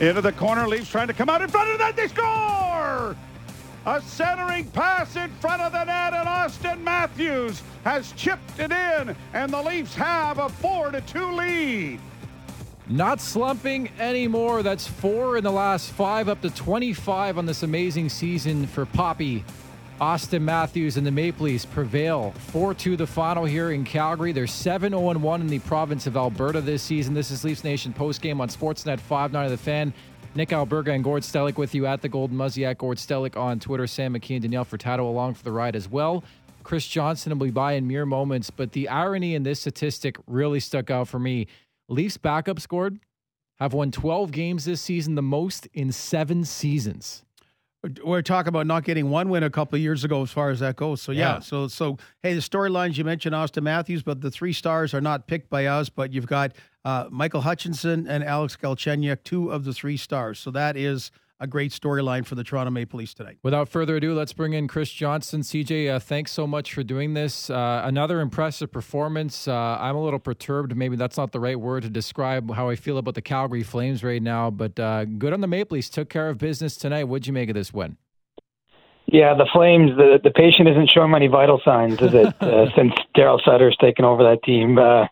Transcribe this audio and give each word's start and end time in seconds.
Into 0.00 0.20
the 0.20 0.32
corner, 0.32 0.68
Leafs 0.68 0.88
trying 0.88 1.08
to 1.08 1.12
come 1.12 1.28
out 1.28 1.42
in 1.42 1.48
front 1.48 1.70
of 1.70 1.78
that. 1.78 1.96
They 1.96 2.06
score! 2.06 3.16
A 3.86 4.02
centering 4.02 4.70
pass 4.70 5.16
in 5.16 5.28
front 5.40 5.60
of 5.60 5.72
the 5.72 5.84
net, 5.84 6.14
and 6.14 6.28
Auston 6.28 6.82
Matthews 6.82 7.62
has 7.82 8.12
chipped 8.12 8.60
it 8.60 8.70
in, 8.70 9.16
and 9.32 9.52
the 9.52 9.60
Leafs 9.60 9.94
have 9.96 10.38
a 10.38 10.48
4 10.48 10.92
to 10.92 11.00
2 11.00 11.32
lead. 11.32 12.00
Not 12.86 13.20
slumping 13.20 13.90
anymore. 13.98 14.62
That's 14.62 14.86
four 14.86 15.36
in 15.36 15.44
the 15.44 15.50
last 15.50 15.90
five, 15.90 16.28
up 16.28 16.40
to 16.42 16.50
25 16.50 17.36
on 17.36 17.44
this 17.44 17.62
amazing 17.62 18.08
season 18.08 18.66
for 18.66 18.86
Papi. 18.86 19.42
Auston 20.00 20.42
Matthews 20.42 20.96
and 20.96 21.04
the 21.04 21.10
Maple 21.10 21.46
Leafs 21.46 21.64
prevail 21.64 22.30
4 22.30 22.72
2 22.72 22.96
the 22.96 23.06
final 23.06 23.44
here 23.44 23.72
in 23.72 23.84
Calgary. 23.84 24.30
They're 24.30 24.46
7 24.46 24.92
0 24.92 25.00
1 25.00 25.40
in 25.40 25.48
the 25.48 25.58
province 25.58 26.06
of 26.06 26.16
Alberta 26.16 26.60
this 26.60 26.84
season. 26.84 27.14
This 27.14 27.32
is 27.32 27.42
Leafs 27.42 27.64
Nation 27.64 27.92
postgame 27.92 28.38
on 28.38 28.48
Sportsnet 28.48 29.00
5 29.00 29.32
9 29.32 29.44
of 29.44 29.50
the 29.50 29.56
fan. 29.56 29.92
Nick 30.36 30.50
Alberga 30.50 30.94
and 30.94 31.02
Gord 31.02 31.24
Stellick 31.24 31.56
with 31.56 31.74
you 31.74 31.86
at 31.86 32.00
the 32.00 32.08
Golden 32.08 32.36
Muzzy 32.36 32.64
at 32.64 32.78
Gord 32.78 32.98
Stellick 32.98 33.36
on 33.36 33.58
Twitter. 33.58 33.88
Sam 33.88 34.14
McKee 34.14 34.36
and 34.36 34.42
Danielle 34.42 34.64
Furtado 34.64 35.00
along 35.00 35.34
for 35.34 35.42
the 35.42 35.50
ride 35.50 35.74
as 35.74 35.88
well. 35.88 36.22
Chris 36.62 36.86
Johnston 36.86 37.36
will 37.36 37.46
be 37.46 37.50
by 37.50 37.72
in 37.72 37.88
mere 37.88 38.06
moments, 38.06 38.50
but 38.50 38.70
the 38.72 38.88
irony 38.88 39.34
in 39.34 39.42
this 39.42 39.58
statistic 39.58 40.16
really 40.28 40.60
stuck 40.60 40.92
out 40.92 41.08
for 41.08 41.18
me. 41.18 41.48
Leafs 41.88 42.18
backup 42.18 42.60
scored 42.60 43.00
have 43.58 43.72
won 43.72 43.90
12 43.90 44.30
games 44.30 44.64
this 44.64 44.80
season, 44.80 45.16
the 45.16 45.22
most 45.22 45.66
in 45.74 45.90
seven 45.90 46.44
seasons. 46.44 47.24
We're 48.04 48.22
talking 48.22 48.48
about 48.48 48.66
not 48.66 48.82
getting 48.82 49.08
one 49.08 49.28
win 49.28 49.44
a 49.44 49.50
couple 49.50 49.76
of 49.76 49.82
years 49.82 50.02
ago, 50.02 50.22
as 50.22 50.30
far 50.32 50.50
as 50.50 50.58
that 50.58 50.74
goes. 50.74 51.00
So 51.00 51.12
yeah, 51.12 51.34
Yeah. 51.34 51.38
so 51.38 51.68
so 51.68 51.96
hey, 52.24 52.34
the 52.34 52.40
storylines 52.40 52.96
you 52.96 53.04
mentioned 53.04 53.34
Auston 53.36 53.62
Matthews, 53.62 54.02
but 54.02 54.20
the 54.20 54.30
three 54.32 54.52
stars 54.52 54.94
are 54.94 55.00
not 55.00 55.28
picked 55.28 55.48
by 55.48 55.66
us. 55.66 55.88
But 55.88 56.12
you've 56.12 56.26
got 56.26 56.52
uh, 56.84 57.06
Michael 57.10 57.42
Hutchinson 57.42 58.08
and 58.08 58.24
Alex 58.24 58.56
Galchenyuk, 58.60 59.22
two 59.22 59.52
of 59.52 59.64
the 59.64 59.72
three 59.72 59.96
stars. 59.96 60.40
So 60.40 60.50
that 60.50 60.76
is 60.76 61.12
a 61.40 61.46
great 61.46 61.70
storyline 61.70 62.26
for 62.26 62.34
the 62.34 62.44
Toronto 62.44 62.70
Maple 62.70 62.98
Leafs 62.98 63.14
tonight. 63.14 63.38
Without 63.42 63.68
further 63.68 63.96
ado, 63.96 64.14
let's 64.14 64.32
bring 64.32 64.52
in 64.54 64.66
Chris 64.66 64.90
Johnston. 64.90 65.42
CJ, 65.42 65.88
uh, 65.94 65.98
thanks 66.00 66.32
so 66.32 66.46
much 66.46 66.74
for 66.74 66.82
doing 66.82 67.14
this. 67.14 67.48
Uh, 67.48 67.82
another 67.84 68.20
impressive 68.20 68.72
performance. 68.72 69.46
Uh, 69.46 69.78
I'm 69.80 69.96
a 69.96 70.02
little 70.02 70.18
perturbed. 70.18 70.76
Maybe 70.76 70.96
that's 70.96 71.16
not 71.16 71.32
the 71.32 71.40
right 71.40 71.58
word 71.58 71.84
to 71.84 71.90
describe 71.90 72.52
how 72.54 72.68
I 72.68 72.76
feel 72.76 72.98
about 72.98 73.14
the 73.14 73.22
Calgary 73.22 73.62
Flames 73.62 74.02
right 74.02 74.22
now, 74.22 74.50
but 74.50 74.78
uh, 74.80 75.04
good 75.04 75.32
on 75.32 75.40
the 75.40 75.46
Maple 75.46 75.76
Leafs. 75.76 75.88
Took 75.88 76.08
care 76.08 76.28
of 76.28 76.38
business 76.38 76.76
tonight. 76.76 77.04
What'd 77.04 77.26
you 77.26 77.32
make 77.32 77.48
of 77.48 77.54
this 77.54 77.72
win? 77.72 77.96
Yeah, 79.06 79.32
the 79.34 79.48
Flames. 79.50 79.96
The 79.96 80.20
the 80.22 80.30
patient 80.30 80.68
isn't 80.68 80.90
showing 80.90 81.10
many 81.10 81.28
vital 81.28 81.62
signs, 81.64 81.94
is 82.02 82.12
it? 82.12 82.42
uh, 82.42 82.66
since 82.76 82.92
Daryl 83.16 83.42
Sutter's 83.42 83.76
taken 83.80 84.04
over 84.04 84.22
that 84.22 84.42
team, 84.42 84.76
uh, 84.78 85.06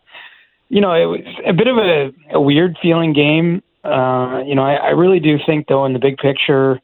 you 0.69 0.81
know, 0.81 0.93
it 0.93 1.05
was 1.05 1.21
a 1.47 1.53
bit 1.53 1.67
of 1.67 1.77
a, 1.77 2.11
a 2.35 2.41
weird 2.41 2.77
feeling 2.79 3.13
game. 3.13 3.63
Uh, 3.87 4.43
you 4.45 4.55
know, 4.55 4.63
I, 4.63 4.75
I 4.75 4.89
really 4.89 5.19
do 5.19 5.37
think, 5.45 5.67
though, 5.67 5.85
in 5.85 5.93
the 5.93 5.99
big 5.99 6.17
picture, 6.17 6.79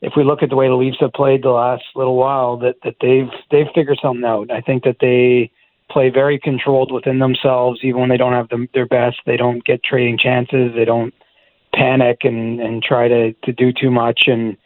if 0.00 0.14
we 0.16 0.24
look 0.24 0.42
at 0.42 0.48
the 0.48 0.56
way 0.56 0.68
the 0.68 0.74
Leafs 0.74 0.98
have 1.00 1.12
played 1.12 1.42
the 1.42 1.50
last 1.50 1.84
little 1.94 2.16
while, 2.16 2.56
that 2.58 2.76
that 2.84 2.96
they've 3.00 3.30
they've 3.50 3.72
figured 3.74 3.98
something 4.00 4.24
out. 4.24 4.50
I 4.50 4.60
think 4.60 4.84
that 4.84 4.96
they 5.00 5.50
play 5.90 6.08
very 6.08 6.38
controlled 6.38 6.92
within 6.92 7.18
themselves, 7.18 7.80
even 7.82 8.00
when 8.00 8.08
they 8.08 8.16
don't 8.16 8.32
have 8.32 8.48
them, 8.48 8.68
their 8.74 8.86
best. 8.86 9.18
They 9.26 9.36
don't 9.36 9.64
get 9.64 9.82
trading 9.82 10.18
chances. 10.18 10.72
They 10.74 10.84
don't 10.84 11.12
panic 11.74 12.18
and 12.22 12.60
and 12.60 12.82
try 12.82 13.08
to 13.08 13.32
to 13.44 13.52
do 13.52 13.72
too 13.72 13.90
much 13.90 14.22
and 14.26 14.56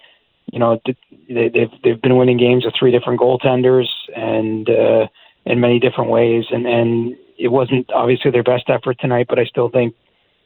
you 0.53 0.59
know 0.59 0.81
they, 1.29 1.49
they've 1.49 1.71
they've 1.83 2.03
been 2.03 2.17
winning 2.17 2.39
games 2.39 2.65
with 2.65 2.75
three 2.79 2.91
different 2.93 3.21
goaltenders 3.21 3.89
and 4.15 4.69
uh, 4.69 5.07
in 5.45 5.61
many 5.61 5.79
different 5.79 6.11
ways. 6.11 6.45
And 6.51 6.67
and 6.67 7.17
it 7.39 7.49
wasn't 7.49 7.91
obviously 7.93 8.31
their 8.31 8.43
best 8.43 8.69
effort 8.69 8.99
tonight, 9.01 9.27
but 9.29 9.39
I 9.39 9.45
still 9.45 9.69
think 9.69 9.95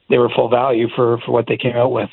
they 0.08 0.18
were 0.18 0.30
full 0.34 0.48
value 0.48 0.88
for 0.94 1.18
for 1.24 1.32
what 1.32 1.46
they 1.48 1.56
came 1.56 1.76
out 1.76 1.92
with. 1.92 2.10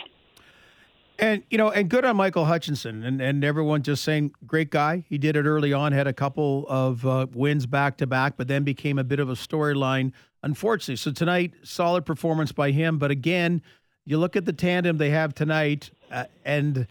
And 1.20 1.44
you 1.50 1.58
know, 1.58 1.70
and 1.70 1.90
good 1.90 2.06
on 2.06 2.16
Michael 2.16 2.46
Hutchinson, 2.46 3.04
and 3.04 3.22
and 3.22 3.44
everyone 3.44 3.84
just 3.84 4.04
saying, 4.04 4.32
great 4.48 4.72
guy. 4.72 5.04
He 5.08 5.18
did 5.18 5.36
it 5.36 5.46
early 5.46 5.72
on, 5.72 5.92
had 5.92 6.08
a 6.08 6.14
couple 6.14 6.66
of 6.68 7.06
uh, 7.06 7.28
wins 7.34 7.66
back 7.66 7.98
to 7.98 8.08
back, 8.08 8.36
but 8.36 8.48
then 8.48 8.64
became 8.64 8.98
a 8.98 9.04
bit 9.04 9.20
of 9.20 9.30
a 9.30 9.34
storyline. 9.34 10.12
Unfortunately, 10.42 10.96
so 10.96 11.12
tonight, 11.12 11.54
solid 11.64 12.06
performance 12.06 12.52
by 12.52 12.72
him. 12.72 12.98
But 12.98 13.12
again, 13.12 13.62
you 14.06 14.18
look 14.18 14.36
at 14.36 14.46
the 14.46 14.54
tandem 14.54 14.98
they 14.98 15.12
have 15.12 15.36
tonight, 15.36 15.92
uh, 16.12 16.26
and 16.44 16.88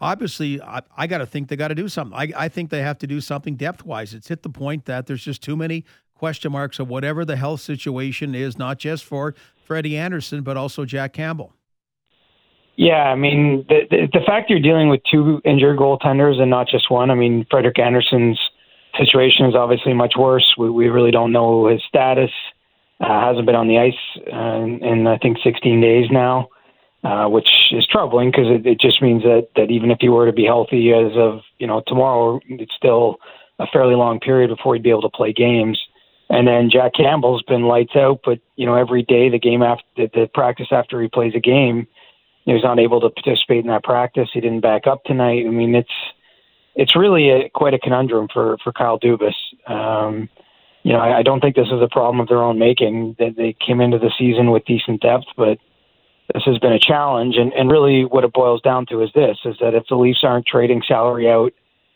obviously, 0.00 0.60
I, 0.60 0.82
I 0.96 1.06
got 1.06 1.18
to 1.18 1.26
think 1.26 1.48
they 1.48 1.56
got 1.56 1.68
to 1.68 1.74
do 1.74 1.88
something. 1.88 2.18
I, 2.18 2.32
I 2.36 2.48
think 2.48 2.70
they 2.70 2.82
have 2.82 2.98
to 2.98 3.06
do 3.06 3.20
something 3.20 3.54
depth 3.54 3.86
wise. 3.86 4.12
It's 4.12 4.28
hit 4.28 4.42
the 4.42 4.50
point 4.50 4.86
that 4.86 5.06
there's 5.06 5.24
just 5.24 5.40
too 5.40 5.56
many 5.56 5.84
question 6.14 6.52
marks 6.52 6.78
of 6.78 6.88
whatever 6.88 7.24
the 7.24 7.36
health 7.36 7.60
situation 7.60 8.34
is, 8.34 8.58
not 8.58 8.78
just 8.78 9.04
for 9.04 9.34
Freddie 9.62 9.96
Andersen, 9.96 10.42
but 10.42 10.56
also 10.56 10.84
Jack 10.84 11.12
Campbell. 11.12 11.52
Yeah, 12.76 13.04
I 13.04 13.16
mean 13.16 13.66
the, 13.68 13.80
the 13.90 14.08
the 14.12 14.24
fact 14.26 14.48
you're 14.48 14.58
dealing 14.58 14.88
with 14.88 15.00
two 15.10 15.40
injured 15.44 15.78
goaltenders 15.78 16.40
and 16.40 16.50
not 16.50 16.68
just 16.68 16.90
one. 16.90 17.10
I 17.10 17.14
mean 17.14 17.46
Frederik 17.50 17.78
Andersen's 17.78 18.38
situation 18.98 19.46
is 19.46 19.54
obviously 19.54 19.92
much 19.92 20.14
worse. 20.18 20.54
We 20.56 20.70
we 20.70 20.88
really 20.88 21.10
don't 21.10 21.32
know 21.32 21.66
his 21.66 21.82
status. 21.86 22.30
Uh, 23.00 23.20
hasn't 23.20 23.46
been 23.46 23.56
on 23.56 23.68
the 23.68 23.78
ice 23.78 24.22
uh, 24.32 24.62
in, 24.62 24.82
in 24.84 25.06
I 25.06 25.18
think 25.18 25.38
16 25.42 25.80
days 25.80 26.06
now, 26.10 26.48
uh, 27.02 27.26
which 27.26 27.50
is 27.72 27.86
troubling 27.90 28.30
because 28.30 28.46
it, 28.46 28.64
it 28.64 28.80
just 28.80 29.02
means 29.02 29.22
that 29.22 29.48
that 29.56 29.70
even 29.70 29.90
if 29.90 29.98
he 30.00 30.08
were 30.08 30.26
to 30.26 30.32
be 30.32 30.44
healthy 30.44 30.92
as 30.92 31.12
of 31.16 31.40
you 31.58 31.66
know 31.66 31.82
tomorrow, 31.86 32.40
it's 32.48 32.74
still 32.74 33.16
a 33.58 33.66
fairly 33.72 33.96
long 33.96 34.18
period 34.18 34.48
before 34.48 34.74
he'd 34.74 34.82
be 34.82 34.90
able 34.90 35.02
to 35.02 35.10
play 35.10 35.32
games. 35.32 35.78
And 36.32 36.48
then 36.48 36.70
Jack 36.70 36.94
Campbell's 36.94 37.42
been 37.42 37.64
lights 37.64 37.94
out, 37.94 38.20
but 38.24 38.40
you 38.56 38.66
know 38.66 38.74
every 38.74 39.02
day 39.02 39.28
the 39.28 39.38
game 39.38 39.62
after 39.62 39.84
the, 39.96 40.30
practice 40.32 40.68
after 40.72 41.00
he 41.00 41.08
plays 41.08 41.34
a 41.36 41.40
game 41.40 41.86
he 42.44 42.52
was 42.52 42.62
not 42.62 42.78
able 42.78 43.00
to 43.00 43.10
participate 43.10 43.64
in 43.64 43.68
that 43.68 43.84
practice. 43.84 44.28
He 44.32 44.40
didn't 44.40 44.60
back 44.60 44.86
up 44.86 45.04
tonight. 45.04 45.44
I 45.46 45.50
mean, 45.50 45.74
it's 45.74 45.90
it's 46.74 46.96
really 46.96 47.30
a, 47.30 47.50
quite 47.50 47.74
a 47.74 47.78
conundrum 47.78 48.28
for 48.32 48.56
for 48.64 48.72
Kyle 48.72 48.98
Dubas. 48.98 49.34
Um, 49.66 50.28
you 50.82 50.92
know, 50.92 50.98
I, 50.98 51.18
I 51.18 51.22
don't 51.22 51.40
think 51.40 51.54
this 51.54 51.68
is 51.68 51.80
a 51.80 51.88
problem 51.88 52.20
of 52.20 52.28
their 52.28 52.42
own 52.42 52.58
making. 52.58 53.16
That 53.18 53.36
they 53.36 53.54
came 53.64 53.80
into 53.80 53.98
the 53.98 54.12
season 54.18 54.50
with 54.50 54.64
decent 54.64 55.02
depth, 55.02 55.26
but 55.36 55.58
this 56.34 56.42
has 56.44 56.58
been 56.58 56.72
a 56.72 56.80
challenge. 56.80 57.36
And 57.36 57.52
and 57.52 57.70
really, 57.70 58.04
what 58.04 58.24
it 58.24 58.32
boils 58.32 58.60
down 58.60 58.86
to 58.86 59.02
is 59.02 59.10
this: 59.14 59.38
is 59.44 59.56
that 59.60 59.74
if 59.74 59.84
the 59.88 59.96
Leafs 59.96 60.24
aren't 60.24 60.46
trading 60.46 60.82
salary 60.86 61.30
out 61.30 61.52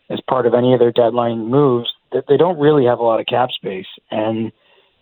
as 0.09 0.21
part 0.29 0.45
of 0.45 0.53
any 0.53 0.73
of 0.73 0.79
their 0.79 0.93
deadline 0.93 1.49
moves, 1.49 1.91
that 2.11 2.25
they 2.27 2.37
don't 2.37 2.59
really 2.59 2.85
have 2.85 2.99
a 2.99 3.03
lot 3.03 3.19
of 3.19 3.25
cap 3.25 3.51
space. 3.51 3.87
And 4.11 4.51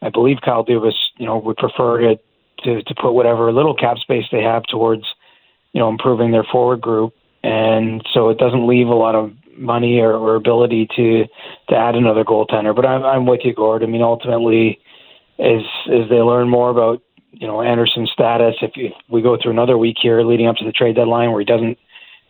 I 0.02 0.10
believe 0.10 0.38
Kyle 0.44 0.66
Dubas, 0.66 0.96
you 1.18 1.26
know, 1.26 1.38
would 1.38 1.58
prefer 1.58 2.00
to 2.00 2.20
to, 2.64 2.82
to 2.82 2.96
put 2.96 3.12
whatever 3.12 3.52
little 3.52 3.76
cap 3.76 3.98
space 3.98 4.26
they 4.32 4.42
have 4.42 4.64
towards 4.64 5.04
you 5.76 5.82
know, 5.82 5.90
improving 5.90 6.32
their 6.32 6.46
forward 6.50 6.80
group, 6.80 7.14
and 7.44 8.02
so 8.14 8.30
it 8.30 8.38
doesn't 8.38 8.66
leave 8.66 8.88
a 8.88 8.94
lot 8.94 9.14
of 9.14 9.34
money 9.58 10.00
or, 10.00 10.14
or 10.14 10.36
ability 10.36 10.88
to 10.96 11.26
to 11.68 11.76
add 11.76 11.96
another 11.96 12.24
goaltender. 12.24 12.74
But 12.74 12.86
I'm 12.86 13.04
I'm 13.04 13.26
with 13.26 13.42
you, 13.44 13.54
Gord. 13.54 13.84
I 13.84 13.88
mean, 13.88 14.02
ultimately, 14.02 14.80
as 15.38 15.64
as 15.92 16.08
they 16.10 16.22
learn 16.22 16.48
more 16.48 16.70
about 16.70 17.02
you 17.34 17.46
know 17.46 17.62
Andersen's 17.62 18.10
status, 18.14 18.56
if, 18.62 18.72
if 18.76 18.94
we 19.10 19.22
go 19.22 19.38
through 19.38 19.52
another 19.52 19.78
week 19.78 19.98
here 20.02 20.22
leading 20.22 20.48
up 20.48 20.56
to 20.56 20.66
the 20.66 20.72
trade 20.72 20.96
deadline 20.96 21.32
where 21.32 21.42
he 21.42 21.46
doesn't 21.46 21.78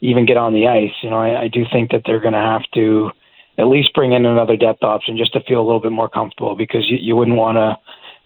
even 0.02 0.26
get 0.26 0.38
on 0.38 0.54
the 0.54 0.68
ice, 0.68 0.96
you 1.04 1.12
know, 1.12 1.20
I, 1.20 1.44
I 1.44 1.48
do 1.48 1.66
think 1.72 1.92
that 1.92 2.02
they're 2.04 2.20
going 2.20 2.34
to 2.34 2.40
have 2.40 2.64
to 2.74 3.12
at 3.58 3.68
least 3.68 3.94
bring 3.94 4.12
in 4.12 4.26
another 4.26 4.58
depth 4.58 4.84
option 4.84 5.18
just 5.18 5.34
to 5.34 5.42
feel 5.42 5.62
a 5.62 5.66
little 5.66 5.80
bit 5.80 5.92
more 5.92 6.10
comfortable 6.10 6.56
because 6.56 6.90
you, 6.90 6.98
you 7.00 7.16
wouldn't 7.16 7.38
want 7.38 7.56
to 7.56 7.78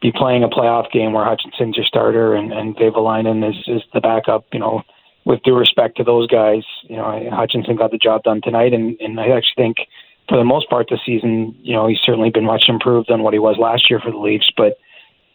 be 0.01 0.11
playing 0.11 0.43
a 0.43 0.49
playoff 0.49 0.91
game 0.91 1.13
where 1.13 1.25
Hutchinson's 1.25 1.75
your 1.75 1.85
starter 1.85 2.33
and, 2.33 2.53
and 2.53 2.75
Vehvilainen 2.75 3.47
is, 3.47 3.55
is 3.67 3.81
the 3.93 3.99
backup, 3.99 4.45
you 4.53 4.59
know, 4.59 4.81
with 5.25 5.43
due 5.43 5.55
respect 5.55 5.97
to 5.97 6.03
those 6.03 6.27
guys, 6.27 6.63
you 6.83 6.95
know, 6.95 7.29
Hutchinson 7.31 7.75
got 7.75 7.91
the 7.91 7.97
job 7.97 8.23
done 8.23 8.41
tonight, 8.41 8.73
and, 8.73 8.99
and 8.99 9.19
I 9.19 9.29
actually 9.29 9.53
think 9.57 9.77
for 10.29 10.37
the 10.37 10.43
most 10.43 10.69
part 10.69 10.87
this 10.89 11.01
season, 11.05 11.55
you 11.61 11.73
know, 11.73 11.87
he's 11.87 11.99
certainly 12.03 12.29
been 12.29 12.45
much 12.45 12.65
improved 12.67 13.11
on 13.11 13.23
what 13.23 13.33
he 13.33 13.39
was 13.39 13.57
last 13.59 13.89
year 13.89 13.99
for 13.99 14.11
the 14.11 14.17
Leafs. 14.17 14.49
But 14.55 14.77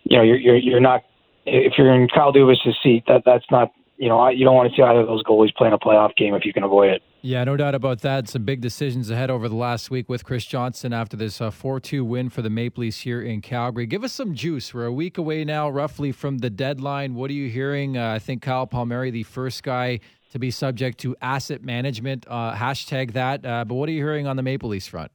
you 0.04 0.16
know, 0.16 0.22
you're 0.22 0.38
you're, 0.38 0.56
you're 0.56 0.80
not 0.80 1.04
if 1.44 1.74
you're 1.76 1.92
in 1.92 2.08
Kyle 2.08 2.32
Dubas' 2.32 2.74
seat, 2.82 3.04
that 3.08 3.22
that's 3.26 3.44
not 3.50 3.72
you 3.98 4.08
know 4.08 4.28
you 4.28 4.44
don't 4.44 4.54
want 4.54 4.70
to 4.70 4.76
see 4.76 4.82
either 4.82 5.00
of 5.00 5.06
those 5.06 5.22
goalies 5.24 5.54
playing 5.54 5.74
a 5.74 5.78
playoff 5.78 6.16
game 6.16 6.34
if 6.34 6.44
you 6.44 6.52
can 6.52 6.62
avoid 6.62 6.90
it. 6.90 7.02
Yeah, 7.26 7.42
no 7.44 7.56
doubt 7.56 7.74
about 7.74 8.02
that. 8.02 8.28
Some 8.28 8.44
big 8.44 8.60
decisions 8.60 9.08
ahead 9.08 9.30
over 9.30 9.48
the 9.48 9.56
last 9.56 9.90
week 9.90 10.10
with 10.10 10.26
Chris 10.26 10.44
Johnston 10.44 10.92
after 10.92 11.16
this 11.16 11.40
uh, 11.40 11.50
4 11.50 11.80
2 11.80 12.04
win 12.04 12.28
for 12.28 12.42
the 12.42 12.50
Maple 12.50 12.82
Leafs 12.82 13.00
here 13.00 13.22
in 13.22 13.40
Calgary. 13.40 13.86
Give 13.86 14.04
us 14.04 14.12
some 14.12 14.34
juice. 14.34 14.74
We're 14.74 14.84
a 14.84 14.92
week 14.92 15.16
away 15.16 15.42
now, 15.42 15.70
roughly, 15.70 16.12
from 16.12 16.36
the 16.36 16.50
deadline. 16.50 17.14
What 17.14 17.30
are 17.30 17.32
you 17.32 17.48
hearing? 17.48 17.96
Uh, 17.96 18.10
I 18.10 18.18
think 18.18 18.42
Kyle 18.42 18.66
Palmieri, 18.66 19.10
the 19.10 19.22
first 19.22 19.62
guy 19.62 20.00
to 20.32 20.38
be 20.38 20.50
subject 20.50 20.98
to 20.98 21.16
asset 21.22 21.62
management, 21.62 22.26
uh, 22.28 22.52
hashtag 22.52 23.14
that. 23.14 23.46
Uh, 23.46 23.64
but 23.64 23.76
what 23.76 23.88
are 23.88 23.92
you 23.92 24.02
hearing 24.02 24.26
on 24.26 24.36
the 24.36 24.42
Maple 24.42 24.68
Leafs 24.68 24.88
front? 24.88 25.10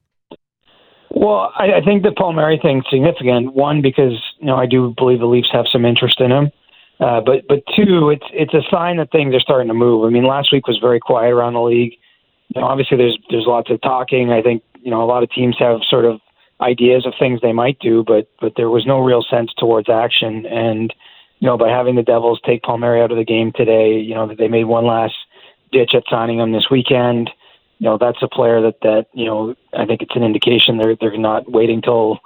Well, 1.12 1.54
I, 1.56 1.74
I 1.74 1.82
think 1.86 2.02
the 2.02 2.12
Palmieri 2.18 2.60
thing's 2.60 2.86
significant. 2.90 3.54
One, 3.54 3.84
because 3.84 4.20
you 4.40 4.48
know 4.48 4.56
I 4.56 4.66
do 4.66 4.96
believe 4.98 5.20
the 5.20 5.28
Leafs 5.28 5.50
have 5.52 5.66
some 5.72 5.86
interest 5.86 6.20
in 6.20 6.32
him. 6.32 6.50
Uh, 7.00 7.22
but 7.22 7.48
but 7.48 7.64
two, 7.76 8.10
it's 8.10 8.26
it's 8.34 8.54
a 8.54 8.62
sign 8.70 8.98
that 8.98 9.12
things 9.12 9.34
are 9.34 9.40
starting 9.40 9.70
to 9.70 9.74
move. 9.74 10.06
I 10.06 10.10
mean, 10.10 10.26
last 10.26 10.52
week 10.52 10.68
was 10.68 10.78
very 10.80 11.00
quiet 11.00 11.32
around 11.32 11.54
the 11.54 11.62
league. 11.62 11.94
You 12.50 12.62
know, 12.62 12.68
obviously 12.68 12.98
there's 12.98 13.18
there's 13.30 13.46
lots 13.46 13.72
of 13.72 13.82
talking. 13.82 14.32
I 14.32 14.42
think 14.42 14.64
you 14.82 14.92
know 14.92 15.02
a 15.02 15.06
lot 15.06 15.24
of 15.24 15.32
teams 15.32 15.56
have 15.60 15.80
sort 15.90 16.06
of 16.06 16.20
ideas 16.62 17.06
of 17.06 17.14
things 17.18 17.40
they 17.40 17.54
might 17.54 17.80
do, 17.80 18.04
but 18.04 18.30
but 18.42 18.54
there 18.58 18.70
was 18.70 18.86
no 18.86 19.00
real 19.00 19.24
sense 19.24 19.54
towards 19.58 19.90
action. 19.90 20.46
And 20.46 20.94
you 21.40 21.48
know, 21.48 21.58
by 21.58 21.70
having 21.70 21.96
the 21.96 22.04
Devils 22.04 22.42
take 22.46 22.64
Palmieri 22.64 23.02
out 23.02 23.12
of 23.12 23.18
the 23.18 23.24
game 23.24 23.54
today, 23.54 23.98
you 23.98 24.14
know, 24.14 24.28
that 24.28 24.38
they 24.38 24.50
made 24.50 24.66
one 24.66 24.86
last 24.86 25.16
ditch 25.72 25.92
at 25.94 26.04
signing 26.10 26.40
him 26.40 26.52
this 26.52 26.70
weekend. 26.70 27.30
You 27.78 27.86
know, 27.86 27.98
that's 27.98 28.22
a 28.22 28.28
player 28.28 28.62
that 28.62 28.82
that 28.82 29.06
you 29.14 29.26
know 29.26 29.56
I 29.74 29.86
think 29.86 30.02
it's 30.02 30.16
an 30.16 30.24
indication 30.24 30.78
they're 30.78 30.98
they're 31.00 31.18
not 31.18 31.50
waiting 31.50 31.82
till 31.82 32.20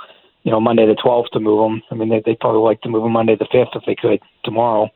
you 0.43 0.51
know 0.51 0.59
Monday 0.59 0.85
the 0.85 0.93
12th 0.93 1.29
to 1.31 1.39
move 1.39 1.71
him. 1.71 1.81
I 1.91 1.95
mean, 1.95 2.09
they 2.09 2.21
they 2.25 2.35
probably 2.35 2.61
like 2.61 2.81
to 2.81 2.89
move 2.89 3.05
him 3.05 3.11
Monday 3.11 3.35
the 3.35 3.45
5th 3.45 3.75
if 3.75 3.83
they 3.85 3.95
could 3.95 4.21
tomorrow. 4.43 4.89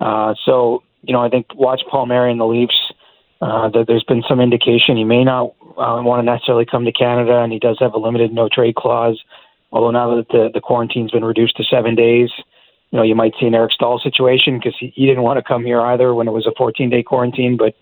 Uh, 0.00 0.34
so 0.44 0.82
you 1.02 1.12
know, 1.12 1.20
I 1.20 1.28
think 1.28 1.46
watch 1.54 1.82
Palmieri 1.90 2.30
and 2.30 2.40
the 2.40 2.46
Leafs. 2.46 2.92
Uh, 3.40 3.68
that 3.70 3.86
there's 3.88 4.04
been 4.04 4.22
some 4.28 4.38
indication 4.38 4.96
he 4.96 5.02
may 5.02 5.24
not 5.24 5.46
uh, 5.76 5.98
want 6.00 6.20
to 6.20 6.22
necessarily 6.22 6.64
come 6.64 6.84
to 6.84 6.92
Canada, 6.92 7.40
and 7.40 7.52
he 7.52 7.58
does 7.58 7.76
have 7.80 7.92
a 7.92 7.98
limited 7.98 8.32
no 8.32 8.48
trade 8.48 8.76
clause. 8.76 9.20
Although 9.72 9.90
now 9.90 10.14
that 10.14 10.28
the, 10.28 10.48
the 10.54 10.60
quarantine's 10.60 11.10
been 11.10 11.24
reduced 11.24 11.56
to 11.56 11.64
seven 11.64 11.96
days, 11.96 12.30
you 12.92 12.98
know, 12.98 13.02
you 13.02 13.16
might 13.16 13.32
see 13.40 13.46
an 13.46 13.54
Eric 13.54 13.72
Staal 13.72 13.98
situation 13.98 14.58
because 14.58 14.76
he, 14.78 14.92
he 14.94 15.06
didn't 15.06 15.24
want 15.24 15.38
to 15.38 15.42
come 15.42 15.64
here 15.64 15.80
either 15.80 16.14
when 16.14 16.28
it 16.28 16.30
was 16.30 16.46
a 16.46 16.52
14 16.56 16.88
day 16.88 17.02
quarantine, 17.02 17.56
but 17.56 17.74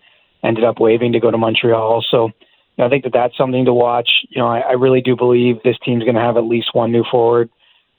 ended 0.42 0.64
up 0.64 0.80
waiving 0.80 1.12
to 1.12 1.20
go 1.20 1.30
to 1.30 1.36
Montreal. 1.36 2.02
So 2.10 2.30
I 2.80 2.88
think 2.88 3.04
that 3.04 3.12
that's 3.12 3.36
something 3.36 3.64
to 3.64 3.72
watch. 3.72 4.08
You 4.28 4.40
know, 4.40 4.48
I, 4.48 4.60
I 4.60 4.72
really 4.72 5.00
do 5.00 5.16
believe 5.16 5.62
this 5.62 5.76
team's 5.84 6.04
going 6.04 6.14
to 6.14 6.20
have 6.20 6.36
at 6.36 6.44
least 6.44 6.74
one 6.74 6.92
new 6.92 7.04
forward 7.10 7.50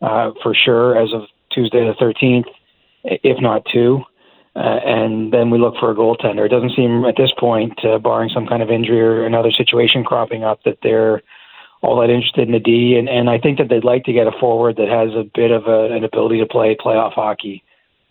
uh, 0.02 0.32
for 0.42 0.54
sure 0.54 0.98
as 1.02 1.14
of 1.14 1.24
Tuesday 1.52 1.86
the 1.86 1.94
13th, 1.94 2.46
if 3.04 3.42
not 3.42 3.66
two. 3.72 4.04
Uh, 4.56 4.80
and 4.84 5.32
then 5.32 5.50
we 5.50 5.58
look 5.58 5.76
for 5.80 5.92
a 5.92 5.96
goaltender. 5.96 6.46
It 6.46 6.50
doesn't 6.50 6.76
seem 6.76 7.06
at 7.06 7.16
this 7.16 7.32
point, 7.40 7.80
uh, 7.86 8.00
barring 8.00 8.30
some 8.34 8.48
kind 8.48 8.62
of 8.62 8.70
injury 8.70 9.00
or 9.00 9.26
another 9.26 9.52
situation 9.52 10.04
cropping 10.04 10.44
up, 10.44 10.62
that 10.66 10.80
they're 10.84 11.22
all 11.82 12.00
that 12.02 12.10
interested 12.10 12.48
in 12.48 12.52
the 12.52 12.60
D, 12.60 12.96
and, 12.98 13.10
and 13.10 13.30
I 13.30 13.40
think 13.40 13.58
that 13.58 13.70
they'd 13.70 13.84
like 13.84 14.04
to 14.06 14.14
get 14.14 14.28
a 14.28 14.32
forward 14.40 14.76
that 14.76 14.88
has 14.88 15.10
a 15.16 15.24
bit 15.34 15.52
of 15.52 15.68
a, 15.68 15.94
an 15.94 16.04
ability 16.04 16.40
to 16.40 16.46
play 16.46 16.76
playoff 16.76 17.14
hockey. 17.14 17.64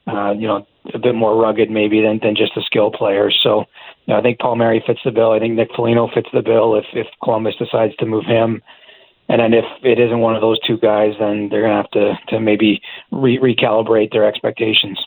Uh, 0.07 0.33
you 0.33 0.49
know, 0.49 0.67
a 0.93 0.99
bit 0.99 1.15
more 1.15 1.41
rugged 1.41 1.71
maybe 1.71 2.01
than, 2.01 2.19
than 2.21 2.35
just 2.35 2.57
a 2.57 2.63
skill 2.63 2.91
player. 2.91 3.31
So, 3.31 3.67
know, 4.11 4.19
I 4.19 4.23
think 4.23 4.39
Palmieri 4.39 4.83
fits 4.87 5.01
the 5.05 5.11
bill. 5.11 5.33
I 5.33 5.39
think 5.39 5.55
Nick 5.55 5.71
Foligno 5.75 6.09
fits 6.13 6.29
the 6.33 6.43
bill 6.43 6.77
if 6.77 6.85
if 6.93 7.07
Columbus 7.23 7.55
decides 7.57 7.95
to 7.97 8.07
move 8.07 8.25
him. 8.25 8.63
And 9.29 9.41
then 9.41 9.55
if 9.55 9.65
it 9.85 10.01
isn't 10.01 10.19
one 10.19 10.35
of 10.35 10.41
those 10.41 10.59
two 10.67 10.77
guys, 10.77 11.15
then 11.21 11.49
they're 11.49 11.63
going 11.63 11.71
to 11.71 11.77
have 11.77 11.91
to 11.93 12.19
to 12.29 12.41
maybe 12.41 12.81
re- 13.13 13.39
recalibrate 13.39 14.13
their 14.13 14.27
expectations. 14.27 14.99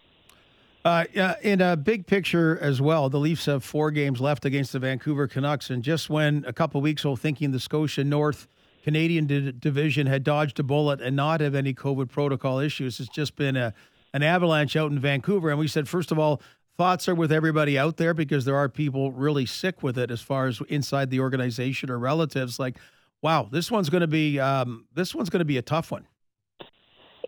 Uh, 0.86 1.06
in 1.42 1.62
a 1.62 1.78
big 1.78 2.08
picture 2.08 2.58
as 2.60 2.82
well, 2.82 3.10
the 3.10 3.20
Leafs 3.20 3.46
have 3.46 3.64
four 3.64 3.90
games 3.90 4.20
left 4.20 4.44
against 4.44 4.74
the 4.74 4.80
Vancouver 4.80 5.28
Canucks, 5.28 5.70
and 5.70 5.82
just 5.82 6.10
when 6.10 6.44
a 6.46 6.52
couple 6.52 6.82
weeks 6.82 7.04
ago, 7.04 7.16
thinking 7.16 7.52
the 7.52 7.60
Scotia 7.60 8.04
North 8.04 8.48
Canadian 8.84 9.26
division 9.60 10.08
had 10.08 10.26
dodged 10.26 10.60
a 10.60 10.64
bullet 10.64 11.00
and 11.00 11.16
not 11.16 11.40
have 11.40 11.56
any 11.56 11.74
COVID 11.74 12.10
protocol 12.10 12.60
issues, 12.60 13.00
it's 13.00 13.10
just 13.10 13.38
been 13.38 13.56
a 13.56 13.74
an 14.14 14.24
avalanche 14.24 14.76
out 14.76 14.92
in 14.92 15.00
Vancouver. 15.00 15.50
And 15.50 15.58
we 15.58 15.68
said, 15.68 15.90
first 15.90 16.12
of 16.12 16.20
all, 16.20 16.42
thoughts 16.78 17.08
are 17.08 17.16
with 17.16 17.32
everybody 17.32 17.78
out 17.78 17.98
there 17.98 18.14
because 18.14 18.46
there 18.46 18.56
are 18.56 18.70
people 18.70 19.12
really 19.12 19.46
sick 19.46 19.84
with 19.84 19.98
it 19.98 20.12
as 20.12 20.22
far 20.22 20.48
as 20.48 20.62
inside 20.70 21.10
the 21.10 21.20
organization 21.20 21.90
or 21.90 22.00
relatives. 22.00 22.60
Like, 22.60 22.78
wow, 23.22 23.48
this 23.52 23.70
one's 23.70 23.90
going 23.90 24.02
to 24.02 24.08
be 24.08 24.40
um, 24.40 24.86
this 24.94 25.14
one's 25.14 25.30
going 25.30 25.40
to 25.40 25.46
be 25.46 25.58
a 25.58 25.62
tough 25.62 25.92
one. 25.92 26.08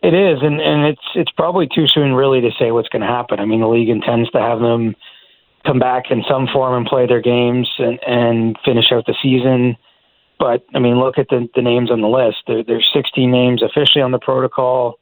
It 0.01 0.13
is, 0.13 0.39
and 0.41 0.59
and 0.59 0.85
it's 0.85 1.07
it's 1.15 1.31
probably 1.31 1.67
too 1.67 1.87
soon 1.87 2.13
really 2.13 2.41
to 2.41 2.51
say 2.59 2.71
what's 2.71 2.89
going 2.89 3.01
to 3.01 3.07
happen. 3.07 3.39
I 3.39 3.45
mean, 3.45 3.61
the 3.61 3.67
league 3.67 3.89
intends 3.89 4.29
to 4.31 4.39
have 4.39 4.59
them 4.59 4.95
come 5.65 5.79
back 5.79 6.11
in 6.11 6.23
some 6.29 6.47
form 6.51 6.75
and 6.75 6.85
play 6.85 7.07
their 7.07 7.21
games 7.21 7.69
and 7.79 7.99
and 8.05 8.57
finish 8.63 8.91
out 8.91 9.05
the 9.05 9.15
season. 9.21 9.77
But 10.37 10.65
I 10.75 10.79
mean, 10.79 10.99
look 10.99 11.17
at 11.17 11.29
the 11.29 11.47
the 11.55 11.61
names 11.61 11.89
on 11.91 12.01
the 12.01 12.07
list. 12.07 12.43
There, 12.45 12.63
there's 12.63 12.89
16 12.93 13.31
names 13.31 13.63
officially 13.63 14.01
on 14.01 14.11
the 14.11 14.19
protocol. 14.19 14.99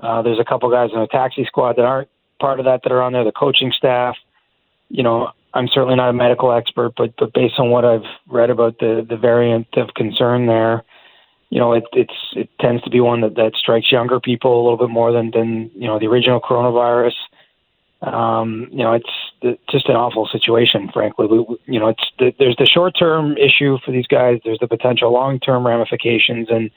Uh, 0.00 0.22
there's 0.22 0.40
a 0.40 0.44
couple 0.44 0.70
guys 0.70 0.90
in 0.92 1.00
the 1.00 1.06
taxi 1.06 1.44
squad 1.44 1.76
that 1.76 1.84
aren't 1.84 2.08
part 2.44 2.60
of 2.60 2.66
that 2.66 2.82
that 2.82 2.92
are 2.92 3.00
on 3.00 3.14
there. 3.14 3.24
The 3.24 3.32
coaching 3.32 3.72
staff. 3.74 4.16
You 4.90 5.02
know, 5.02 5.30
I'm 5.54 5.66
certainly 5.68 5.96
not 5.96 6.10
a 6.10 6.12
medical 6.12 6.52
expert, 6.52 6.92
but 6.94 7.14
but 7.18 7.32
based 7.32 7.54
on 7.58 7.70
what 7.70 7.86
I've 7.86 8.08
read 8.28 8.50
about 8.50 8.78
the 8.80 9.06
the 9.08 9.16
variant 9.16 9.68
of 9.78 9.94
concern 9.94 10.46
there, 10.46 10.84
you 11.48 11.58
know, 11.58 11.72
it 11.72 11.84
it's 11.94 12.18
it 12.36 12.50
tends 12.60 12.82
to 12.82 12.90
be 12.90 13.00
one 13.00 13.22
that 13.22 13.36
that 13.36 13.52
strikes 13.56 13.90
younger 13.90 14.20
people 14.20 14.52
a 14.52 14.62
little 14.62 14.76
bit 14.76 14.90
more 14.90 15.10
than 15.10 15.30
than 15.30 15.70
you 15.74 15.86
know 15.86 15.98
the 15.98 16.06
original 16.06 16.38
coronavirus. 16.38 17.14
Um, 18.02 18.68
you 18.70 18.84
know, 18.84 18.92
it's 18.92 19.58
just 19.70 19.88
an 19.88 19.96
awful 19.96 20.28
situation, 20.30 20.90
frankly. 20.92 21.26
We, 21.26 21.38
you 21.64 21.80
know, 21.80 21.88
it's 21.88 22.04
the, 22.18 22.34
there's 22.38 22.56
the 22.58 22.66
short 22.66 22.92
term 22.98 23.38
issue 23.38 23.78
for 23.82 23.90
these 23.90 24.06
guys. 24.06 24.40
There's 24.44 24.58
the 24.58 24.68
potential 24.68 25.10
long 25.10 25.40
term 25.40 25.66
ramifications, 25.66 26.48
and 26.50 26.70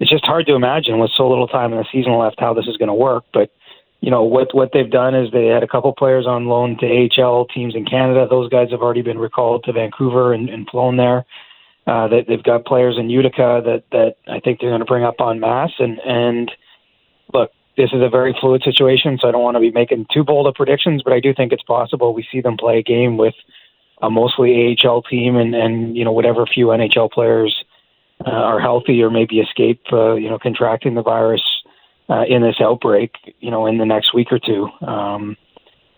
it's 0.00 0.10
just 0.10 0.24
hard 0.24 0.46
to 0.46 0.54
imagine 0.54 0.98
with 0.98 1.10
so 1.14 1.28
little 1.28 1.48
time 1.48 1.72
in 1.72 1.78
the 1.78 1.86
season 1.92 2.16
left 2.16 2.40
how 2.40 2.54
this 2.54 2.66
is 2.66 2.78
going 2.78 2.88
to 2.88 2.94
work. 2.94 3.24
But 3.34 3.50
you 4.02 4.10
know 4.10 4.24
what 4.24 4.52
what 4.52 4.70
they've 4.74 4.90
done 4.90 5.14
is 5.14 5.30
they 5.30 5.46
had 5.46 5.62
a 5.62 5.68
couple 5.68 5.92
players 5.92 6.26
on 6.26 6.46
loan 6.46 6.76
to 6.78 6.86
AHL 6.86 7.46
teams 7.46 7.76
in 7.76 7.84
Canada. 7.84 8.26
Those 8.28 8.50
guys 8.50 8.72
have 8.72 8.82
already 8.82 9.00
been 9.00 9.18
recalled 9.18 9.62
to 9.64 9.72
Vancouver 9.72 10.34
and, 10.34 10.50
and 10.50 10.68
flown 10.68 10.96
there. 10.96 11.24
Uh, 11.86 12.08
they, 12.08 12.24
they've 12.26 12.42
got 12.42 12.64
players 12.64 12.96
in 12.98 13.10
Utica 13.10 13.62
that 13.64 13.84
that 13.92 14.16
I 14.26 14.40
think 14.40 14.58
they're 14.60 14.70
going 14.70 14.80
to 14.80 14.86
bring 14.86 15.04
up 15.04 15.20
on 15.20 15.38
mass. 15.38 15.70
And 15.78 16.00
and 16.00 16.50
look, 17.32 17.52
this 17.76 17.90
is 17.92 18.02
a 18.02 18.08
very 18.08 18.36
fluid 18.40 18.62
situation, 18.64 19.18
so 19.22 19.28
I 19.28 19.30
don't 19.30 19.42
want 19.42 19.54
to 19.54 19.60
be 19.60 19.70
making 19.70 20.06
too 20.12 20.24
bold 20.24 20.48
of 20.48 20.54
predictions, 20.54 21.02
but 21.04 21.12
I 21.12 21.20
do 21.20 21.32
think 21.32 21.52
it's 21.52 21.62
possible 21.62 22.12
we 22.12 22.26
see 22.30 22.40
them 22.40 22.56
play 22.56 22.78
a 22.78 22.82
game 22.82 23.16
with 23.16 23.34
a 24.02 24.10
mostly 24.10 24.76
AHL 24.84 25.02
team 25.02 25.36
and 25.36 25.54
and 25.54 25.96
you 25.96 26.04
know 26.04 26.12
whatever 26.12 26.44
few 26.44 26.66
NHL 26.66 27.12
players 27.12 27.54
uh, 28.26 28.30
are 28.30 28.58
healthy 28.58 29.00
or 29.00 29.10
maybe 29.10 29.38
escape 29.38 29.80
uh, 29.92 30.14
you 30.14 30.28
know 30.28 30.40
contracting 30.40 30.96
the 30.96 31.02
virus 31.02 31.42
uh, 32.08 32.24
in 32.28 32.42
this 32.42 32.56
outbreak 32.60 33.12
you 33.40 33.50
know 33.50 33.66
in 33.66 33.78
the 33.78 33.86
next 33.86 34.14
week 34.14 34.28
or 34.30 34.38
two. 34.38 34.68
Um, 34.86 35.36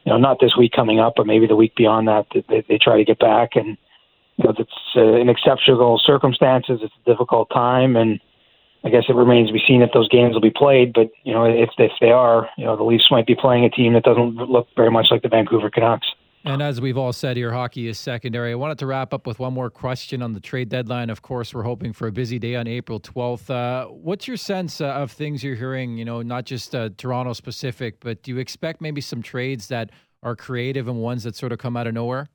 you 0.05 0.13
know, 0.13 0.19
not 0.19 0.39
this 0.39 0.55
week 0.55 0.73
coming 0.73 1.01
up, 1.01 1.15
but 1.17 1.27
maybe 1.27 1.47
the 1.47 1.57
week 1.57 1.75
beyond 1.77 2.09
that, 2.09 2.27
they, 2.47 2.63
they 2.69 2.77
try 2.77 2.99
to 2.99 3.05
get 3.07 3.19
back 3.19 3.57
and 3.57 3.79
you 4.37 4.45
know, 4.45 4.55
it's 4.59 4.71
uh, 4.97 5.15
in 5.21 5.29
exceptional 5.29 6.01
circumstances. 6.05 6.81
It's 6.83 6.95
a 7.07 7.11
difficult 7.11 7.49
time, 7.51 7.97
and 7.97 8.21
I 8.85 8.91
guess 8.91 9.05
it 9.09 9.15
remains 9.15 9.49
to 9.49 9.53
be 9.53 9.63
seen 9.67 9.83
if 9.83 9.91
those 9.93 10.09
games 10.09 10.35
will 10.35 10.41
be 10.41 10.51
played. 10.51 10.93
But 10.93 11.11
you 11.23 11.33
know, 11.33 11.45
if 11.45 11.71
if 11.79 11.93
they 12.01 12.11
are, 12.11 12.49
you 12.57 12.65
know, 12.65 12.77
the 12.77 12.83
Leafs 12.83 13.11
might 13.11 13.27
be 13.27 13.37
playing 13.37 13.65
a 13.65 13.71
team 13.71 13.93
that 13.93 14.03
doesn't 14.03 14.35
look 14.37 14.69
very 14.77 14.91
much 14.91 15.07
like 15.11 15.23
the 15.23 15.29
Vancouver 15.29 15.71
Canucks. 15.71 16.09
And 16.47 16.61
as 16.61 16.79
we've 16.79 16.99
all 16.99 17.15
said 17.15 17.39
here, 17.39 17.53
hockey 17.53 17.89
is 17.89 17.99
secondary. 17.99 18.53
I 18.53 18.55
wanted 18.55 18.79
to 18.81 18.87
wrap 18.87 19.15
up 19.15 19.27
with 19.27 19.39
one 19.39 19.55
more 19.55 19.71
question 19.71 20.21
on 20.21 20.35
the 20.35 20.41
trade 20.41 20.69
deadline. 20.69 21.09
Of 21.09 21.23
course, 21.23 21.55
we're 21.55 21.63
hoping 21.63 21.95
for 21.95 22.07
a 22.07 22.13
busy 22.13 22.39
day 22.39 22.55
on 22.55 22.67
April 22.67 23.01
12th. 23.01 23.49
Uh, 23.49 23.87
what's 23.89 24.29
your 24.29 24.37
sense 24.37 24.83
uh, 24.83 24.89
of 24.89 25.11
things 25.11 25.43
you're 25.43 25.55
hearing, 25.55 25.97
you 25.97 26.05
know, 26.05 26.21
not 26.21 26.45
just 26.45 26.75
uh, 26.75 26.91
Toronto 26.99 27.33
specific, 27.33 27.99
but 28.01 28.23
do 28.23 28.31
you 28.31 28.39
expect 28.39 28.83
maybe 28.83 29.01
some 29.01 29.23
trades 29.23 29.69
that 29.69 29.89
are 30.23 30.37
creative 30.37 30.87
and 30.87 31.01
ones 31.01 31.25
that 31.25 31.35
sort 31.35 31.51
of 31.51 31.59
come 31.59 31.79
out 31.79 31.87
of 31.87 31.95
nowhere? 31.95 32.29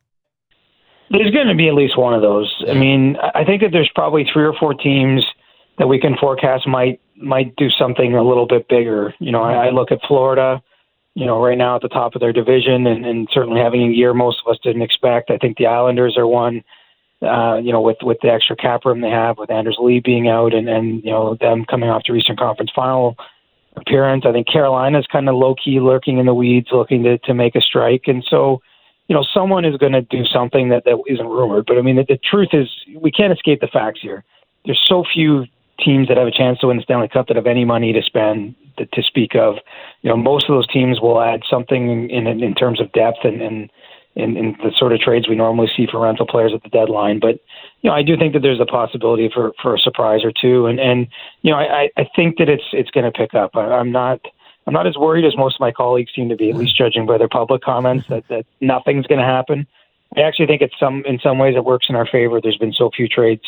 There's 1.12 1.31
going 1.31 1.48
to 1.48 1.55
be 1.55 1.67
at 1.67 1.75
least 1.75 1.95
one 1.95 2.15
of 2.15 2.22
those. 2.24 2.51
I 2.67 2.74
mean, 2.74 3.15
I 3.36 3.43
think 3.43 3.62
that 3.62 3.69
there's 3.72 3.89
probably 3.93 4.25
three 4.31 4.43
or 4.43 4.53
four 4.60 4.74
teams 4.74 5.24
that 5.77 5.88
we 5.88 6.00
can 6.00 6.15
forecast 6.19 6.67
might 6.67 7.00
might 7.15 7.55
do 7.57 7.69
something 7.69 8.13
a 8.15 8.24
little 8.24 8.48
bit 8.48 8.67
bigger. 8.69 9.13
You 9.19 9.31
know, 9.31 9.41
I, 9.41 9.67
I 9.67 9.69
look 9.72 9.91
at 9.91 10.00
Florida, 10.07 10.62
you 11.15 11.25
know, 11.25 11.43
right 11.43 11.57
now 11.57 11.75
at 11.75 11.81
the 11.81 11.89
top 11.89 12.15
of 12.15 12.21
their 12.21 12.33
division, 12.33 12.87
and, 12.87 13.05
and 13.05 13.27
certainly 13.31 13.61
having 13.61 13.81
a 13.81 13.91
year 13.91 14.13
most 14.13 14.41
of 14.45 14.51
us 14.51 14.59
didn't 14.63 14.81
expect. 14.81 15.31
I 15.31 15.37
think 15.37 15.57
the 15.57 15.67
Islanders 15.67 16.17
are 16.17 16.27
one. 16.27 16.63
Uh, 17.21 17.57
you 17.57 17.73
know, 17.73 17.81
with 17.81 17.97
with 18.01 18.17
the 18.21 18.29
extra 18.29 18.55
cap 18.55 18.85
room 18.85 19.01
they 19.01 19.09
have, 19.09 19.37
with 19.37 19.51
Anders 19.51 19.77
Lee 19.79 19.99
being 19.99 20.29
out, 20.29 20.53
and 20.53 20.69
and 20.69 21.03
you 21.03 21.11
know 21.11 21.35
them 21.41 21.65
coming 21.65 21.89
off 21.89 22.03
the 22.07 22.13
Eastern 22.13 22.37
Conference 22.37 22.71
Final 22.73 23.17
appearance. 23.75 24.23
I 24.25 24.31
think 24.31 24.47
Carolina's 24.47 25.05
kind 25.11 25.27
of 25.27 25.35
low 25.35 25.53
key 25.53 25.81
lurking 25.81 26.17
in 26.17 26.25
the 26.25 26.33
weeds, 26.33 26.69
looking 26.71 27.03
to 27.03 27.17
to 27.17 27.33
make 27.33 27.55
a 27.55 27.61
strike, 27.61 28.03
and 28.07 28.23
so 28.29 28.61
you 29.09 29.15
know, 29.15 29.25
someone 29.33 29.65
is 29.65 29.75
going 29.75 29.91
to 29.91 30.03
do 30.03 30.23
something 30.23 30.69
that, 30.69 30.85
that 30.85 31.01
isn't 31.07 31.25
rumored. 31.25 31.65
But 31.65 31.79
I 31.79 31.81
mean, 31.81 31.95
the, 31.95 32.05
the 32.07 32.17
truth 32.17 32.49
is, 32.53 32.69
we 32.95 33.11
can't 33.11 33.33
escape 33.33 33.59
the 33.59 33.67
facts 33.67 33.99
here. 34.01 34.23
There's 34.65 34.81
so 34.85 35.03
few 35.03 35.45
teams 35.83 36.07
that 36.07 36.17
have 36.17 36.27
a 36.27 36.31
chance 36.31 36.59
to 36.59 36.67
win 36.67 36.77
the 36.77 36.83
Stanley 36.83 37.07
Cup 37.07 37.27
that 37.27 37.35
have 37.35 37.47
any 37.47 37.65
money 37.65 37.91
to 37.91 38.03
spend 38.03 38.55
to, 38.86 39.03
speak 39.03 39.36
of. 39.36 39.55
You 40.01 40.09
know, 40.09 40.17
most 40.17 40.50
of 40.50 40.55
those 40.55 40.67
teams 40.67 41.00
will 41.01 41.21
add 41.21 41.41
something 41.50 41.89
in 41.89 42.09
in, 42.09 42.43
in 42.43 42.55
terms 42.55 42.81
of 42.81 42.91
depth 42.91 43.19
and, 43.24 43.41
and 43.41 43.69
in, 44.15 44.38
in 44.38 44.57
the 44.63 44.71
sort 44.77 44.93
of 44.93 45.00
trades 45.00 45.29
we 45.29 45.36
normally 45.36 45.69
see 45.75 45.88
for 45.89 46.00
rental 46.00 46.25
players 46.25 46.51
at 46.53 46.63
the 46.63 46.69
deadline. 46.69 47.19
But 47.19 47.39
you 47.81 47.89
know, 47.89 47.95
I 47.95 48.01
do 48.01 48.17
think 48.17 48.33
that 48.33 48.41
there's 48.41 48.59
a 48.59 48.65
possibility 48.65 49.29
for 49.33 49.53
for 49.62 49.75
a 49.75 49.79
surprise 49.79 50.21
or 50.24 50.31
two, 50.31 50.65
and 50.65 50.79
and 50.79 51.07
you 51.41 51.51
know, 51.51 51.57
I 51.57 51.89
I 51.98 52.07
think 52.15 52.38
that 52.38 52.50
it's 52.50 52.63
it's 52.74 52.91
going 52.91 53.05
to 53.05 53.12
pick 53.12 53.33
up. 53.33 53.51
I, 53.55 53.65
I'm 53.65 53.91
not 53.91 54.21
I'm 54.67 54.74
not 54.74 54.88
as 54.88 54.98
worried 54.98 55.25
as 55.25 55.36
most 55.36 55.55
of 55.55 55.62
my 55.62 55.71
colleagues 55.71 56.12
seem 56.15 56.29
to 56.29 56.36
be, 56.36 56.50
at 56.50 56.55
least 56.55 56.77
judging 56.77 57.05
by 57.05 57.17
their 57.17 57.27
public 57.27 57.63
comments, 57.63 58.07
that, 58.09 58.27
that 58.27 58.45
nothing's 58.62 59.07
going 59.07 59.19
to 59.19 59.25
happen. 59.25 59.65
I 60.15 60.21
actually 60.21 60.48
think 60.48 60.62
it's 60.62 60.77
some 60.79 61.03
in 61.05 61.19
some 61.19 61.38
ways 61.38 61.55
it 61.55 61.65
works 61.65 61.88
in 61.89 61.95
our 61.95 62.05
favor. 62.05 62.41
There's 62.41 62.57
been 62.57 62.74
so 62.74 62.89
few 62.95 63.07
trades 63.07 63.43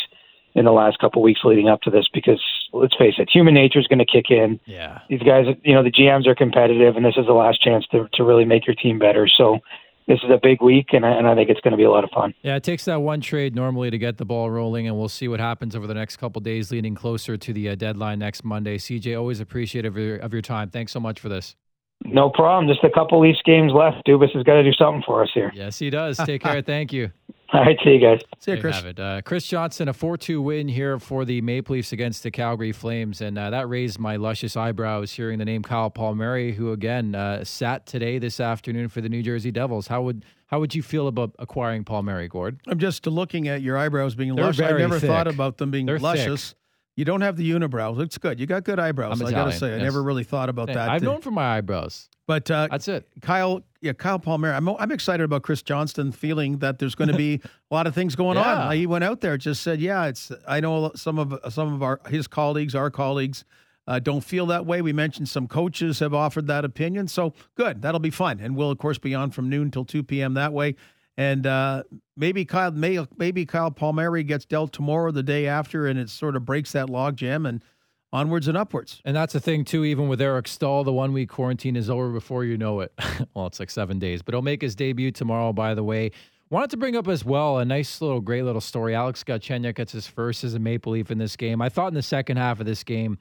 in 0.53 0.65
the 0.65 0.72
last 0.72 1.00
couple 1.00 1.22
of 1.22 1.24
weeks 1.24 1.41
leading 1.43 1.70
up 1.70 1.81
to 1.81 1.89
this 1.89 2.08
because 2.13 2.41
let's 2.74 2.96
face 2.98 3.15
it, 3.17 3.29
human 3.31 3.53
nature 3.53 3.79
is 3.79 3.88
going 3.88 4.00
to 4.00 4.05
kick 4.05 4.25
in. 4.29 4.60
Yeah, 4.65 5.00
these 5.10 5.22
guys, 5.22 5.46
you 5.63 5.74
know, 5.74 5.84
the 5.84 5.91
GMs 5.91 6.27
are 6.27 6.36
competitive, 6.36 6.96
and 6.96 7.05
this 7.05 7.15
is 7.17 7.25
the 7.25 7.34
last 7.34 7.62
chance 7.62 7.86
to 7.91 8.08
to 8.13 8.24
really 8.24 8.46
make 8.46 8.67
your 8.67 8.75
team 8.75 9.00
better. 9.00 9.27
So 9.27 9.60
this 10.08 10.20
is 10.24 10.29
a 10.29 10.39
big 10.41 10.62
week, 10.62 10.88
and 10.91 11.05
I, 11.05 11.12
and 11.12 11.27
I 11.27 11.36
think 11.36 11.50
it's 11.50 11.62
going 11.62 11.72
to 11.72 11.77
be 11.77 11.84
a 11.84 11.91
lot 11.91 12.03
of 12.03 12.10
fun. 12.10 12.34
Yeah, 12.41 12.55
it 12.55 12.63
takes 12.63 12.86
that 12.86 13.01
one 13.01 13.22
trade 13.22 13.55
normally 13.55 13.89
to 13.91 13.98
get 13.98 14.17
the 14.17 14.25
ball 14.25 14.50
rolling, 14.50 14.88
and 14.88 14.98
we'll 14.98 15.10
see 15.10 15.27
what 15.27 15.39
happens 15.39 15.75
over 15.75 15.88
the 15.88 15.93
next 15.93 16.17
couple 16.17 16.41
days, 16.41 16.72
leading 16.72 16.96
closer 16.96 17.38
to 17.38 17.53
the 17.53 17.70
uh, 17.70 17.75
deadline 17.75 18.20
next 18.20 18.43
Monday. 18.43 18.77
CJ, 18.77 19.17
always 19.17 19.39
appreciative 19.39 19.96
of 19.96 20.03
your, 20.03 20.17
of 20.17 20.34
your 20.34 20.41
time. 20.41 20.70
Thanks 20.70 20.91
so 20.91 21.00
much 21.00 21.20
for 21.20 21.29
this. 21.29 21.55
No 22.03 22.29
problem. 22.29 22.67
Just 22.67 22.84
a 22.84 22.89
couple 22.89 23.22
Leafs 23.22 23.41
games 23.46 23.72
left. 23.74 24.05
Dubas 24.08 24.34
has 24.34 24.43
got 24.43 24.55
to 24.55 24.63
do 24.63 24.74
something 24.74 25.03
for 25.05 25.22
us 25.22 25.29
here. 25.34 25.51
Yes, 25.53 25.77
he 25.77 25.89
does. 25.89 26.17
Take 26.17 26.41
care. 26.41 26.62
Thank 26.65 26.91
you. 26.91 27.12
All 27.53 27.60
right, 27.65 27.77
see 27.84 27.91
you 27.91 28.00
guys. 28.00 28.20
See 28.39 28.51
you, 28.51 28.55
There 28.55 28.62
Chris. 28.62 28.75
have 28.77 28.86
it. 28.86 29.00
Uh, 29.00 29.22
Chris 29.24 29.46
Johnston, 29.46 29.89
a 29.89 29.93
4 29.93 30.15
2 30.15 30.41
win 30.41 30.70
here 30.70 31.00
for 31.00 31.25
the 31.25 31.41
Maple 31.41 31.75
Leafs 31.75 31.91
against 31.91 32.24
the 32.24 32.31
Calgary 32.31 32.72
Flames. 32.72 33.20
And 33.20 33.38
uh, 33.38 33.50
that 33.50 33.67
raised 33.67 34.00
my 34.00 34.15
luscious 34.15 34.55
eyebrows 34.55 35.12
hearing 35.12 35.38
the 35.38 35.43
name 35.43 35.62
Kyle 35.62 35.89
Palmieri, 35.89 36.53
who 36.53 36.72
again 36.72 37.13
uh, 37.13 37.43
sat 37.43 37.86
today 37.86 38.20
this 38.20 38.39
afternoon 38.39 38.88
for 38.88 39.01
the 39.01 39.10
New 39.10 39.22
Jersey 39.22 39.51
Devils. 39.51 39.88
How 39.88 40.01
would 40.01 40.24
how 40.48 40.60
would 40.62 40.74
you 40.74 40.81
feel 40.81 41.08
about 41.08 41.36
acquiring 41.39 41.84
Palmieri, 41.84 42.29
Gord? 42.29 42.62
I'm 42.67 42.79
just 42.79 43.05
looking 43.05 43.50
at 43.50 43.62
your 43.62 43.77
eyebrows 43.77 44.15
being 44.15 44.34
They're 44.36 44.46
luscious. 44.46 44.62
I 44.62 44.67
very 44.70 44.81
never 44.81 45.00
thought 45.00 45.27
about 45.27 45.58
them 45.58 45.72
being 45.72 45.86
They're 45.86 45.98
use. 45.98 46.55
You 46.95 47.05
don't 47.05 47.21
have 47.21 47.38
the 47.38 47.50
unibrows. 47.51 47.95
Looks 47.95 48.17
good. 48.17 48.39
You 48.39 48.45
got 48.45 48.63
good 48.63 48.79
eyebrows. 48.79 49.19
I'm 49.21 49.27
I 49.27 49.31
got 49.31 49.45
to 49.45 49.50
Italian, 49.55 49.60
say, 49.60 49.67
I 49.67 49.75
yes. 49.77 49.83
never 49.83 50.03
really 50.03 50.24
thought 50.25 50.50
about 50.50 50.69
Hey, 50.69 50.75
that. 50.75 50.89
I've 50.89 51.01
known 51.03 51.21
for 51.21 51.31
my 51.31 51.57
eyebrows. 51.57 52.10
but 52.27 52.51
uh, 52.51 52.67
That's 52.69 52.88
it. 52.89 53.07
Kyle, 53.21 53.63
yeah, 53.81 53.93
Kyle 53.93 54.19
Palmer. 54.19 54.51
I'm 54.53 54.67
I'm 54.69 54.91
excited 54.91 55.24
about 55.24 55.41
Chris 55.43 55.62
Johnston 55.62 56.12
feeling 56.12 56.57
that 56.60 56.79
there's 56.79 56.95
going 56.95 57.07
to 57.10 57.15
be 57.17 57.36
a 57.71 57.74
lot 57.74 57.88
of 57.88 57.95
things 57.95 58.15
going 58.15 58.38
Yeah. 58.38 58.67
on. 58.67 58.75
He 58.75 58.86
went 58.86 59.03
out 59.05 59.21
there, 59.21 59.38
just 59.38 59.63
said, 59.63 59.79
"Yeah, 59.79 60.05
it's." 60.05 60.31
I 60.48 60.60
know 60.60 60.91
some 60.95 61.17
of 61.17 61.38
some 61.51 61.74
of 61.74 61.81
our 61.81 62.01
his 62.10 62.27
colleagues, 62.27 62.75
our 62.75 62.91
colleagues, 62.91 63.45
uh, 63.88 64.00
don't 64.00 64.21
feel 64.21 64.45
that 64.48 64.65
way. 64.65 64.81
We 64.81 64.93
mentioned 64.93 65.29
some 65.29 65.48
coaches 65.48 66.00
have 66.00 66.13
offered 66.13 66.48
that 66.48 66.63
opinion, 66.65 67.07
so 67.07 67.33
good. 67.55 67.81
That'll 67.81 68.00
be 68.01 68.12
fun, 68.12 68.39
and 68.41 68.55
we'll 68.55 68.69
of 68.71 68.77
course 68.77 68.98
be 69.00 69.15
on 69.15 69.31
from 69.31 69.50
noon 69.50 69.71
till 69.71 69.86
two 69.86 70.03
p.m. 70.03 70.33
that 70.36 70.51
way. 70.53 70.75
And 71.21 71.45
uh, 71.45 71.83
maybe 72.17 72.45
Kyle, 72.45 72.71
may, 72.71 72.97
maybe 73.15 73.45
Kyle 73.45 73.69
Palmieri 73.69 74.23
gets 74.23 74.43
dealt 74.43 74.73
tomorrow, 74.73 75.09
or 75.09 75.11
the 75.11 75.21
day 75.21 75.45
after, 75.45 75.85
and 75.85 75.99
it 75.99 76.09
sort 76.09 76.35
of 76.35 76.45
breaks 76.45 76.71
that 76.71 76.89
log 76.89 77.15
jam 77.15 77.45
and 77.45 77.63
onwards 78.11 78.47
and 78.47 78.57
upwards. 78.57 79.03
And 79.05 79.15
that's 79.15 79.33
the 79.33 79.39
thing 79.39 79.63
too. 79.63 79.85
Even 79.85 80.07
with 80.07 80.19
Eric 80.19 80.47
Staal, 80.47 80.83
the 80.83 80.91
one 80.91 81.13
week 81.13 81.29
quarantine 81.29 81.75
is 81.75 81.91
over 81.91 82.09
before 82.09 82.43
you 82.43 82.57
know 82.57 82.79
it. 82.79 82.91
well, 83.35 83.45
it's 83.45 83.59
like 83.59 83.69
seven 83.69 83.99
days, 83.99 84.23
but 84.23 84.33
he'll 84.33 84.41
make 84.41 84.63
his 84.63 84.75
debut 84.75 85.11
tomorrow. 85.11 85.53
By 85.53 85.75
the 85.75 85.83
way, 85.83 86.09
wanted 86.49 86.71
to 86.71 86.77
bring 86.77 86.95
up 86.95 87.07
as 87.07 87.23
well 87.23 87.59
a 87.59 87.65
nice 87.65 88.01
little, 88.01 88.19
great 88.19 88.43
little 88.43 88.59
story. 88.59 88.95
Alex 88.95 89.23
Galchenyuk 89.23 89.75
gets 89.75 89.91
his 89.91 90.07
first 90.07 90.43
as 90.43 90.55
a 90.55 90.59
Maple 90.59 90.93
Leaf 90.93 91.11
in 91.11 91.19
this 91.19 91.35
game. 91.35 91.61
I 91.61 91.69
thought 91.69 91.89
in 91.89 91.93
the 91.93 92.01
second 92.01 92.37
half 92.37 92.59
of 92.59 92.65
this 92.65 92.83
game, 92.83 93.19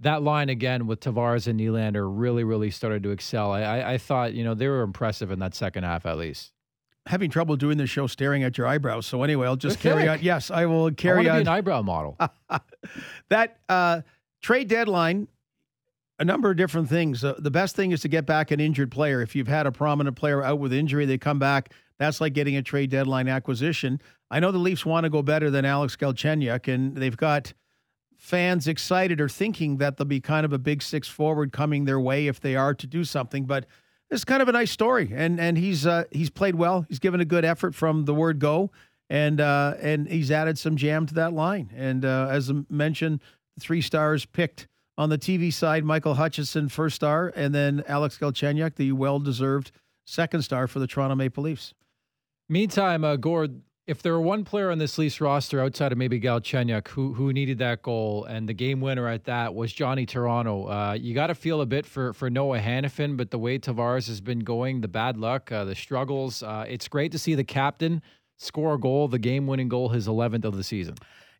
that 0.00 0.24
line 0.24 0.48
again 0.48 0.88
with 0.88 0.98
Tavares 0.98 1.46
and 1.46 1.60
Nylander 1.60 2.10
really, 2.12 2.42
really 2.42 2.72
started 2.72 3.04
to 3.04 3.10
excel. 3.10 3.52
I, 3.52 3.60
I, 3.60 3.92
I 3.92 3.98
thought 3.98 4.34
you 4.34 4.42
know 4.42 4.54
they 4.54 4.66
were 4.66 4.82
impressive 4.82 5.30
in 5.30 5.38
that 5.38 5.54
second 5.54 5.84
half 5.84 6.06
at 6.06 6.18
least. 6.18 6.50
Having 7.06 7.30
trouble 7.30 7.56
doing 7.56 7.78
this 7.78 7.90
show, 7.90 8.06
staring 8.06 8.42
at 8.42 8.58
your 8.58 8.66
eyebrows. 8.66 9.06
So 9.06 9.22
anyway, 9.22 9.46
I'll 9.46 9.56
just 9.56 9.80
They're 9.80 9.92
carry 9.92 10.02
thick. 10.04 10.18
on. 10.20 10.22
Yes, 10.22 10.50
I 10.50 10.66
will 10.66 10.86
I 10.86 10.90
carry 10.90 11.22
be 11.24 11.30
on. 11.30 11.40
an 11.40 11.48
eyebrow 11.48 11.82
model. 11.82 12.18
that 13.30 13.58
uh, 13.68 14.02
trade 14.42 14.68
deadline, 14.68 15.26
a 16.18 16.24
number 16.24 16.50
of 16.50 16.56
different 16.56 16.88
things. 16.88 17.24
Uh, 17.24 17.34
the 17.38 17.50
best 17.50 17.74
thing 17.74 17.92
is 17.92 18.00
to 18.02 18.08
get 18.08 18.26
back 18.26 18.50
an 18.50 18.60
injured 18.60 18.90
player. 18.90 19.22
If 19.22 19.34
you've 19.34 19.48
had 19.48 19.66
a 19.66 19.72
prominent 19.72 20.16
player 20.16 20.42
out 20.42 20.58
with 20.58 20.72
injury, 20.72 21.06
they 21.06 21.16
come 21.18 21.38
back. 21.38 21.72
That's 21.98 22.20
like 22.20 22.34
getting 22.34 22.56
a 22.56 22.62
trade 22.62 22.90
deadline 22.90 23.28
acquisition. 23.28 24.00
I 24.30 24.38
know 24.40 24.52
the 24.52 24.58
Leafs 24.58 24.84
want 24.86 25.04
to 25.04 25.10
go 25.10 25.22
better 25.22 25.50
than 25.50 25.64
Alex 25.64 25.96
Galchenyuk, 25.96 26.72
and 26.72 26.96
they've 26.96 27.16
got 27.16 27.52
fans 28.16 28.68
excited 28.68 29.20
or 29.20 29.28
thinking 29.28 29.78
that 29.78 29.96
there'll 29.96 30.06
be 30.08 30.20
kind 30.20 30.44
of 30.44 30.52
a 30.52 30.58
big 30.58 30.82
six 30.82 31.08
forward 31.08 31.52
coming 31.52 31.86
their 31.86 31.98
way 31.98 32.26
if 32.26 32.40
they 32.40 32.54
are 32.54 32.74
to 32.74 32.86
do 32.86 33.02
something. 33.04 33.46
But 33.46 33.66
it's 34.10 34.24
kind 34.24 34.42
of 34.42 34.48
a 34.48 34.52
nice 34.52 34.70
story, 34.70 35.10
and 35.14 35.40
and 35.40 35.56
he's 35.56 35.86
uh, 35.86 36.04
he's 36.10 36.30
played 36.30 36.54
well. 36.54 36.84
He's 36.88 36.98
given 36.98 37.20
a 37.20 37.24
good 37.24 37.44
effort 37.44 37.74
from 37.74 38.04
the 38.04 38.14
word 38.14 38.38
go, 38.38 38.70
and 39.08 39.40
uh, 39.40 39.74
and 39.80 40.08
he's 40.08 40.30
added 40.30 40.58
some 40.58 40.76
jam 40.76 41.06
to 41.06 41.14
that 41.14 41.32
line. 41.32 41.70
And 41.76 42.04
uh, 42.04 42.28
as 42.30 42.52
mentioned, 42.68 43.20
three 43.58 43.80
stars 43.80 44.26
picked 44.26 44.66
on 44.98 45.10
the 45.10 45.18
TV 45.18 45.52
side: 45.52 45.84
Michael 45.84 46.14
Hutchinson, 46.14 46.68
first 46.68 46.96
star, 46.96 47.32
and 47.36 47.54
then 47.54 47.84
Alex 47.86 48.18
Galchenyuk, 48.18 48.74
the 48.74 48.92
well-deserved 48.92 49.72
second 50.06 50.42
star 50.42 50.66
for 50.66 50.80
the 50.80 50.86
Toronto 50.86 51.14
Maple 51.14 51.44
Leafs. 51.44 51.72
Meantime, 52.48 53.04
uh, 53.04 53.14
Gord, 53.14 53.62
if 53.90 54.02
there 54.02 54.12
were 54.12 54.20
one 54.20 54.44
player 54.44 54.70
on 54.70 54.78
this 54.78 54.98
Leafs 54.98 55.20
roster 55.20 55.60
outside 55.60 55.90
of 55.90 55.98
maybe 55.98 56.20
Galchenyuk 56.20 56.86
who 56.88 57.12
who 57.12 57.32
needed 57.32 57.58
that 57.58 57.82
goal 57.82 58.24
and 58.24 58.48
the 58.48 58.54
game 58.54 58.80
winner 58.80 59.08
at 59.08 59.24
that 59.24 59.52
was 59.52 59.72
Johnny 59.72 60.06
Toronto, 60.06 60.68
uh, 60.68 60.92
you 60.92 61.12
got 61.12 61.26
to 61.26 61.34
feel 61.34 61.60
a 61.60 61.66
bit 61.66 61.84
for 61.84 62.12
for 62.12 62.30
Noah 62.30 62.60
Hanifin, 62.60 63.16
but 63.16 63.32
the 63.32 63.38
way 63.38 63.58
Tavares 63.58 64.06
has 64.06 64.20
been 64.20 64.38
going, 64.38 64.80
the 64.80 64.88
bad 64.88 65.16
luck, 65.16 65.50
uh, 65.50 65.64
the 65.64 65.74
struggles, 65.74 66.44
uh, 66.44 66.64
it's 66.68 66.86
great 66.86 67.10
to 67.10 67.18
see 67.18 67.34
the 67.34 67.42
captain 67.42 68.00
score 68.36 68.74
a 68.74 68.78
goal, 68.78 69.08
the 69.08 69.18
game 69.18 69.48
winning 69.48 69.68
goal, 69.68 69.88
his 69.88 70.06
11th 70.06 70.44
of 70.44 70.56
the 70.56 70.64
season. 70.64 70.94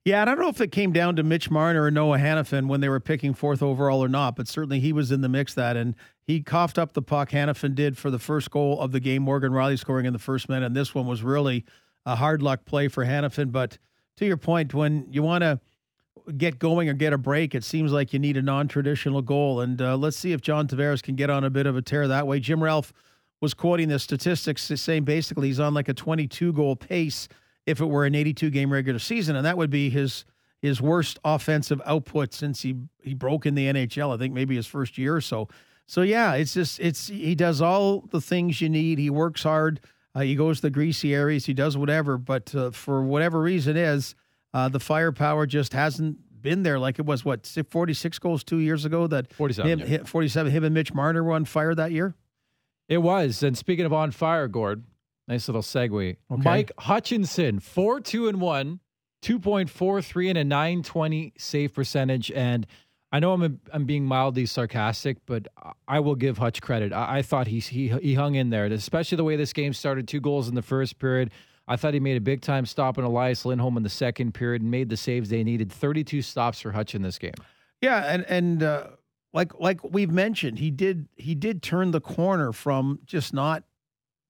Yeah, 0.05 0.21
I 0.21 0.25
don't 0.25 0.41
know 0.41 0.49
if 0.49 0.61
it 0.61 0.73
came 0.73 0.93
down 0.93 1.17
to 1.17 1.23
Mitch 1.23 1.51
Marner 1.51 1.85
or 1.85 1.91
Noah 1.91 2.19
Hanifin 2.19 2.67
when 2.67 2.81
they 2.81 2.89
were 2.89 3.01
picking 3.01 3.33
fourth 3.33 3.63
overall 3.63 4.03
or 4.03 4.09
not, 4.09 4.35
but 4.35 4.49
certainly 4.49 4.81
he 4.81 4.93
was 4.93 5.13
in 5.13 5.21
the 5.21 5.29
mix 5.29 5.55
that, 5.55 5.77
and 5.77 5.95
he 6.23 6.43
coughed 6.43 6.79
up 6.79 6.95
the 6.95 7.03
puck. 7.03 7.31
Hanifin 7.31 7.77
did 7.77 7.97
for 7.97 8.11
the 8.11 8.19
first 8.19 8.51
goal 8.51 8.81
of 8.81 8.93
the 8.93 9.01
game. 9.01 9.23
Morgan 9.23 9.53
Rielly 9.53 9.79
scoring 9.79 10.07
in 10.07 10.13
the 10.13 10.19
first 10.19 10.49
minute, 10.49 10.67
and 10.67 10.75
this 10.75 10.95
one 10.95 11.07
was 11.07 11.23
really 11.23 11.65
a 12.07 12.17
hard 12.17 12.43
luck 12.43 12.65
play 12.65 12.89
for 12.89 13.05
Hanifin. 13.05 13.53
But 13.53 13.79
to 14.17 14.27
your 14.27 14.37
point, 14.37 14.75
when 14.75 15.07
you 15.11 15.23
want 15.23 15.43
to 15.43 15.61
get 16.37 16.59
going 16.59 16.89
or 16.89 16.93
get 16.93 17.13
a 17.13 17.19
break, 17.19 17.55
it 17.55 17.65
seems 17.65 17.93
like 17.93 18.13
you 18.13 18.19
need 18.19 18.37
a 18.37 18.43
non-traditional 18.43 19.23
goal. 19.23 19.61
And 19.61 19.81
uh, 19.81 19.97
let's 19.97 20.17
see 20.17 20.33
if 20.33 20.41
John 20.41 20.69
Tavares 20.69 21.03
can 21.03 21.17
get 21.17 21.31
on 21.31 21.45
a 21.45 21.51
bit 21.51 21.67
of 21.67 21.77
a 21.77 21.83
tear 21.83 22.09
that 22.09 22.27
way. 22.27 22.41
Jim 22.41 22.63
Ralph 22.63 22.93
was 23.41 23.55
quoting 23.55 23.89
the 23.89 23.99
statistics 23.99 24.63
saying 24.63 25.05
basically 25.05 25.49
he's 25.49 25.61
on 25.61 25.75
like 25.75 25.89
a 25.89 25.95
22 25.95 26.53
goal 26.53 26.77
pace 26.77 27.29
if 27.67 27.81
it 27.81 27.87
were 27.87 28.05
an 28.05 28.15
82 28.15 28.51
game 28.51 28.73
regular 28.73 28.99
season, 28.99 29.37
and 29.37 29.47
that 29.47 29.57
would 29.57 29.71
be 29.71 29.91
his 29.91 30.25
his 30.61 30.81
worst 30.83 31.19
offensive 31.25 31.81
output 31.87 32.35
since 32.35 32.63
he 32.63 32.77
he 33.03 33.15
broke 33.15 33.47
in 33.47 33.55
the 33.55 33.67
NHL. 33.67 34.15
I 34.15 34.19
think 34.19 34.35
maybe 34.35 34.57
his 34.57 34.67
first 34.67 34.99
year 34.99 35.17
or 35.17 35.21
so. 35.21 35.49
So 35.87 36.03
yeah, 36.03 36.35
it's 36.35 36.55
just 36.55 36.79
it's 36.81 37.09
he 37.09 37.35
does 37.35 37.61
all 37.61 38.03
the 38.11 38.21
things 38.21 38.61
you 38.61 38.69
need. 38.69 38.99
He 38.99 39.11
works 39.11 39.43
hard. 39.43 39.81
Uh, 40.15 40.21
he 40.21 40.35
goes 40.35 40.57
to 40.57 40.63
the 40.63 40.71
greasy 40.71 41.15
areas. 41.15 41.47
He 41.47 41.55
does 41.55 41.77
whatever, 41.77 42.19
but 42.19 42.55
uh, 42.55 42.71
for 42.71 43.03
whatever 43.03 43.41
reason 43.41 43.77
is 43.77 44.15
uh, 44.53 44.69
the 44.69 44.81
firepower 44.81 45.47
just 45.47 45.73
hasn't 45.73 46.19
been 46.43 46.63
there 46.63 46.79
like 46.79 46.99
it 46.99 47.07
was. 47.07 47.25
What 47.25 47.47
46 47.47 48.19
goals 48.19 48.45
two 48.45 48.59
years 48.59 48.85
ago 48.85 49.07
that 49.07 49.33
47, 49.33 49.79
him, 49.79 49.89
yeah. 49.89 50.05
47 50.05 50.51
him 50.51 50.65
and 50.65 50.75
Mitch 50.75 50.93
Marner 50.93 51.23
were 51.23 51.33
on 51.33 51.45
fire 51.45 51.75
that 51.75 51.93
year. 51.93 52.15
It 52.89 52.99
was. 52.99 53.43
And 53.43 53.57
speaking 53.57 53.87
of 53.87 53.93
on 53.93 54.11
fire, 54.11 54.49
Gord, 54.49 54.83
nice 55.29 55.47
little 55.47 55.63
segue. 55.63 56.17
Mike 56.29 56.73
Hutchinson, 56.79 57.61
4 57.61 58.01
2 58.01 58.29
and 58.29 58.41
1, 58.41 58.81
2.43 59.23 60.29
and 60.31 60.39
a 60.39 60.45
920 60.45 61.35
save 61.39 61.73
percentage. 61.73 62.33
And 62.33 62.67
I 63.13 63.19
know 63.19 63.33
I'm 63.33 63.61
I'm 63.73 63.85
being 63.85 64.05
mildly 64.05 64.47
sarcastic, 64.47 65.19
but 65.27 65.49
I 65.89 65.99
will 66.01 66.15
give 66.15 66.39
Hutch 66.39 66.63
credit. 66.63 66.93
I, 66.93 67.19
I 67.19 67.23
thought 67.23 67.49
he, 67.49 67.59
he 67.59 67.89
he 67.89 68.15
hung 68.15 68.37
in 68.37 68.51
there, 68.51 68.67
especially 68.67 69.17
the 69.17 69.25
way 69.25 69.37
this 69.37 69.53
game 69.53 69.73
started. 69.73 70.07
Two 70.07 70.21
goals 70.21 70.49
in 70.49 70.55
the 70.55 70.63
first 70.63 70.99
period. 70.99 71.31
I 71.67 71.77
thought 71.77 71.95
he 71.95 72.01
made 72.01 72.17
a 72.17 72.21
big 72.21 72.41
time 72.41 72.67
stop 72.67 72.99
on 72.99 73.05
Elias 73.05 73.45
Lindholm 73.45 73.77
in 73.77 73.83
the 73.83 73.89
second 73.89 74.33
period 74.33 74.63
and 74.63 74.71
made 74.71 74.89
the 74.89 74.97
saves 74.97 75.31
they 75.31 75.45
needed. 75.45 75.71
32 75.71 76.23
stops 76.23 76.61
for 76.61 76.73
Hutch 76.73 76.97
in 76.97 77.03
this 77.03 77.19
game. 77.19 77.35
Yeah, 77.81 78.13
and 78.13 78.25
and 78.29 78.63
uh, 78.63 78.87
like 79.33 79.59
like 79.59 79.83
we've 79.83 80.11
mentioned, 80.11 80.59
he 80.59 80.71
did 80.71 81.09
he 81.17 81.35
did 81.35 81.63
turn 81.63 81.91
the 81.91 82.01
corner 82.01 82.53
from 82.53 83.01
just 83.05 83.35
not 83.35 83.65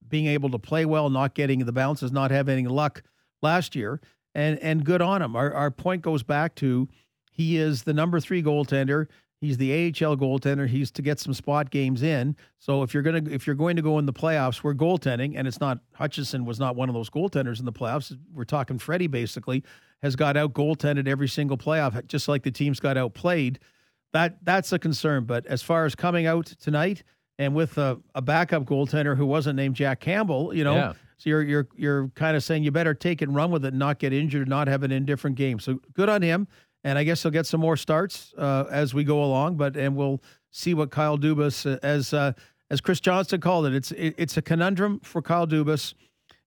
being 0.07 0.25
able 0.27 0.49
to 0.49 0.59
play 0.59 0.85
well, 0.85 1.09
not 1.09 1.35
getting 1.35 1.65
the 1.65 1.71
bounces, 1.71 2.11
not 2.11 2.31
having 2.31 2.59
any 2.59 2.67
luck 2.67 3.03
last 3.41 3.75
year, 3.75 4.01
and 4.33 4.57
and 4.59 4.83
good 4.85 5.01
on 5.01 5.21
him. 5.21 5.35
Our 5.35 5.53
our 5.53 5.71
point 5.71 6.01
goes 6.01 6.23
back 6.23 6.55
to 6.55 6.87
he 7.31 7.57
is 7.57 7.83
the 7.83 7.93
number 7.93 8.19
three 8.19 8.43
goaltender. 8.43 9.07
He's 9.39 9.57
the 9.57 9.71
AHL 9.73 10.17
goaltender. 10.17 10.67
He's 10.67 10.91
to 10.91 11.01
get 11.01 11.19
some 11.19 11.33
spot 11.33 11.71
games 11.71 12.03
in. 12.03 12.35
So 12.59 12.83
if 12.83 12.93
you're 12.93 13.01
gonna 13.01 13.23
if 13.27 13.47
you're 13.47 13.55
going 13.55 13.75
to 13.75 13.81
go 13.81 13.97
in 13.97 14.05
the 14.05 14.13
playoffs, 14.13 14.61
we're 14.63 14.75
goaltending, 14.75 15.33
and 15.35 15.47
it's 15.47 15.59
not 15.59 15.79
Hutchinson 15.93 16.45
was 16.45 16.59
not 16.59 16.75
one 16.75 16.89
of 16.89 16.93
those 16.93 17.09
goaltenders 17.09 17.57
in 17.59 17.65
the 17.65 17.71
playoffs. 17.73 18.15
We're 18.33 18.43
talking 18.43 18.77
Freddie 18.77 19.07
basically 19.07 19.63
has 20.03 20.15
got 20.15 20.37
out 20.37 20.53
goaltended 20.53 21.07
every 21.07 21.27
single 21.27 21.57
playoff, 21.57 22.05
just 22.07 22.27
like 22.27 22.43
the 22.43 22.51
teams 22.51 22.79
got 22.79 22.97
outplayed. 22.97 23.57
That 24.13 24.37
that's 24.45 24.71
a 24.73 24.77
concern. 24.79 25.23
But 25.25 25.47
as 25.47 25.63
far 25.63 25.85
as 25.85 25.95
coming 25.95 26.27
out 26.27 26.45
tonight 26.61 27.01
and 27.39 27.55
with 27.55 27.79
a, 27.79 27.99
a 28.13 28.21
backup 28.21 28.65
goaltender 28.65 29.17
who 29.17 29.25
wasn't 29.25 29.55
named 29.55 29.73
Jack 29.75 30.01
Campbell, 30.01 30.53
you 30.53 30.63
know, 30.63 30.75
Yeah. 30.75 30.93
so 31.17 31.29
you're 31.31 31.41
you're 31.41 31.67
you're 31.75 32.07
kind 32.09 32.37
of 32.37 32.43
saying 32.43 32.63
you 32.63 32.69
better 32.69 32.93
take 32.93 33.23
and 33.23 33.33
run 33.33 33.49
with 33.49 33.65
it, 33.65 33.69
and 33.69 33.79
not 33.79 33.97
get 33.97 34.13
injured, 34.13 34.47
not 34.47 34.67
have 34.67 34.83
an 34.83 34.91
indifferent 34.91 35.35
game. 35.35 35.57
So 35.59 35.79
good 35.93 36.09
on 36.09 36.21
him, 36.21 36.47
and 36.83 36.97
I 36.97 37.03
guess 37.03 37.21
he'll 37.23 37.31
get 37.31 37.45
some 37.45 37.61
more 37.61 37.77
starts 37.77 38.33
uh, 38.37 38.65
as 38.71 38.93
we 38.93 39.03
go 39.03 39.23
along. 39.23 39.55
But 39.55 39.77
and 39.77 39.95
we'll 39.95 40.21
see 40.51 40.73
what 40.73 40.91
Kyle 40.91 41.17
Dubas, 41.17 41.71
uh, 41.71 41.79
as 41.83 42.13
uh, 42.13 42.33
as 42.69 42.81
Chris 42.81 42.99
Johnston 42.99 43.41
called 43.41 43.65
it, 43.67 43.75
it's 43.75 43.91
it, 43.91 44.15
it's 44.17 44.37
a 44.37 44.41
conundrum 44.41 44.99
for 45.01 45.21
Kyle 45.21 45.47
Dubas 45.47 45.93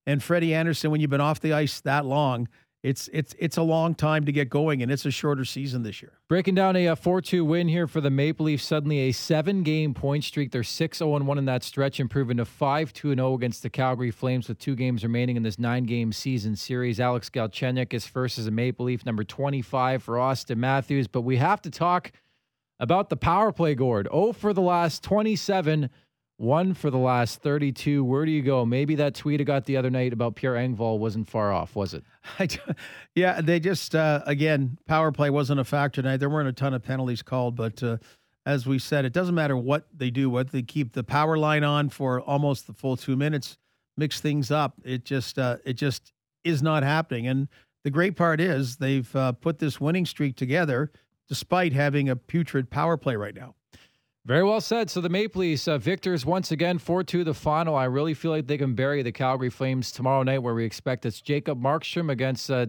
and 0.06 0.22
Freddie 0.22 0.54
Andersen 0.54 0.90
when 0.90 1.00
you've 1.00 1.10
been 1.10 1.20
off 1.20 1.40
the 1.40 1.52
ice 1.52 1.80
that 1.82 2.04
long. 2.04 2.48
It's 2.84 3.08
it's 3.14 3.34
it's 3.38 3.56
a 3.56 3.62
long 3.62 3.94
time 3.94 4.26
to 4.26 4.30
get 4.30 4.50
going, 4.50 4.82
and 4.82 4.92
it's 4.92 5.06
a 5.06 5.10
shorter 5.10 5.46
season 5.46 5.84
this 5.84 6.02
year. 6.02 6.12
Breaking 6.28 6.54
down 6.54 6.76
a 6.76 6.88
uh, 6.88 6.94
4 6.94 7.22
2 7.22 7.42
win 7.42 7.66
here 7.66 7.86
for 7.86 8.02
the 8.02 8.10
Maple 8.10 8.44
Leafs. 8.44 8.62
Suddenly 8.62 9.08
a 9.08 9.12
seven 9.12 9.62
game 9.62 9.94
point 9.94 10.22
streak. 10.22 10.52
They're 10.52 10.62
6 10.62 10.98
0 10.98 11.10
1 11.24 11.38
in 11.38 11.46
that 11.46 11.62
stretch, 11.62 11.98
improving 11.98 12.36
to 12.36 12.44
5 12.44 12.92
2 12.92 13.14
0 13.14 13.32
against 13.32 13.62
the 13.62 13.70
Calgary 13.70 14.10
Flames 14.10 14.48
with 14.48 14.58
two 14.58 14.76
games 14.76 15.02
remaining 15.02 15.38
in 15.38 15.42
this 15.42 15.58
nine 15.58 15.84
game 15.84 16.12
season 16.12 16.56
series. 16.56 17.00
Alex 17.00 17.30
Galchenyuk 17.30 17.94
is 17.94 18.06
first 18.06 18.38
as 18.38 18.46
a 18.46 18.50
Maple 18.50 18.84
Leaf, 18.84 19.06
number 19.06 19.24
25 19.24 20.02
for 20.02 20.16
Auston 20.16 20.58
Matthews. 20.58 21.08
But 21.08 21.22
we 21.22 21.38
have 21.38 21.62
to 21.62 21.70
talk 21.70 22.12
about 22.78 23.08
the 23.08 23.16
power 23.16 23.50
play, 23.50 23.74
Gord. 23.74 24.08
Oh, 24.10 24.34
for 24.34 24.52
the 24.52 24.60
last 24.60 25.02
27, 25.02 25.88
one 26.36 26.74
for 26.74 26.90
the 26.90 26.98
last 26.98 27.42
32. 27.42 28.02
Where 28.04 28.24
do 28.24 28.30
you 28.32 28.42
go? 28.42 28.66
Maybe 28.66 28.96
that 28.96 29.14
tweet 29.14 29.40
I 29.40 29.44
got 29.44 29.64
the 29.66 29.76
other 29.76 29.90
night 29.90 30.12
about 30.12 30.34
Pierre 30.34 30.54
Engvall 30.54 30.98
wasn't 30.98 31.28
far 31.28 31.52
off, 31.52 31.76
was 31.76 31.94
it? 31.94 32.04
yeah, 33.14 33.40
they 33.40 33.60
just, 33.60 33.94
uh, 33.94 34.22
again, 34.26 34.78
power 34.86 35.12
play 35.12 35.30
wasn't 35.30 35.60
a 35.60 35.64
factor 35.64 36.02
tonight. 36.02 36.18
There 36.18 36.30
weren't 36.30 36.48
a 36.48 36.52
ton 36.52 36.74
of 36.74 36.82
penalties 36.82 37.22
called, 37.22 37.54
but 37.54 37.82
uh, 37.82 37.98
as 38.46 38.66
we 38.66 38.78
said, 38.78 39.04
it 39.04 39.12
doesn't 39.12 39.34
matter 39.34 39.56
what 39.56 39.86
they 39.96 40.10
do, 40.10 40.28
what 40.28 40.50
they 40.50 40.62
keep 40.62 40.92
the 40.92 41.04
power 41.04 41.38
line 41.38 41.62
on 41.62 41.88
for 41.88 42.20
almost 42.20 42.66
the 42.66 42.72
full 42.72 42.96
two 42.96 43.16
minutes, 43.16 43.56
mix 43.96 44.20
things 44.20 44.50
up. 44.50 44.74
It 44.84 45.04
just, 45.04 45.38
uh, 45.38 45.58
it 45.64 45.74
just 45.74 46.12
is 46.42 46.62
not 46.62 46.82
happening. 46.82 47.28
And 47.28 47.48
the 47.84 47.90
great 47.90 48.16
part 48.16 48.40
is 48.40 48.76
they've 48.76 49.14
uh, 49.14 49.32
put 49.32 49.58
this 49.58 49.80
winning 49.80 50.04
streak 50.04 50.36
together 50.36 50.90
despite 51.28 51.72
having 51.72 52.08
a 52.08 52.16
putrid 52.16 52.70
power 52.70 52.96
play 52.96 53.16
right 53.16 53.34
now. 53.34 53.54
Very 54.26 54.42
well 54.42 54.60
said. 54.60 54.88
So 54.88 55.00
the 55.02 55.10
Maple 55.10 55.40
Leafs 55.40 55.68
uh, 55.68 55.76
victors 55.76 56.24
once 56.24 56.50
again, 56.50 56.78
4 56.78 57.04
2 57.04 57.24
the 57.24 57.34
final. 57.34 57.76
I 57.76 57.84
really 57.84 58.14
feel 58.14 58.30
like 58.30 58.46
they 58.46 58.56
can 58.56 58.74
bury 58.74 59.02
the 59.02 59.12
Calgary 59.12 59.50
Flames 59.50 59.92
tomorrow 59.92 60.22
night, 60.22 60.38
where 60.38 60.54
we 60.54 60.64
expect 60.64 61.04
it's 61.04 61.20
Jacob 61.20 61.60
Markstrom 61.60 62.10
against 62.10 62.50
uh, 62.50 62.66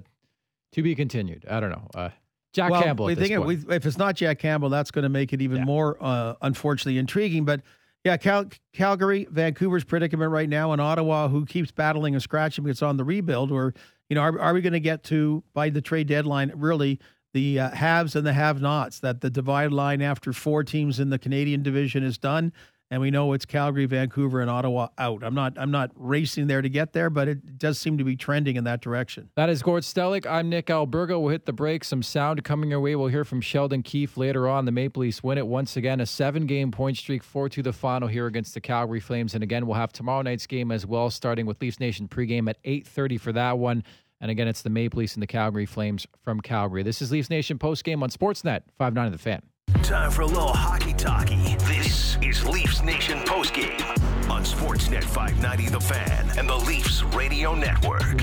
to 0.74 0.82
be 0.84 0.96
continued. 0.96 1.46
I 1.50 1.62
don't 1.62 1.70
know. 1.70 1.88
Uh, 1.96 2.10
Jack 2.52 2.72
well, 2.72 2.84
Campbell. 2.84 3.06
We 3.06 3.16
think 3.16 3.32
it, 3.32 3.40
we, 3.40 3.56
if 3.70 3.86
it's 3.86 3.98
not 3.98 4.16
Jack 4.16 4.40
Campbell, 4.40 4.70
that's 4.70 4.92
going 4.92 5.04
to 5.04 5.10
make 5.10 5.34
it 5.34 5.42
even 5.42 5.58
yeah. 5.58 5.66
more, 5.66 5.98
uh, 6.02 6.36
unfortunately, 6.42 6.98
intriguing. 6.98 7.46
But 7.46 7.62
yeah, 8.04 8.18
Cal- 8.18 8.50
Calgary, 8.74 9.28
Vancouver's 9.30 9.84
predicament 9.84 10.32
right 10.32 10.48
now, 10.48 10.72
and 10.72 10.82
Ottawa, 10.82 11.28
who 11.28 11.46
keeps 11.46 11.72
battling 11.72 12.16
and 12.16 12.22
scratching 12.22 12.64
because 12.64 12.78
it's 12.78 12.82
on 12.82 12.98
the 12.98 13.04
rebuild. 13.04 13.52
Or, 13.52 13.74
you 14.10 14.16
know, 14.16 14.22
are, 14.22 14.40
are 14.40 14.54
we 14.54 14.62
going 14.62 14.74
to 14.74 14.80
get 14.80 15.04
to, 15.06 15.44
by 15.54 15.70
the 15.70 15.82
trade 15.82 16.08
deadline, 16.08 16.52
really 16.56 17.00
the 17.36 17.60
uh, 17.60 17.70
haves 17.72 18.16
and 18.16 18.26
the 18.26 18.32
have 18.32 18.62
nots, 18.62 19.00
that 19.00 19.20
the 19.20 19.30
divide 19.30 19.74
line 19.74 20.02
after 20.02 20.32
four 20.32 20.64
teams 20.64 21.02
in 21.02 21.10
the 21.10 21.20
Canadian 21.20 21.62
division 21.62 22.02
is 22.02 22.18
done. 22.18 22.54
And 22.90 23.02
we 23.02 23.12
know 23.12 23.34
it's 23.34 23.46
Calgary, 23.46 23.88
Vancouver, 23.88 24.40
and 24.40 24.50
Ottawa 24.50 24.88
out. 24.98 25.22
I'm 25.22 25.34
not 25.34 25.58
I'm 25.58 25.72
not 25.72 25.92
racing 25.96 26.48
there 26.48 26.62
to 26.62 26.70
get 26.70 26.94
there, 26.94 27.10
but 27.10 27.28
it 27.28 27.58
does 27.58 27.78
seem 27.78 27.98
to 27.98 28.06
be 28.06 28.16
trending 28.16 28.56
in 28.56 28.64
that 28.66 28.80
direction. 28.80 29.32
That 29.36 29.50
is 29.50 29.62
Gord 29.62 29.84
Stellick. 29.84 30.26
I'm 30.26 30.50
Nick 30.50 30.68
Alberga. 30.68 31.20
We'll 31.20 31.28
hit 31.28 31.46
the 31.46 31.52
break. 31.52 31.84
Some 31.84 32.02
sound 32.02 32.44
coming 32.46 32.70
your 32.70 32.80
way. 32.80 32.96
We'll 32.96 33.10
hear 33.10 33.26
from 33.26 33.42
Sheldon 33.42 33.84
Keefe 33.84 34.16
later 34.16 34.48
on. 34.48 34.64
The 34.64 34.72
Maple 34.72 35.02
Leafs 35.02 35.22
win 35.22 35.38
it 35.38 35.48
once 35.48 35.76
again. 35.76 36.00
A 36.00 36.06
seven 36.06 36.46
game 36.46 36.72
point 36.72 36.96
streak, 36.96 37.22
four 37.22 37.50
to 37.50 37.62
the 37.62 37.74
final 37.74 38.08
here 38.08 38.28
against 38.28 38.54
the 38.54 38.62
Calgary 38.62 39.02
Flames. 39.02 39.34
And 39.34 39.44
again, 39.44 39.68
we'll 39.68 39.76
have 39.76 39.92
tomorrow 39.92 40.22
night's 40.22 40.48
game 40.48 40.72
as 40.72 40.86
well, 40.86 41.10
starting 41.10 41.48
with 41.48 41.60
Leafs 41.60 41.82
Nation 41.82 42.08
pregame 42.08 42.48
at 42.50 42.60
8:30 42.64 43.20
for 43.20 43.34
that 43.34 43.58
one. 43.58 43.84
And 44.22 44.32
again, 44.32 44.48
it's 44.48 44.62
the 44.62 44.70
Maple 44.70 45.00
Leafs 45.00 45.14
and 45.16 45.24
the 45.24 45.28
Calgary 45.28 45.66
Flames 45.66 46.08
from 46.24 46.40
Calgary. 46.40 46.84
This 46.84 47.02
is 47.02 47.12
Leafs 47.12 47.30
Nation 47.30 47.58
postgame 47.58 48.02
on 48.02 48.10
Sportsnet 48.10 48.62
5-9 48.80 49.08
of 49.08 49.12
the 49.12 49.18
Fan. 49.18 49.42
Time 49.84 50.10
for 50.10 50.22
a 50.22 50.26
little 50.26 50.54
hockey 50.54 50.94
talkie. 50.94 51.56
This 51.66 52.18
is 52.22 52.46
Leafs 52.48 52.82
Nation 52.82 53.20
postgame 53.20 53.82
on 54.30 54.44
Sportsnet 54.44 55.04
590 55.04 55.70
The 55.70 55.80
Fan 55.80 56.32
and 56.38 56.50
the 56.50 56.56
Leafs 56.56 57.04
Radio 57.04 57.54
Network. 57.54 58.22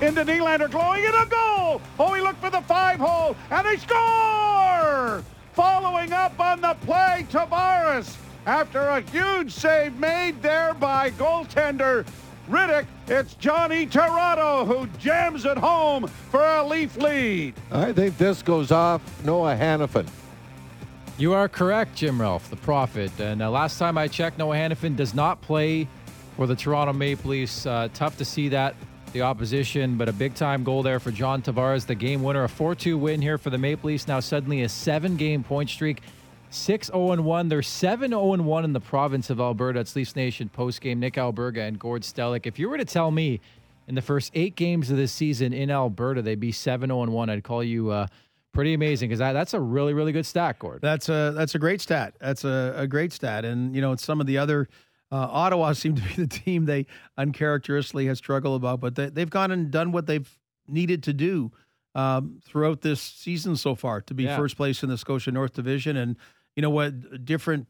Into 0.00 0.24
Nylander 0.24 0.70
glowing 0.70 1.04
in 1.04 1.14
a 1.14 1.26
goal. 1.26 1.80
Oh, 1.98 2.14
he 2.14 2.22
looked 2.22 2.40
for 2.40 2.50
the 2.50 2.62
five 2.62 2.98
hole 2.98 3.36
and 3.50 3.66
they 3.66 3.76
score! 3.76 5.22
Following 5.52 6.12
up 6.12 6.38
on 6.40 6.60
the 6.60 6.74
play, 6.86 7.26
Tavares 7.30 8.16
after 8.46 8.80
a 8.80 9.00
huge 9.00 9.52
save 9.52 9.98
made 9.98 10.40
there 10.42 10.74
by 10.74 11.10
goaltender 11.12 12.06
Rittich. 12.48 12.86
It's 13.06 13.34
Johnny 13.34 13.86
Toronto 13.86 14.64
who 14.64 14.86
jams 14.98 15.44
it 15.44 15.56
home 15.56 16.06
for 16.30 16.44
a 16.44 16.66
Leaf 16.66 16.96
lead. 16.96 17.54
I 17.70 17.92
think 17.92 18.18
this 18.18 18.42
goes 18.42 18.72
off 18.72 19.00
Noah 19.24 19.56
Hanifin. 19.56 20.08
You 21.18 21.34
are 21.34 21.48
correct, 21.48 21.94
Jim 21.94 22.20
Ralph, 22.20 22.50
the 22.50 22.56
prophet. 22.56 23.12
And 23.20 23.42
uh, 23.42 23.50
last 23.50 23.78
time 23.78 23.96
I 23.96 24.08
checked, 24.08 24.38
Noah 24.38 24.56
Hanifin 24.56 24.96
does 24.96 25.14
not 25.14 25.40
play 25.40 25.86
for 26.36 26.46
the 26.46 26.56
Toronto 26.56 26.92
Maple 26.92 27.30
Leafs. 27.30 27.64
Uh, 27.64 27.88
tough 27.94 28.16
to 28.18 28.24
see 28.24 28.48
that, 28.48 28.74
the 29.12 29.22
opposition, 29.22 29.96
but 29.96 30.08
a 30.08 30.12
big 30.12 30.34
time 30.34 30.64
goal 30.64 30.82
there 30.82 30.98
for 30.98 31.12
John 31.12 31.42
Tavares, 31.42 31.86
the 31.86 31.94
game 31.94 32.22
winner. 32.22 32.44
A 32.44 32.48
4 32.48 32.74
2 32.74 32.98
win 32.98 33.22
here 33.22 33.38
for 33.38 33.50
the 33.50 33.58
Maple 33.58 33.88
Leafs. 33.88 34.08
Now, 34.08 34.20
suddenly 34.20 34.62
a 34.62 34.68
seven 34.68 35.16
game 35.16 35.44
point 35.44 35.70
streak. 35.70 36.02
6 36.52 36.88
0 36.88 37.22
1. 37.22 37.48
They're 37.48 37.62
7 37.62 38.10
0 38.10 38.36
1 38.36 38.64
in 38.64 38.72
the 38.72 38.80
province 38.80 39.30
of 39.30 39.40
Alberta. 39.40 39.80
It's 39.80 39.96
Leafs 39.96 40.14
Nation 40.14 40.50
postgame. 40.54 40.98
Nick 40.98 41.14
Alberga 41.14 41.66
and 41.66 41.78
Gord 41.78 42.02
Stellick. 42.02 42.46
If 42.46 42.58
you 42.58 42.68
were 42.68 42.78
to 42.78 42.84
tell 42.84 43.10
me 43.10 43.40
in 43.88 43.94
the 43.94 44.02
first 44.02 44.30
eight 44.34 44.54
games 44.54 44.90
of 44.90 44.96
this 44.96 45.12
season 45.12 45.52
in 45.52 45.70
Alberta, 45.70 46.22
they'd 46.22 46.40
be 46.40 46.52
7 46.52 46.88
0 46.88 47.04
1, 47.04 47.30
I'd 47.30 47.42
call 47.42 47.64
you 47.64 47.90
uh, 47.90 48.06
pretty 48.52 48.74
amazing 48.74 49.08
because 49.08 49.18
that, 49.18 49.32
that's 49.32 49.54
a 49.54 49.60
really, 49.60 49.94
really 49.94 50.12
good 50.12 50.26
stat, 50.26 50.58
Gord. 50.58 50.80
That's 50.82 51.08
a, 51.08 51.32
that's 51.34 51.54
a 51.54 51.58
great 51.58 51.80
stat. 51.80 52.14
That's 52.20 52.44
a, 52.44 52.74
a 52.76 52.86
great 52.86 53.12
stat. 53.12 53.44
And, 53.44 53.74
you 53.74 53.80
know, 53.80 53.96
some 53.96 54.20
of 54.20 54.26
the 54.26 54.38
other. 54.38 54.68
Uh, 55.10 55.28
Ottawa 55.30 55.72
seem 55.74 55.94
to 55.94 56.02
be 56.02 56.14
the 56.14 56.26
team 56.26 56.64
they 56.64 56.86
uncharacteristically 57.18 58.06
have 58.06 58.16
struggled 58.16 58.56
about, 58.56 58.80
but 58.80 58.94
they, 58.94 59.10
they've 59.10 59.28
gone 59.28 59.50
and 59.50 59.70
done 59.70 59.92
what 59.92 60.06
they've 60.06 60.38
needed 60.66 61.02
to 61.02 61.12
do 61.12 61.52
um, 61.94 62.40
throughout 62.42 62.80
this 62.80 63.00
season 63.00 63.56
so 63.56 63.74
far 63.74 64.00
to 64.00 64.14
be 64.14 64.24
yeah. 64.24 64.36
first 64.36 64.56
place 64.56 64.82
in 64.82 64.88
the 64.88 64.96
Scotia 64.96 65.30
North 65.30 65.52
Division. 65.52 65.98
And 65.98 66.16
you 66.56 66.62
know 66.62 66.70
what 66.70 67.24
different 67.24 67.66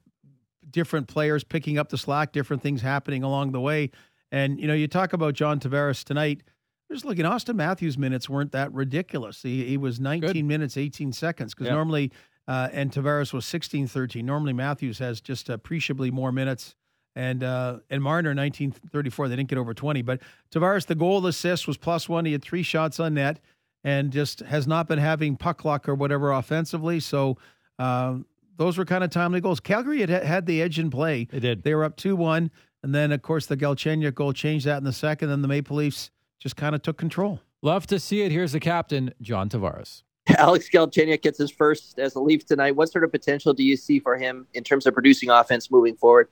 different 0.71 1.09
players 1.09 1.45
picking 1.45 1.79
up 1.79 1.89
the 1.89 1.99
slack, 1.99 2.33
different 2.33 2.63
things 2.63 2.83
happening 2.83 3.23
along 3.23 3.53
the 3.53 3.61
way. 3.61 3.91
And 4.31 4.59
you 4.61 4.67
know, 4.67 4.75
you 4.75 4.89
talk 4.89 5.13
about 5.13 5.35
John 5.35 5.61
Tavares 5.61 6.05
tonight. 6.05 6.43
Just 6.91 7.05
looking, 7.05 7.25
Auston 7.25 7.55
Matthews' 7.55 7.97
minutes 7.97 8.29
weren't 8.29 8.53
that 8.53 8.73
ridiculous. 8.73 9.43
He, 9.43 9.65
he 9.65 9.77
was 9.79 9.99
19 9.99 10.33
Good. 10.33 10.45
minutes, 10.45 10.77
18 10.77 11.13
seconds 11.13 11.55
because 11.55 11.67
yep. 11.67 11.75
normally, 11.75 12.13
uh, 12.47 12.69
and 12.71 12.91
Tavares 12.91 13.33
was 13.33 13.47
16, 13.47 13.87
13. 13.87 14.27
Normally, 14.27 14.53
Matthews 14.53 14.99
has 14.99 15.21
just 15.21 15.49
appreciably 15.49 16.11
more 16.11 16.33
minutes. 16.33 16.75
And 17.15 17.45
uh, 17.45 17.79
and 17.91 18.03
Marner 18.03 18.31
1934, 18.31 19.29
they 19.29 19.37
didn't 19.37 19.51
get 19.51 19.59
over 19.59 19.75
20. 19.75 20.01
But 20.03 20.21
Tavares, 20.51 20.87
the 20.87 20.95
goal 20.95 21.27
assist 21.27 21.67
was 21.67 21.77
plus 21.77 22.09
one. 22.09 22.25
He 22.25 22.33
had 22.33 22.43
three 22.43 22.63
shots 22.63 22.99
on 22.99 23.15
net, 23.15 23.39
and 23.85 24.11
just 24.11 24.41
has 24.41 24.67
not 24.67 24.89
been 24.89 24.99
having 24.99 25.37
puck 25.37 25.65
luck 25.65 25.89
or 25.89 25.95
whatever 25.95 26.33
offensively. 26.33 27.01
So 27.01 27.37
um, 27.79 28.25
those 28.57 28.79
were 28.79 28.85
kind 28.85 29.05
of 29.05 29.11
timely 29.11 29.41
goals. 29.41 29.61
Calgary 29.61 30.01
had 30.01 30.11
had 30.11 30.47
the 30.47 30.63
edge 30.63 30.79
in 30.79 30.91
play. 30.91 31.27
They 31.31 31.41
did. 31.41 31.63
They 31.63 31.75
were 31.75 31.85
up 31.85 31.97
2 31.97 32.17
1. 32.17 32.51
And 32.83 32.95
then, 32.95 33.13
of 33.13 33.23
course, 33.23 33.47
the 33.47 33.57
Galchenyuk 33.57 34.15
goal 34.15 34.33
changed 34.33 34.67
that 34.67 34.79
in 34.79 34.85
the 34.85 34.93
second. 34.93 35.31
And 35.31 35.43
the 35.43 35.49
Maple 35.49 35.77
Leafs 35.77 36.11
just 36.39 36.57
kind 36.57 36.75
of 36.75 36.83
took 36.83 36.99
control. 36.99 37.41
Love 37.63 37.87
to 37.87 38.01
see 38.01 38.23
it. 38.23 38.33
Here's 38.33 38.53
the 38.53 38.61
captain, 38.61 39.15
John 39.21 39.49
Tavares. 39.49 40.03
Alex 40.39 40.69
Galchenyuk 40.69 41.23
gets 41.23 41.39
his 41.39 41.51
first 41.51 41.99
as 41.99 42.15
a 42.15 42.21
Leaf 42.21 42.45
tonight. 42.45 42.73
What 42.73 42.91
sort 42.91 43.05
of 43.05 43.13
potential 43.13 43.53
do 43.53 43.63
you 43.63 43.77
see 43.77 44.01
for 44.01 44.17
him 44.17 44.47
in 44.55 44.65
terms 44.65 44.87
of 44.87 44.95
producing 44.95 45.31
offense 45.31 45.71
moving 45.71 45.97
forward? 45.97 46.29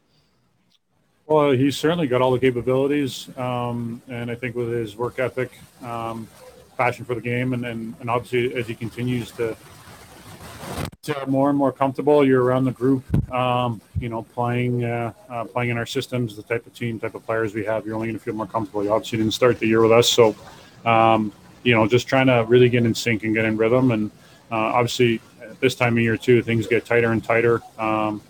Well, 1.26 1.52
he's 1.52 1.76
certainly 1.76 2.09
got 2.09 2.20
all 2.20 2.33
the 2.33 2.40
capabilities, 2.40 3.28
um, 3.38 4.02
and 4.09 4.33
I 4.33 4.35
think 4.35 4.56
with 4.56 4.72
his 4.72 4.96
work 4.96 5.20
ethic, 5.20 5.52
um, 5.80 6.26
passion 6.76 7.04
for 7.04 7.14
the 7.14 7.20
game, 7.20 7.52
and, 7.52 7.64
and, 7.64 7.94
and 8.00 8.11
obviously 8.11 8.52
as 8.56 8.66
he 8.66 8.74
continues 8.74 9.30
to 9.33 9.56
uh, 11.08 11.24
more 11.26 11.48
and 11.48 11.58
more 11.58 11.72
comfortable. 11.72 12.26
You're 12.26 12.42
around 12.42 12.64
the 12.64 12.72
group, 12.72 13.02
um, 13.32 13.80
you 13.98 14.10
know, 14.10 14.22
playing 14.22 14.84
uh, 14.84 15.12
uh, 15.30 15.44
playing 15.44 15.70
in 15.70 15.78
our 15.78 15.86
systems, 15.86 16.36
the 16.36 16.42
type 16.42 16.66
of 16.66 16.74
team, 16.74 17.00
type 17.00 17.14
of 17.14 17.24
players 17.24 17.54
we 17.54 17.64
have. 17.64 17.86
You're 17.86 17.94
only 17.94 18.08
going 18.08 18.18
to 18.18 18.22
feel 18.22 18.34
more 18.34 18.46
comfortable. 18.46 18.84
You 18.84 18.92
obviously 18.92 19.18
didn't 19.18 19.32
start 19.32 19.58
the 19.58 19.66
year 19.66 19.80
with 19.80 19.92
us, 19.92 20.08
so 20.10 20.36
um, 20.84 21.32
you 21.62 21.74
know, 21.74 21.86
just 21.86 22.06
trying 22.06 22.26
to 22.26 22.44
really 22.46 22.68
get 22.68 22.84
in 22.84 22.94
sync 22.94 23.24
and 23.24 23.34
get 23.34 23.46
in 23.46 23.56
rhythm. 23.56 23.92
And 23.92 24.10
uh, 24.50 24.56
obviously, 24.56 25.20
at 25.42 25.58
this 25.60 25.74
time 25.74 25.96
of 25.96 26.02
year 26.02 26.18
too, 26.18 26.42
things 26.42 26.66
get 26.66 26.84
tighter 26.84 27.12
and 27.12 27.24
tighter. 27.24 27.62
Um, 27.78 28.20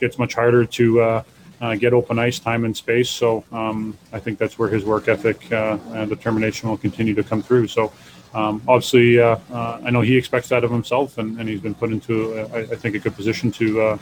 gets 0.00 0.18
much 0.18 0.34
harder 0.34 0.66
to 0.66 1.00
uh, 1.00 1.22
uh, 1.60 1.74
get 1.76 1.94
open 1.94 2.18
ice 2.18 2.38
time 2.38 2.64
and 2.64 2.76
space. 2.76 3.08
So 3.08 3.44
um, 3.52 3.96
I 4.12 4.18
think 4.18 4.38
that's 4.38 4.58
where 4.58 4.68
his 4.68 4.84
work 4.84 5.08
ethic 5.08 5.50
and 5.52 6.10
determination 6.10 6.68
will 6.68 6.76
continue 6.76 7.14
to 7.14 7.22
come 7.22 7.40
through. 7.40 7.68
So 7.68 7.92
um, 8.36 8.60
obviously, 8.68 9.18
uh, 9.18 9.38
uh, 9.50 9.80
I 9.82 9.90
know 9.90 10.02
he 10.02 10.14
expects 10.14 10.50
that 10.50 10.62
of 10.62 10.70
himself, 10.70 11.16
and, 11.16 11.40
and 11.40 11.48
he's 11.48 11.62
been 11.62 11.74
put 11.74 11.90
into, 11.90 12.34
uh, 12.34 12.48
I, 12.52 12.58
I, 12.58 12.76
think, 12.76 12.94
a 12.94 12.98
good 12.98 13.16
position 13.16 13.50
to 13.52 13.80
uh, 13.80 13.98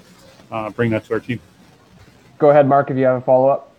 uh, 0.51 0.71
bring 0.71 0.91
that 0.91 1.05
to 1.05 1.15
our 1.15 1.21
team. 1.21 1.39
Go 2.39 2.51
ahead, 2.51 2.67
Mark, 2.67 2.91
if 2.91 2.97
you 2.97 3.05
have 3.05 3.19
a 3.19 3.21
follow 3.21 3.47
up. 3.47 3.71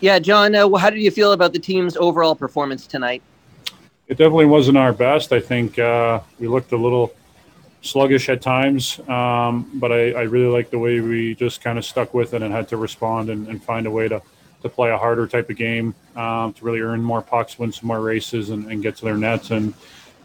Yeah, 0.00 0.18
John, 0.18 0.56
uh, 0.56 0.68
how 0.74 0.90
did 0.90 0.98
you 0.98 1.12
feel 1.12 1.30
about 1.30 1.52
the 1.52 1.60
team's 1.60 1.96
overall 1.96 2.34
performance 2.34 2.88
tonight? 2.88 3.22
It 4.08 4.18
definitely 4.18 4.46
wasn't 4.46 4.78
our 4.78 4.92
best. 4.92 5.32
I 5.32 5.38
think 5.38 5.76
we 6.40 6.48
looked 6.48 6.72
a 6.72 6.76
little 6.76 7.14
sluggish 7.82 8.28
at 8.28 8.42
times, 8.42 8.98
um, 9.08 9.70
but 9.74 9.92
I, 9.92 10.10
I 10.10 10.22
really 10.22 10.52
like 10.52 10.70
the 10.70 10.78
way 10.80 10.98
we 10.98 11.36
just 11.36 11.62
kind 11.62 11.78
of 11.78 11.84
stuck 11.84 12.14
with 12.14 12.34
it 12.34 12.42
and 12.42 12.52
had 12.52 12.66
to 12.70 12.76
respond 12.76 13.30
and, 13.30 13.46
and 13.46 13.62
find 13.62 13.86
a 13.86 13.92
way 13.92 14.08
to 14.08 14.20
to 14.62 14.68
play 14.68 14.90
a 14.90 14.98
harder 14.98 15.26
type 15.26 15.50
of 15.50 15.56
game, 15.56 15.94
um, 16.16 16.52
to 16.54 16.64
really 16.64 16.80
earn 16.80 17.02
more 17.02 17.22
pucks, 17.22 17.58
win 17.58 17.72
some 17.72 17.88
more 17.88 18.00
races, 18.00 18.50
and, 18.50 18.70
and 18.70 18.82
get 18.82 18.96
to 18.96 19.04
their 19.04 19.16
nets. 19.16 19.50
And 19.50 19.74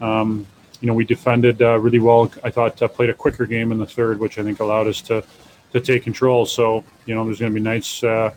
um, 0.00 0.46
you 0.80 0.86
know, 0.86 0.94
we 0.94 1.04
defended 1.04 1.60
uh, 1.60 1.78
really 1.78 1.98
well. 1.98 2.30
I 2.44 2.50
thought 2.50 2.80
uh, 2.80 2.88
played 2.88 3.10
a 3.10 3.14
quicker 3.14 3.46
game 3.46 3.72
in 3.72 3.78
the 3.78 3.86
third, 3.86 4.20
which 4.20 4.38
I 4.38 4.42
think 4.42 4.60
allowed 4.60 4.86
us 4.86 5.00
to 5.02 5.24
to 5.72 5.80
take 5.80 6.02
control. 6.02 6.46
So 6.46 6.84
you 7.06 7.14
know, 7.14 7.24
there's 7.24 7.40
going 7.40 7.52
to 7.52 7.54
be 7.54 7.62
nights 7.62 8.02
uh, 8.02 8.32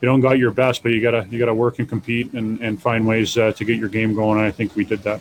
you 0.00 0.06
don't 0.06 0.20
got 0.20 0.38
your 0.38 0.50
best, 0.50 0.82
but 0.82 0.92
you 0.92 1.02
gotta 1.02 1.26
you 1.30 1.38
gotta 1.38 1.54
work 1.54 1.78
and 1.78 1.88
compete 1.88 2.32
and, 2.32 2.60
and 2.60 2.80
find 2.80 3.06
ways 3.06 3.36
uh, 3.36 3.52
to 3.52 3.64
get 3.64 3.78
your 3.78 3.88
game 3.88 4.14
going. 4.14 4.38
And 4.38 4.46
I 4.46 4.50
think 4.50 4.74
we 4.74 4.84
did 4.84 5.02
that. 5.02 5.20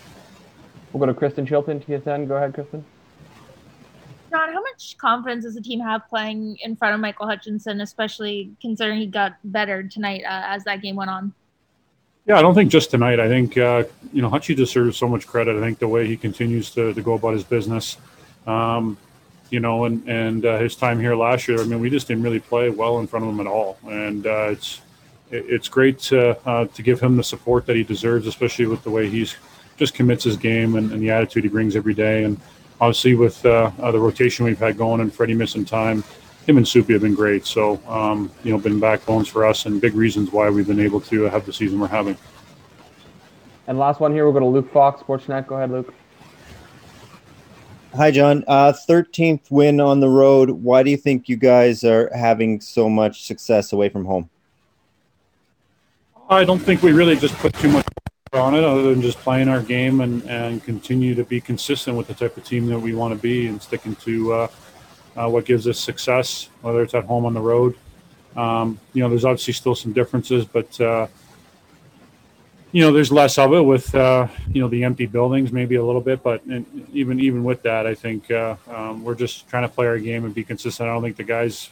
We'll 0.93 0.99
go 0.99 1.05
to 1.05 1.13
Kristen 1.13 1.45
Shilton, 1.45 1.83
TSN. 1.83 2.27
Go 2.27 2.37
ahead, 2.37 2.53
Kristen. 2.53 2.83
John, 4.31 4.53
how 4.53 4.61
much 4.79 4.97
confidence 4.97 5.43
does 5.43 5.55
the 5.55 5.61
team 5.61 5.79
have 5.81 6.07
playing 6.07 6.57
in 6.63 6.73
front 6.73 6.95
of 6.95 7.01
Michael 7.01 7.27
Hutchinson, 7.27 7.81
especially 7.81 8.49
considering 8.61 8.97
he 8.97 9.07
got 9.07 9.35
better 9.43 9.83
tonight 9.83 10.23
uh, 10.23 10.43
as 10.45 10.63
that 10.63 10.81
game 10.81 10.95
went 10.95 11.09
on? 11.09 11.33
Yeah, 12.25 12.37
I 12.37 12.41
don't 12.41 12.55
think 12.55 12.71
just 12.71 12.89
tonight. 12.89 13.19
I 13.19 13.27
think 13.27 13.57
uh, 13.57 13.83
you 14.13 14.21
know 14.21 14.29
Hutchie 14.29 14.55
deserves 14.55 14.97
so 14.97 15.07
much 15.07 15.27
credit. 15.27 15.57
I 15.57 15.59
think 15.59 15.79
the 15.79 15.87
way 15.87 16.07
he 16.07 16.15
continues 16.15 16.71
to, 16.71 16.93
to 16.93 17.01
go 17.01 17.13
about 17.13 17.33
his 17.33 17.43
business, 17.43 17.97
um, 18.47 18.97
you 19.49 19.59
know, 19.59 19.85
and 19.85 20.07
and 20.07 20.45
uh, 20.45 20.59
his 20.59 20.75
time 20.75 20.99
here 20.99 21.15
last 21.15 21.47
year. 21.47 21.59
I 21.59 21.65
mean, 21.65 21.79
we 21.79 21.89
just 21.89 22.07
didn't 22.07 22.23
really 22.23 22.39
play 22.39 22.69
well 22.69 22.99
in 22.99 23.07
front 23.07 23.25
of 23.25 23.31
him 23.31 23.39
at 23.39 23.47
all, 23.47 23.77
and 23.87 24.27
uh, 24.27 24.49
it's 24.51 24.81
it's 25.31 25.67
great 25.67 25.99
to 25.99 26.37
uh, 26.47 26.67
to 26.67 26.81
give 26.81 27.01
him 27.01 27.17
the 27.17 27.23
support 27.23 27.65
that 27.65 27.75
he 27.75 27.83
deserves, 27.83 28.27
especially 28.27 28.67
with 28.67 28.83
the 28.83 28.91
way 28.91 29.09
he's 29.09 29.35
just 29.77 29.93
commits 29.93 30.23
his 30.23 30.37
game 30.37 30.75
and, 30.75 30.91
and 30.91 31.01
the 31.01 31.09
attitude 31.09 31.43
he 31.43 31.49
brings 31.49 31.75
every 31.75 31.93
day. 31.93 32.25
And 32.25 32.39
obviously, 32.79 33.15
with 33.15 33.45
uh, 33.45 33.71
uh, 33.79 33.91
the 33.91 33.99
rotation 33.99 34.45
we've 34.45 34.59
had 34.59 34.77
going 34.77 35.01
and 35.01 35.13
Freddie 35.13 35.33
missing 35.33 35.65
time, 35.65 36.03
him 36.45 36.57
and 36.57 36.67
Soupy 36.67 36.93
have 36.93 37.01
been 37.01 37.15
great. 37.15 37.45
So, 37.45 37.81
um, 37.87 38.31
you 38.43 38.51
know, 38.51 38.57
been 38.57 38.79
backbones 38.79 39.27
for 39.27 39.45
us 39.45 39.65
and 39.65 39.79
big 39.79 39.93
reasons 39.93 40.31
why 40.31 40.49
we've 40.49 40.67
been 40.67 40.79
able 40.79 41.01
to 41.01 41.23
have 41.23 41.45
the 41.45 41.53
season 41.53 41.79
we're 41.79 41.87
having. 41.87 42.17
And 43.67 43.77
last 43.77 43.99
one 43.99 44.11
here, 44.11 44.23
we'll 44.23 44.33
go 44.33 44.39
to 44.39 44.45
Luke 44.45 44.71
Fox, 44.73 45.01
Sportsnet. 45.03 45.45
Go 45.45 45.57
ahead, 45.57 45.69
Luke. 45.69 45.93
Hi, 47.95 48.11
John. 48.11 48.43
Uh, 48.47 48.71
13th 48.71 49.51
win 49.51 49.79
on 49.79 49.99
the 49.99 50.09
road. 50.09 50.49
Why 50.49 50.83
do 50.83 50.91
you 50.91 50.97
think 50.97 51.29
you 51.29 51.37
guys 51.37 51.83
are 51.83 52.09
having 52.15 52.61
so 52.61 52.89
much 52.89 53.25
success 53.25 53.73
away 53.73 53.89
from 53.89 54.05
home? 54.05 54.29
I 56.29 56.45
don't 56.45 56.59
think 56.59 56.83
we 56.83 56.91
really 56.91 57.15
just 57.15 57.33
put 57.35 57.53
too 57.55 57.69
much 57.69 57.85
on 58.33 58.53
it 58.53 58.63
other 58.63 58.83
than 58.83 59.01
just 59.01 59.17
playing 59.19 59.49
our 59.49 59.61
game 59.61 60.01
and, 60.01 60.23
and 60.29 60.63
continue 60.63 61.15
to 61.15 61.23
be 61.23 61.41
consistent 61.41 61.97
with 61.97 62.07
the 62.07 62.13
type 62.13 62.37
of 62.37 62.43
team 62.43 62.67
that 62.67 62.79
we 62.79 62.93
want 62.93 63.13
to 63.13 63.19
be 63.19 63.47
and 63.47 63.61
sticking 63.61 63.95
to 63.95 64.33
uh, 64.33 64.47
uh, 65.15 65.27
what 65.27 65.45
gives 65.45 65.67
us 65.67 65.79
success, 65.79 66.49
whether 66.61 66.83
it's 66.83 66.93
at 66.93 67.05
home 67.05 67.25
on 67.25 67.33
the 67.33 67.41
road. 67.41 67.75
Um, 68.35 68.79
you 68.93 69.01
know, 69.01 69.09
there's 69.09 69.25
obviously 69.25 69.53
still 69.53 69.73
some 69.73 69.93
differences, 69.93 70.45
but 70.45 70.79
uh, 70.79 71.07
you 72.71 72.83
know, 72.83 72.91
there's 72.91 73.11
less 73.11 73.39
of 73.39 73.51
it 73.53 73.61
with 73.61 73.93
uh, 73.95 74.27
you 74.53 74.61
know 74.61 74.67
the 74.67 74.83
empty 74.83 75.07
buildings, 75.07 75.51
maybe 75.51 75.75
a 75.75 75.83
little 75.83 76.01
bit, 76.01 76.21
but 76.21 76.43
even 76.93 77.19
even 77.19 77.43
with 77.43 77.63
that, 77.63 77.87
I 77.87 77.95
think 77.95 78.29
uh, 78.29 78.57
um, 78.67 79.03
we're 79.03 79.15
just 79.15 79.49
trying 79.49 79.63
to 79.63 79.69
play 79.69 79.87
our 79.87 79.97
game 79.97 80.23
and 80.25 80.35
be 80.35 80.43
consistent. 80.43 80.87
I 80.87 80.93
don't 80.93 81.01
think 81.01 81.17
the 81.17 81.23
guys, 81.23 81.71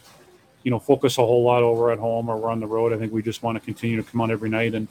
you 0.64 0.72
know, 0.72 0.80
focus 0.80 1.18
a 1.18 1.20
whole 1.22 1.44
lot 1.44 1.62
over 1.62 1.92
at 1.92 2.00
home 2.00 2.28
or 2.28 2.36
we're 2.36 2.50
on 2.50 2.58
the 2.58 2.66
road. 2.66 2.92
I 2.92 2.98
think 2.98 3.12
we 3.12 3.22
just 3.22 3.44
want 3.44 3.56
to 3.56 3.60
continue 3.64 3.96
to 3.96 4.02
come 4.02 4.20
on 4.20 4.32
every 4.32 4.50
night 4.50 4.74
and 4.74 4.88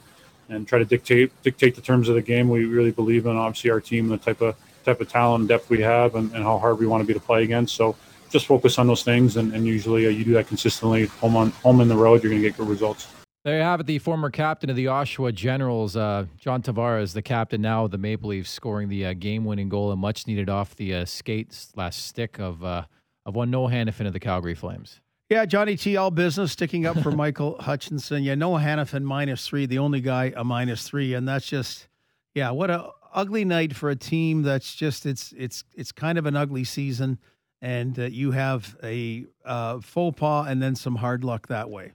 and 0.48 0.66
try 0.66 0.78
to 0.78 0.84
dictate 0.84 1.30
dictate 1.42 1.74
the 1.74 1.80
terms 1.80 2.08
of 2.08 2.14
the 2.14 2.22
game. 2.22 2.48
We 2.48 2.64
really 2.64 2.90
believe 2.90 3.26
in 3.26 3.36
obviously 3.36 3.70
our 3.70 3.80
team, 3.80 4.08
the 4.08 4.18
type 4.18 4.40
of 4.40 4.56
type 4.84 5.00
of 5.00 5.08
talent 5.08 5.42
and 5.42 5.48
depth 5.48 5.68
we 5.68 5.80
have, 5.82 6.14
and, 6.14 6.32
and 6.32 6.42
how 6.42 6.58
hard 6.58 6.78
we 6.78 6.86
want 6.86 7.02
to 7.02 7.06
be 7.06 7.14
to 7.14 7.20
play 7.20 7.44
against. 7.44 7.74
So 7.74 7.96
just 8.30 8.46
focus 8.46 8.78
on 8.78 8.86
those 8.86 9.02
things, 9.02 9.36
and, 9.36 9.54
and 9.54 9.66
usually 9.66 10.06
uh, 10.06 10.10
you 10.10 10.24
do 10.24 10.32
that 10.34 10.48
consistently. 10.48 11.06
Home 11.06 11.36
on 11.36 11.50
home 11.50 11.80
in 11.80 11.88
the 11.88 11.96
road, 11.96 12.22
you're 12.22 12.30
going 12.30 12.42
to 12.42 12.48
get 12.48 12.56
good 12.56 12.68
results. 12.68 13.08
There 13.44 13.56
you 13.56 13.62
have 13.62 13.80
it, 13.80 13.86
the 13.86 13.98
former 13.98 14.30
captain 14.30 14.68
of 14.68 14.76
the 14.76 14.86
Oshawa 14.86 15.32
Generals, 15.32 15.96
uh, 15.96 16.26
John 16.38 16.60
Tavares, 16.60 17.14
the 17.14 17.22
captain 17.22 17.62
now 17.62 17.84
of 17.84 17.92
the 17.92 17.96
Maple 17.96 18.30
Leafs, 18.30 18.50
scoring 18.50 18.88
the 18.88 19.06
uh, 19.06 19.14
game-winning 19.14 19.68
goal 19.68 19.92
and 19.92 20.00
much 20.00 20.26
needed 20.26 20.50
off 20.50 20.74
the 20.74 20.92
uh, 20.92 21.04
skate 21.04 21.52
slash 21.52 21.96
stick 21.96 22.38
of 22.38 22.64
uh, 22.64 22.84
of 23.24 23.34
one 23.34 23.50
Noah 23.50 23.70
Hanifin 23.70 24.06
of 24.06 24.12
the 24.12 24.20
Calgary 24.20 24.54
Flames. 24.54 25.00
Yeah, 25.28 25.44
Johnny 25.44 25.76
T, 25.76 25.96
all 25.96 26.10
business, 26.10 26.52
sticking 26.52 26.86
up 26.86 26.98
for 27.00 27.10
Michael 27.24 27.60
Hutchinson. 27.60 28.22
Yeah, 28.22 28.34
Noah 28.34 28.60
Hanifin 28.60 29.02
minus 29.02 29.46
three, 29.46 29.66
the 29.66 29.78
only 29.78 30.00
guy 30.00 30.32
a 30.34 30.42
minus 30.42 30.88
three, 30.88 31.14
and 31.14 31.28
that's 31.28 31.46
just, 31.46 31.88
yeah, 32.34 32.50
what 32.50 32.70
a 32.70 32.90
ugly 33.12 33.44
night 33.44 33.74
for 33.74 33.90
a 33.90 33.96
team 33.96 34.42
that's 34.42 34.74
just 34.74 35.06
it's 35.06 35.32
it's 35.36 35.64
it's 35.74 35.92
kind 35.92 36.18
of 36.18 36.26
an 36.26 36.36
ugly 36.36 36.64
season, 36.64 37.18
and 37.60 37.98
uh, 37.98 38.04
you 38.04 38.30
have 38.30 38.76
a 38.82 39.26
uh, 39.44 39.80
faux 39.80 40.18
pas 40.18 40.46
and 40.48 40.62
then 40.62 40.74
some 40.74 40.96
hard 40.96 41.24
luck 41.24 41.48
that 41.48 41.68
way. 41.68 41.92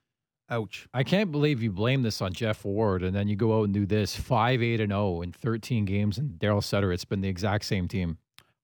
Ouch. 0.50 0.88
I 0.93 1.04
can't 1.04 1.32
believe 1.32 1.63
you 1.63 1.72
blame 1.72 2.04
this 2.04 2.22
on 2.22 2.34
Geoff 2.34 2.65
Ward 2.65 3.02
and 3.02 3.15
then 3.15 3.28
you 3.28 3.36
go 3.36 3.60
out 3.60 3.63
and 3.63 3.74
do 3.74 3.86
this 3.86 4.15
5 4.15 4.62
8 4.62 4.82
and 4.82 4.91
0 4.91 5.22
in 5.22 5.32
13 5.32 5.86
games. 5.86 6.17
And 6.17 6.38
Daryl 6.38 6.63
Sutter, 6.63 6.91
it's 6.91 7.06
been 7.06 7.22
the 7.22 7.30
exact 7.30 7.65
same 7.65 7.88
team. 7.88 8.17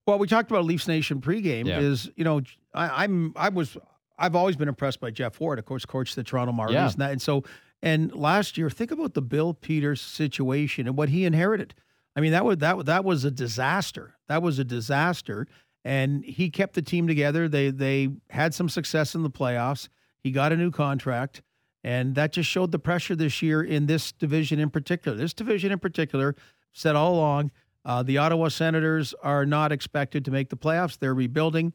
Well, 0.06 0.18
we 0.18 0.28
talked 0.28 0.50
about 0.50 0.64
Leafs 0.64 0.86
Nation 0.86 1.20
pregame. 1.20 1.66
Yeah. 1.66 1.80
Is, 1.80 2.10
you 2.16 2.24
know, 2.24 2.42
I, 2.74 3.04
I'm, 3.04 3.32
I 3.34 3.48
was, 3.48 3.76
I've 4.20 4.36
always 4.36 4.56
been 4.56 4.68
impressed 4.68 5.00
by 5.00 5.10
Geoff 5.10 5.40
Ward, 5.40 5.58
of 5.58 5.64
course, 5.64 5.84
coached 5.84 6.14
the 6.14 6.22
Toronto 6.22 6.52
Marlies. 6.52 6.72
Yeah. 6.72 6.90
And, 6.90 6.94
that, 6.98 7.10
and 7.12 7.22
so, 7.22 7.44
and 7.82 8.14
last 8.14 8.58
year, 8.58 8.70
think 8.70 8.90
about 8.90 9.14
the 9.14 9.22
Bill 9.22 9.54
Peters 9.54 10.00
situation 10.00 10.86
and 10.86 10.96
what 10.96 11.08
he 11.08 11.24
inherited. 11.24 11.74
I 12.14 12.20
mean, 12.20 12.32
that 12.32 12.44
was 12.44 12.58
that 12.58 12.84
that 12.86 13.04
was 13.04 13.24
a 13.24 13.30
disaster. 13.30 14.16
That 14.28 14.42
was 14.42 14.58
a 14.58 14.64
disaster, 14.64 15.46
and 15.84 16.24
he 16.24 16.50
kept 16.50 16.74
the 16.74 16.82
team 16.82 17.06
together. 17.06 17.48
They 17.48 17.70
they 17.70 18.08
had 18.30 18.52
some 18.52 18.68
success 18.68 19.14
in 19.14 19.22
the 19.22 19.30
playoffs. 19.30 19.88
He 20.22 20.30
got 20.30 20.52
a 20.52 20.56
new 20.56 20.70
contract. 20.70 21.42
And 21.82 22.14
that 22.14 22.32
just 22.32 22.48
showed 22.48 22.72
the 22.72 22.78
pressure 22.78 23.16
this 23.16 23.40
year 23.40 23.62
in 23.62 23.86
this 23.86 24.12
division 24.12 24.58
in 24.58 24.68
particular. 24.68 25.16
This 25.16 25.32
division 25.32 25.72
in 25.72 25.78
particular 25.78 26.36
said 26.74 26.94
all 26.94 27.14
along 27.14 27.52
uh, 27.84 28.02
the 28.02 28.18
Ottawa 28.18 28.48
Senators 28.48 29.14
are 29.22 29.46
not 29.46 29.72
expected 29.72 30.24
to 30.26 30.30
make 30.30 30.50
the 30.50 30.56
playoffs. 30.56 30.98
They're 30.98 31.14
rebuilding. 31.14 31.72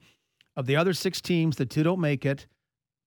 Of 0.56 0.66
the 0.66 0.76
other 0.76 0.94
six 0.94 1.22
teams, 1.22 1.58
the 1.58 1.66
two 1.66 1.84
don't 1.84 2.00
make 2.00 2.26
it, 2.26 2.48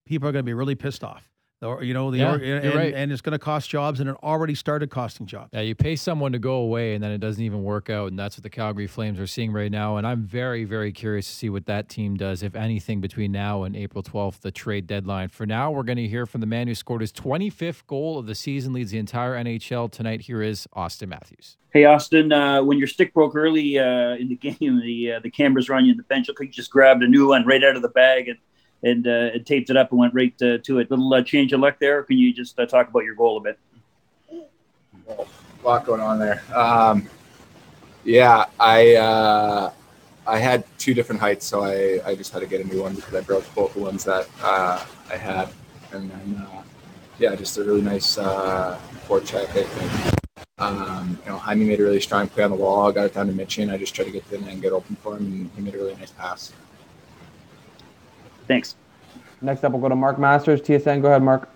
people 0.07 0.29
are 0.29 0.33
going 0.33 0.45
to 0.45 0.47
be 0.47 0.55
really 0.55 0.75
pissed 0.75 1.03
off. 1.03 1.31
Or, 1.61 1.83
you 1.83 1.93
know, 1.93 2.13
the 2.13 2.19
yeah, 2.19 2.35
or, 2.35 2.37
and, 2.37 2.75
right. 2.75 2.95
and, 2.95 3.11
it's 3.11 3.21
going 3.21 3.33
to 3.33 3.39
cost 3.39 3.69
jobs, 3.69 3.99
and 3.99 4.09
it 4.09 4.15
already 4.23 4.55
started 4.55 4.91
costing 4.91 5.27
jobs. 5.27 5.51
Yeah, 5.53 5.63
you 5.63 5.75
pay 5.75 5.97
someone 5.97 6.31
to 6.31 6.39
go 6.39 6.55
away, 6.55 6.95
and 6.95 7.03
then 7.03 7.11
it 7.11 7.19
doesn't 7.19 7.43
even 7.43 7.65
work 7.65 7.91
out, 7.91 8.11
and 8.11 8.19
that's 8.19 8.37
what 8.37 8.45
the 8.45 8.51
Calgary 8.51 8.87
Flames 8.87 9.19
are 9.19 9.27
seeing 9.27 9.51
right 9.51 9.71
now. 9.71 9.97
And 9.97 10.07
I'm 10.07 10.23
very, 10.23 10.63
very 10.63 10.93
curious 10.93 11.27
to 11.27 11.35
see 11.35 11.51
what 11.51 11.67
that 11.67 11.89
team 11.89 12.17
does, 12.17 12.45
if 12.45 12.55
anything, 12.55 13.01
between 13.01 13.33
now 13.33 13.65
and 13.65 13.75
April 13.75 14.05
12th, 14.05 14.41
the 14.41 14.53
trade 14.53 14.87
deadline. 14.87 15.31
For 15.31 15.47
now, 15.47 15.73
we're 15.73 15.83
going 15.83 15.99
to 15.99 16.07
hear 16.07 16.27
from 16.27 16.43
the 16.43 16.47
man 16.47 16.69
who 16.69 16.77
scored 16.77 17.01
his 17.01 17.13
25th 17.13 17.85
goal 17.89 18.21
of 18.21 18.27
the 18.27 18.37
season, 18.37 18.73
leads 18.73 18.93
the 18.93 18.99
entire 18.99 19.35
NHL 19.35 19.91
tonight. 19.91 20.21
Here 20.21 20.43
is 20.43 20.69
auston 20.77 21.09
Matthews. 21.09 21.57
Hey, 21.73 21.83
auston 21.83 22.33
uh, 22.33 22.63
when 22.63 22.79
your 22.79 22.87
stick 22.87 23.13
broke 23.13 23.35
early 23.35 23.81
uh, 23.81 24.15
in 24.15 24.29
the 24.29 24.37
game, 24.41 24.81
the 24.81 25.15
uh, 25.15 25.21
the 25.21 25.31
cameras 25.31 25.69
were 25.69 25.75
on 25.75 25.85
you 25.85 25.91
in 25.91 25.97
the 25.97 26.05
bench. 26.05 26.29
Look 26.29 26.39
like 26.39 26.51
you 26.51 26.53
just 26.53 26.71
grabbed 26.71 27.03
a 27.03 27.09
new 27.09 27.29
one 27.29 27.45
right 27.45 27.65
out 27.65 27.75
of 27.75 27.83
the 27.83 27.89
bag 27.89 28.29
and 28.29 28.39
and, 28.83 29.07
uh, 29.07 29.31
taped 29.45 29.71
it 29.71 29.77
up 29.77 29.91
and 29.91 29.99
went 29.99 30.15
right 30.15 30.37
to, 30.39 30.59
to 30.59 30.79
it. 30.79 30.91
Little 30.91 31.13
uh, 31.13 31.23
change 31.23 31.53
of 31.53 31.61
luck 31.61 31.79
there. 31.81 32.03
Can 32.03 32.19
you 32.19 32.33
just 32.33 32.59
uh, 32.59 32.67
talk 32.67 32.89
about 32.89 33.05
your 33.05 33.15
goal 33.15 33.39
a 33.39 33.41
bit? 33.41 33.59
A 35.09 35.27
lot 35.65 35.85
going 35.87 36.01
on 36.01 36.19
there. 36.19 36.43
Um, 36.55 37.09
yeah, 38.05 38.45
I 38.61 38.95
uh, 38.97 39.73
I 40.27 40.39
had 40.39 40.65
two 40.79 40.95
different 40.95 41.21
heights, 41.21 41.47
so 41.47 41.65
I, 41.65 42.01
I 42.07 42.15
just 42.15 42.33
had 42.33 42.41
to 42.41 42.47
get 42.47 42.61
a 42.61 42.65
new 42.65 42.83
one 42.83 42.95
because 42.95 43.15
I 43.15 43.21
broke 43.23 43.53
both 43.55 43.75
the 43.75 43.81
ones 43.81 44.05
that 44.05 44.29
uh, 44.43 44.85
I 45.11 45.17
had, 45.17 45.49
and 45.93 46.11
then 46.11 46.47
yeah, 47.19 47.35
just 47.35 47.59
a 47.59 47.65
really 47.65 47.83
nice 47.83 48.19
uh, 48.19 48.79
forecheck. 49.07 49.49
I 49.51 49.63
think. 49.63 50.15
Um, 50.59 51.19
you 51.25 51.31
know, 51.31 51.39
Jaime 51.39 51.65
made 51.65 51.81
a 51.81 51.85
really 51.85 52.01
strong 52.01 52.29
play 52.29 52.45
on 52.45 52.51
the 52.51 52.57
wall. 52.57 52.89
I 52.89 52.93
got 52.93 53.07
it 53.07 53.15
down 53.15 53.27
to 53.27 53.33
Mitchin. 53.33 53.71
I 53.71 53.77
just 53.77 53.95
tried 53.95 54.07
to 54.07 54.11
get 54.11 54.25
in 54.33 54.45
and 54.45 54.61
get 54.61 54.73
open 54.73 54.97
for 54.97 55.17
him, 55.17 55.25
and 55.25 55.51
he 55.55 55.63
made 55.63 55.75
a 55.75 55.79
really 55.79 55.95
nice 55.95 56.11
pass. 56.11 56.53
Thanks. 58.49 58.75
Next 59.41 59.63
up, 59.63 59.73
we'll 59.73 59.81
go 59.81 59.89
to 59.89 59.95
Mark 59.95 60.19
Masters, 60.19 60.61
TSN. 60.61 61.03
Go 61.03 61.09
ahead, 61.09 61.23
Mark. 61.23 61.49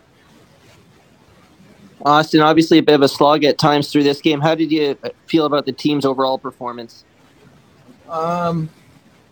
Auston, 2.05 2.45
obviously 2.45 2.79
a 2.79 2.83
bit 2.83 2.95
of 2.95 3.03
a 3.03 3.09
slog 3.09 3.45
at 3.45 3.59
times 3.59 3.91
through 3.91 4.03
this 4.03 4.21
game. 4.21 4.41
How 4.41 4.55
did 4.55 4.71
you 4.71 4.97
feel 5.27 5.47
about 5.47 5.67
the 5.67 5.73
team's 5.73 6.05
overall 6.05 6.39
performance? 6.39 7.05
Um, 8.09 8.69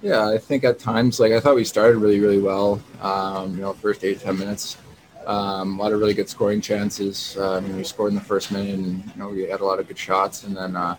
yeah, 0.03 0.29
I 0.29 0.39
think 0.39 0.65
at 0.65 0.79
times, 0.79 1.21
like 1.21 1.33
I 1.33 1.41
thought 1.41 1.57
we 1.57 1.65
started 1.65 1.99
really, 1.99 2.21
really 2.21 2.39
well. 2.39 2.81
Um, 3.03 3.55
you 3.55 3.61
know, 3.61 3.73
first 3.73 4.05
eight 4.05 4.21
ten 4.21 4.39
minutes, 4.39 4.79
um, 5.27 5.79
a 5.79 5.83
lot 5.83 5.93
of 5.93 6.01
really 6.01 6.15
good 6.15 6.29
scoring 6.29 6.61
chances. 6.61 7.37
Uh, 7.39 7.57
I 7.57 7.61
mean, 7.61 7.77
we 7.77 7.85
scored 7.85 8.11
in 8.11 8.15
the 8.15 8.25
first 8.25 8.53
minute, 8.53 8.75
and 8.75 9.05
you 9.05 9.13
know, 9.17 9.29
we 9.29 9.43
had 9.43 9.61
a 9.61 9.65
lot 9.65 9.79
of 9.79 9.89
good 9.89 9.99
shots, 9.99 10.45
and 10.45 10.57
then 10.57 10.77
uh, 10.77 10.97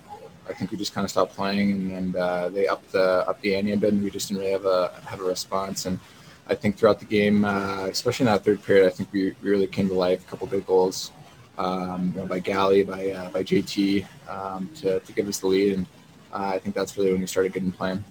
I 0.48 0.54
think 0.54 0.72
we 0.72 0.78
just 0.78 0.94
kind 0.94 1.06
of 1.06 1.12
stopped 1.12 1.36
playing, 1.36 1.72
and, 1.72 1.92
and 1.92 2.16
uh, 2.16 2.50
they 2.50 2.68
upped 2.68 2.92
the 2.92 3.28
up 3.28 3.42
the 3.42 3.56
ante 3.56 3.72
a 3.72 3.78
bit, 3.78 3.94
and 3.94 4.04
we 4.04 4.12
just 4.12 4.28
didn't 4.28 4.42
really 4.42 4.52
have 4.52 4.66
a 4.66 4.92
have 5.06 5.22
a 5.22 5.24
response. 5.24 5.86
And 5.86 6.00
I 6.52 6.56
think 6.56 6.78
throughout 6.78 7.00
the 7.00 7.06
game, 7.06 7.46
uh, 7.46 7.86
especially 7.86 8.26
in 8.26 8.34
that 8.34 8.44
third 8.44 8.62
period, 8.62 8.86
I 8.86 8.90
think 8.90 9.08
we, 9.14 9.34
we 9.42 9.50
really 9.50 9.68
came 9.68 9.88
to 9.88 9.94
life. 9.94 10.22
A 10.28 10.30
couple 10.30 10.48
big 10.48 10.66
goals 10.66 11.12
um, 11.58 12.12
you 12.14 12.22
know, 12.22 12.28
by 12.28 12.40
Galley, 12.40 12.84
by 12.84 13.12
uh, 13.12 13.30
by 13.30 13.42
JT 13.42 14.06
um, 14.28 14.70
to, 14.76 15.00
to 15.00 15.14
give 15.14 15.30
us 15.30 15.40
the 15.40 15.48
lead, 15.48 15.74
and 15.78 15.86
uh, 16.34 16.52
I 16.56 16.60
think 16.60 16.76
that's 16.76 16.98
really 16.98 17.14
when 17.14 17.22
we 17.22 17.28
started 17.28 17.54
getting 17.54 17.72
playing. 17.72 18.04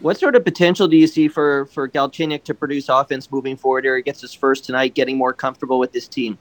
What 0.00 0.18
sort 0.18 0.36
of 0.36 0.44
potential 0.44 0.88
do 0.88 0.96
you 0.96 1.06
see 1.06 1.28
for 1.28 1.66
for 1.66 1.86
Galchenyuk 1.86 2.44
to 2.44 2.54
produce 2.54 2.88
offense 2.88 3.30
moving 3.30 3.58
forward? 3.58 3.84
Here, 3.84 3.96
he 3.96 4.02
gets 4.02 4.22
his 4.22 4.32
first 4.32 4.64
tonight, 4.64 4.94
getting 4.94 5.18
more 5.18 5.34
comfortable 5.34 5.78
with 5.78 5.92
this 5.92 6.08
team. 6.08 6.38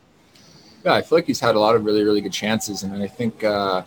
Yeah, 0.86 0.94
I 0.94 1.02
feel 1.02 1.18
like 1.18 1.28
he's 1.28 1.40
had 1.42 1.56
a 1.56 1.60
lot 1.60 1.76
of 1.76 1.84
really 1.84 2.04
really 2.04 2.22
good 2.22 2.34
chances, 2.34 2.84
and 2.84 3.04
I 3.04 3.08
think 3.08 3.44
uh, 3.44 3.84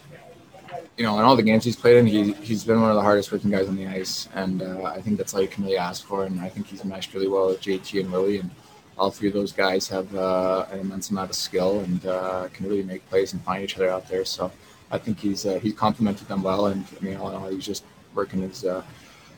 you 0.96 1.04
know, 1.04 1.18
in 1.18 1.24
all 1.24 1.36
the 1.36 1.42
games 1.42 1.64
he's 1.64 1.76
played 1.76 1.98
in, 1.98 2.06
he, 2.06 2.32
he's 2.32 2.64
been 2.64 2.80
one 2.80 2.90
of 2.90 2.96
the 2.96 3.02
hardest 3.02 3.30
working 3.30 3.50
guys 3.50 3.68
on 3.68 3.76
the 3.76 3.86
ice. 3.86 4.28
And 4.34 4.62
uh, 4.62 4.84
I 4.84 5.00
think 5.00 5.18
that's 5.18 5.34
all 5.34 5.42
you 5.42 5.48
can 5.48 5.64
really 5.64 5.76
ask 5.76 6.04
for. 6.06 6.24
And 6.24 6.40
I 6.40 6.48
think 6.48 6.66
he's 6.66 6.84
meshed 6.84 7.12
really 7.12 7.28
well 7.28 7.48
with 7.48 7.60
JT 7.60 8.00
and 8.00 8.10
Willie. 8.10 8.38
And 8.38 8.50
all 8.98 9.10
three 9.10 9.28
of 9.28 9.34
those 9.34 9.52
guys 9.52 9.88
have 9.88 10.14
uh, 10.14 10.66
an 10.70 10.80
immense 10.80 11.10
amount 11.10 11.30
of 11.30 11.36
skill 11.36 11.80
and 11.80 12.04
uh, 12.06 12.48
can 12.52 12.66
really 12.66 12.82
make 12.82 13.06
plays 13.08 13.32
and 13.32 13.42
find 13.42 13.62
each 13.62 13.76
other 13.76 13.90
out 13.90 14.08
there. 14.08 14.24
So 14.24 14.50
I 14.90 14.98
think 14.98 15.20
he's 15.20 15.44
uh, 15.44 15.58
he's 15.58 15.74
complemented 15.74 16.28
them 16.28 16.42
well, 16.42 16.66
and 16.66 16.84
I 16.98 17.04
mean, 17.04 17.16
all 17.16 17.28
in 17.30 17.34
all, 17.34 17.48
he's 17.48 17.66
just 17.66 17.84
working 18.14 18.40
his 18.40 18.64
uh, 18.64 18.82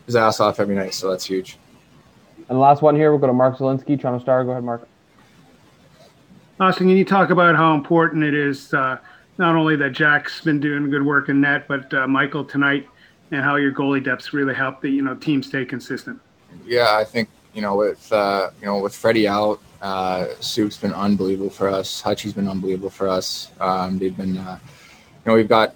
his 0.06 0.14
ass 0.14 0.40
off 0.40 0.60
every 0.60 0.76
night. 0.76 0.94
So 0.94 1.10
that's 1.10 1.24
huge. 1.24 1.58
And 2.36 2.56
the 2.56 2.60
last 2.60 2.82
one 2.82 2.94
here, 2.94 3.10
we'll 3.10 3.18
go 3.18 3.26
to 3.26 3.32
Mark 3.32 3.58
Zwolinski, 3.58 4.00
Toronto 4.00 4.20
Star. 4.20 4.44
Go 4.44 4.52
ahead, 4.52 4.64
Mark. 4.64 4.86
Auston, 6.60 6.78
can 6.78 6.88
you 6.88 7.04
talk 7.04 7.30
about 7.30 7.56
how 7.56 7.74
important 7.74 8.24
it 8.24 8.34
is 8.34 8.74
uh, 8.74 8.98
not 9.38 9.55
only 9.55 9.77
that 9.77 9.92
Jack's 9.92 10.40
been 10.40 10.61
doing 10.61 10.90
good 10.90 11.05
work 11.05 11.29
in 11.29 11.40
net, 11.40 11.66
but 11.68 11.92
uh, 11.94 12.07
Michael 12.07 12.44
tonight, 12.44 12.88
and 13.31 13.42
how 13.42 13.57
your 13.57 13.72
goalie 13.72 14.05
depths 14.05 14.33
really 14.33 14.55
helped 14.55 14.83
the 14.83 14.90
you 14.90 15.03
know 15.03 15.14
team 15.14 15.42
stay 15.42 15.64
consistent? 15.64 16.20
Yeah, 16.66 16.96
I 16.96 17.05
think 17.05 17.29
you 17.55 17.62
know 17.62 17.77
with 17.77 18.12
uh, 18.12 18.51
you 18.61 18.66
know 18.66 18.81
with 18.81 18.94
Freddie 18.94 19.29
out, 19.29 19.61
uh, 19.81 20.27
Soup's 20.40 20.77
been 20.77 20.92
unbelievable 20.92 21.51
for 21.51 21.68
us. 21.68 22.01
Hutchie's 22.01 22.33
been 22.33 22.48
unbelievable 22.48 22.90
for 22.90 23.09
us. 23.09 23.51
Um, 23.61 23.98
they've 23.98 24.16
been, 24.16 24.37
uh, 24.37 24.59
you 24.62 25.31
know, 25.31 25.35
we've 25.35 25.48
got 25.48 25.74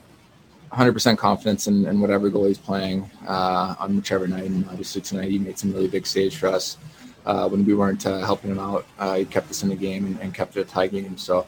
100% 0.73 1.19
confidence 1.19 1.67
in, 1.67 1.87
in 1.87 2.01
whatever 2.01 2.31
goalie's 2.31 2.59
playing 2.59 3.09
uh, 3.29 3.75
on 3.79 3.97
whichever 3.97 4.27
night. 4.27 4.45
And 4.45 4.67
obviously 4.69 5.03
tonight 5.03 5.31
he 5.31 5.39
made 5.39 5.59
some 5.59 5.73
really 5.73 5.89
big 5.89 6.07
saves 6.07 6.35
for 6.35 6.49
us. 6.49 6.79
Uh, 7.25 7.49
when 7.49 7.65
we 7.65 7.75
weren't 7.75 8.05
uh, 8.05 8.19
helping 8.19 8.51
him 8.51 8.59
out, 8.59 8.85
uh, 8.99 9.15
he 9.15 9.25
kept 9.25 9.49
us 9.49 9.63
in 9.63 9.69
the 9.69 9.77
game 9.77 10.07
and, 10.07 10.19
and 10.21 10.35
kept 10.35 10.57
it 10.57 10.61
a 10.61 10.65
tie 10.65 10.89
game. 10.89 11.17
So 11.17 11.47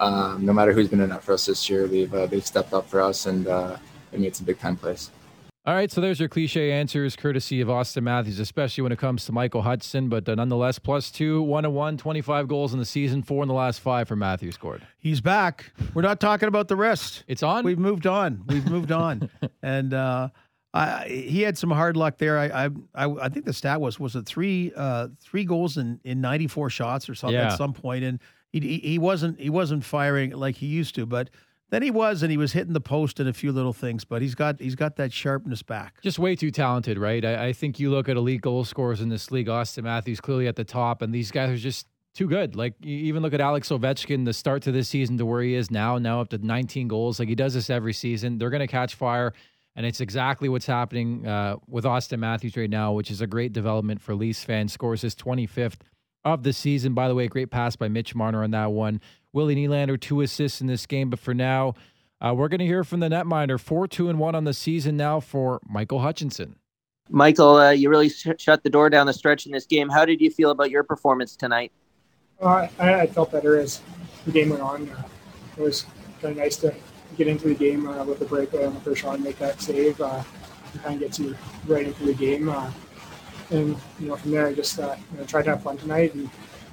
um, 0.00 0.44
no 0.44 0.52
matter 0.52 0.72
who's 0.72 0.88
been 0.88 1.00
in 1.00 1.10
that 1.10 1.22
for 1.22 1.32
us 1.32 1.46
this 1.46 1.68
year, 1.70 1.86
they've 1.86 2.12
uh, 2.12 2.26
they've 2.26 2.46
stepped 2.46 2.72
up 2.72 2.88
for 2.88 3.00
us 3.00 3.26
and 3.26 3.46
uh, 3.48 3.76
they 4.10 4.18
made 4.18 4.34
some 4.36 4.46
big 4.46 4.58
time 4.58 4.76
plays. 4.76 5.10
All 5.64 5.74
right, 5.74 5.90
so 5.90 6.00
there's 6.00 6.20
your 6.20 6.28
cliche 6.28 6.70
answers, 6.70 7.16
courtesy 7.16 7.60
of 7.60 7.66
Auston 7.66 8.04
Matthews, 8.04 8.38
especially 8.38 8.82
when 8.82 8.92
it 8.92 9.00
comes 9.00 9.24
to 9.24 9.32
Michael 9.32 9.62
Hudson. 9.62 10.08
But 10.08 10.28
uh, 10.28 10.36
nonetheless, 10.36 10.78
plus 10.78 11.10
two, 11.10 11.42
one 11.42 11.64
and 11.64 11.74
one, 11.74 11.96
25 11.96 12.46
goals 12.46 12.72
in 12.72 12.78
the 12.78 12.84
season, 12.84 13.24
four 13.24 13.42
in 13.42 13.48
the 13.48 13.54
last 13.54 13.80
five 13.80 14.06
for 14.06 14.14
Matthews 14.14 14.54
scored. 14.54 14.86
He's 14.98 15.20
back. 15.20 15.72
We're 15.92 16.02
not 16.02 16.20
talking 16.20 16.46
about 16.46 16.68
the 16.68 16.76
rest. 16.76 17.24
It's 17.26 17.42
on. 17.42 17.64
We've 17.64 17.80
moved 17.80 18.06
on. 18.06 18.44
We've 18.46 18.64
moved 18.70 18.92
on. 18.92 19.28
and 19.62 19.92
uh, 19.92 20.28
I, 20.72 21.08
he 21.08 21.42
had 21.42 21.58
some 21.58 21.72
hard 21.72 21.96
luck 21.96 22.18
there. 22.18 22.38
I, 22.38 22.68
I, 22.94 23.06
I 23.22 23.28
think 23.28 23.44
the 23.44 23.52
stat 23.52 23.80
was 23.80 23.98
was 23.98 24.14
it 24.14 24.24
three 24.24 24.72
uh, 24.76 25.08
three 25.18 25.44
goals 25.44 25.78
in, 25.78 25.98
in 26.04 26.20
94 26.20 26.70
shots 26.70 27.08
or 27.08 27.16
something 27.16 27.34
Yeah. 27.34 27.50
at 27.52 27.58
some 27.58 27.72
point, 27.72 28.04
and 28.04 28.20
he, 28.52 28.78
he 28.78 28.98
wasn't 28.98 29.40
he 29.40 29.50
wasn't 29.50 29.84
firing 29.84 30.30
like 30.30 30.56
he 30.56 30.66
used 30.66 30.94
to, 30.96 31.06
but. 31.06 31.30
Then 31.68 31.82
he 31.82 31.90
was, 31.90 32.22
and 32.22 32.30
he 32.30 32.36
was 32.36 32.52
hitting 32.52 32.74
the 32.74 32.80
post 32.80 33.18
and 33.18 33.28
a 33.28 33.32
few 33.32 33.50
little 33.50 33.72
things, 33.72 34.04
but 34.04 34.22
he's 34.22 34.36
got 34.36 34.60
he's 34.60 34.76
got 34.76 34.94
that 34.96 35.12
sharpness 35.12 35.62
back. 35.62 36.00
Just 36.00 36.16
way 36.16 36.36
too 36.36 36.52
talented, 36.52 36.96
right? 36.96 37.24
I, 37.24 37.46
I 37.46 37.52
think 37.52 37.80
you 37.80 37.90
look 37.90 38.08
at 38.08 38.16
elite 38.16 38.40
goal 38.40 38.62
scorers 38.64 39.00
in 39.00 39.08
this 39.08 39.32
league, 39.32 39.48
Auston 39.48 39.82
Matthews 39.82 40.20
clearly 40.20 40.46
at 40.46 40.54
the 40.54 40.62
top, 40.62 41.02
and 41.02 41.12
these 41.12 41.32
guys 41.32 41.50
are 41.50 41.56
just 41.56 41.88
too 42.16 42.26
good. 42.26 42.56
Like 42.56 42.74
you 42.80 42.96
even 42.96 43.22
look 43.22 43.34
at 43.34 43.40
Alex 43.40 43.68
Ovechkin, 43.68 44.24
the 44.24 44.32
start 44.32 44.62
to 44.62 44.72
this 44.72 44.88
season 44.88 45.18
to 45.18 45.26
where 45.26 45.42
he 45.42 45.54
is 45.54 45.70
now, 45.70 45.98
now 45.98 46.20
up 46.20 46.30
to 46.30 46.38
19 46.38 46.88
goals. 46.88 47.18
Like 47.18 47.28
he 47.28 47.34
does 47.34 47.54
this 47.54 47.68
every 47.68 47.92
season. 47.92 48.38
They're 48.38 48.50
going 48.50 48.60
to 48.60 48.66
catch 48.66 48.94
fire, 48.94 49.34
and 49.76 49.84
it's 49.84 50.00
exactly 50.00 50.48
what's 50.48 50.66
happening 50.66 51.26
uh, 51.26 51.56
with 51.68 51.84
Auston 51.84 52.20
Matthews 52.20 52.56
right 52.56 52.70
now, 52.70 52.92
which 52.92 53.10
is 53.10 53.20
a 53.20 53.26
great 53.26 53.52
development 53.52 54.00
for 54.00 54.14
Leafs 54.14 54.42
fans. 54.42 54.72
Scores 54.72 55.02
his 55.02 55.14
25th 55.14 55.80
of 56.26 56.42
the 56.42 56.52
season. 56.52 56.92
By 56.92 57.08
the 57.08 57.14
way, 57.14 57.28
great 57.28 57.50
pass 57.50 57.76
by 57.76 57.88
Mitch 57.88 58.14
Marner 58.14 58.42
on 58.42 58.50
that 58.50 58.72
one. 58.72 59.00
Willie 59.32 59.56
Nylander 59.56 59.98
two 59.98 60.20
assists 60.20 60.60
in 60.60 60.66
this 60.66 60.84
game, 60.84 61.08
but 61.08 61.18
for 61.18 61.32
now. 61.32 61.74
Uh, 62.18 62.32
we're 62.34 62.48
going 62.48 62.60
to 62.60 62.66
hear 62.66 62.82
from 62.82 63.00
the 63.00 63.10
netminder, 63.10 63.60
four, 63.60 63.86
two, 63.86 64.08
and 64.08 64.18
one 64.18 64.34
on 64.34 64.44
the 64.44 64.54
season 64.54 64.96
now 64.96 65.20
for 65.20 65.60
Michael 65.68 65.98
Hutchinson. 65.98 66.56
Michael, 67.10 67.56
uh, 67.56 67.70
you 67.70 67.90
really 67.90 68.08
sh- 68.08 68.28
shut 68.38 68.62
the 68.62 68.70
door 68.70 68.88
down 68.88 69.06
the 69.06 69.12
stretch 69.12 69.44
in 69.44 69.52
this 69.52 69.66
game. 69.66 69.90
How 69.90 70.06
did 70.06 70.22
you 70.22 70.30
feel 70.30 70.50
about 70.50 70.70
your 70.70 70.82
performance 70.82 71.36
tonight? 71.36 71.72
Uh, 72.40 72.68
I, 72.78 73.00
I 73.00 73.06
felt 73.06 73.32
better 73.32 73.58
as 73.58 73.82
the 74.24 74.32
game 74.32 74.48
went 74.48 74.62
on. 74.62 74.88
Uh, 74.88 75.02
it 75.58 75.62
was 75.62 75.84
kind 76.22 76.32
of 76.32 76.38
nice 76.38 76.56
to 76.56 76.74
get 77.18 77.28
into 77.28 77.48
the 77.48 77.54
game 77.54 77.86
uh, 77.86 78.02
with 78.04 78.18
the 78.18 78.24
breakaway 78.24 78.64
on 78.64 78.72
the 78.72 78.80
first 78.80 79.02
shot 79.02 79.16
and 79.16 79.24
make 79.24 79.38
that 79.38 79.60
save. 79.60 80.00
Uh, 80.00 80.22
it 80.74 80.82
kind 80.82 80.94
of 80.94 81.00
gets 81.00 81.18
you 81.18 81.36
right 81.66 81.86
into 81.86 82.06
the 82.06 82.14
game. 82.14 82.48
And 83.50 83.76
you 84.00 84.08
know, 84.08 84.16
from 84.16 84.30
there, 84.32 84.46
I 84.46 84.54
just 84.54 84.78
uh, 84.78 84.96
you 85.12 85.18
know, 85.18 85.24
tried 85.24 85.42
to 85.42 85.50
have 85.50 85.62
fun 85.62 85.76
tonight 85.76 86.14
and 86.14 86.28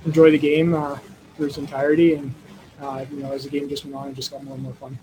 enjoy 0.06 0.32
the 0.32 0.38
game 0.38 0.74
uh, 0.74 0.98
through 1.36 1.48
its 1.48 1.58
entirety. 1.58 2.16
And 2.16 2.34
uh, 2.82 3.06
you 3.12 3.18
know, 3.18 3.32
as 3.32 3.44
the 3.44 3.50
game 3.50 3.70
just 3.70 3.86
went 3.86 3.96
on, 3.96 4.10
it 4.10 4.16
just 4.16 4.32
got 4.32 4.44
more 4.44 4.56
and 4.56 4.64
more 4.64 4.74
fun. 4.74 4.98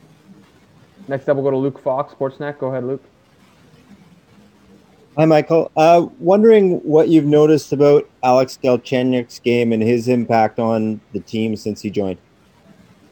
Next 1.09 1.29
up, 1.29 1.37
we'll 1.37 1.45
go 1.45 1.51
to 1.51 1.57
Luke 1.57 1.83
Fox, 1.83 2.15
Sportsnet. 2.15 2.59
Go 2.59 2.69
ahead, 2.69 2.85
Luke. 2.85 3.03
Hi, 5.17 5.25
Michael. 5.25 5.71
Uh, 5.77 6.07
wondering 6.19 6.79
what 6.79 7.09
you've 7.09 7.25
noticed 7.25 7.73
about 7.73 8.09
Alex 8.23 8.59
Galchenyuk's 8.63 9.41
game 9.41 9.73
and 9.73 9.83
his 9.83 10.09
impact 10.09 10.59
on 10.59 11.01
the 11.13 11.21
team 11.21 11.57
since 11.57 11.81
he 11.81 11.91
joined. 11.91 12.19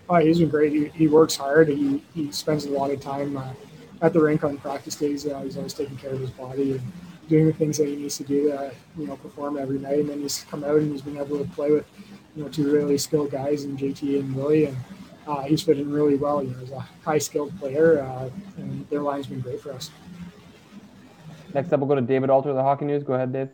Oh, 0.08 0.16
he's 0.16 0.38
been 0.38 0.48
great. 0.48 0.72
He, 0.72 0.86
he 0.88 1.08
works 1.08 1.36
hard. 1.36 1.68
He, 1.68 2.02
he 2.14 2.30
spends 2.30 2.64
a 2.66 2.70
lot 2.70 2.90
of 2.90 3.00
time 3.00 3.36
uh, 3.36 3.52
at 4.00 4.12
the 4.12 4.20
rink 4.20 4.44
on 4.44 4.56
practice 4.58 4.94
days. 4.94 5.26
Uh, 5.26 5.40
he's 5.40 5.56
always 5.56 5.74
taking 5.74 5.96
care 5.96 6.12
of 6.12 6.20
his 6.20 6.30
body 6.30 6.72
and 6.72 6.82
doing 7.28 7.46
the 7.46 7.52
things 7.52 7.78
that 7.78 7.86
he 7.86 7.96
needs 7.96 8.16
to 8.18 8.24
do 8.24 8.48
to 8.48 8.72
you 8.96 9.06
know 9.06 9.16
perform 9.16 9.58
every 9.58 9.78
night. 9.78 10.00
And 10.00 10.10
then 10.10 10.20
he's 10.20 10.44
come 10.50 10.64
out 10.64 10.76
and 10.76 10.90
he's 10.90 11.02
been 11.02 11.16
able 11.16 11.38
to 11.38 11.44
play 11.50 11.70
with 11.70 11.86
you 12.36 12.42
know 12.42 12.48
two 12.48 12.70
really 12.72 12.98
skilled 12.98 13.30
guys 13.30 13.64
in 13.64 13.76
JT 13.76 14.20
and 14.20 14.34
Willie, 14.34 14.66
and 14.66 14.76
uh, 15.26 15.42
he's 15.42 15.62
fit 15.62 15.78
in 15.78 15.92
really 15.92 16.16
well. 16.16 16.42
You 16.42 16.50
know, 16.50 16.58
he's 16.58 16.72
a 16.72 16.80
high 17.04 17.18
skilled 17.18 17.58
player, 17.58 18.00
uh, 18.00 18.30
and 18.56 18.88
their 18.88 19.02
line's 19.02 19.26
been 19.26 19.40
great 19.40 19.60
for 19.60 19.72
us. 19.72 19.90
Next 21.54 21.72
up, 21.72 21.80
we'll 21.80 21.88
go 21.88 21.94
to 21.94 22.00
David 22.00 22.30
Alter, 22.30 22.50
of 22.50 22.56
the 22.56 22.62
Hockey 22.62 22.84
News. 22.84 23.02
Go 23.02 23.14
ahead, 23.14 23.32
Dave. 23.32 23.48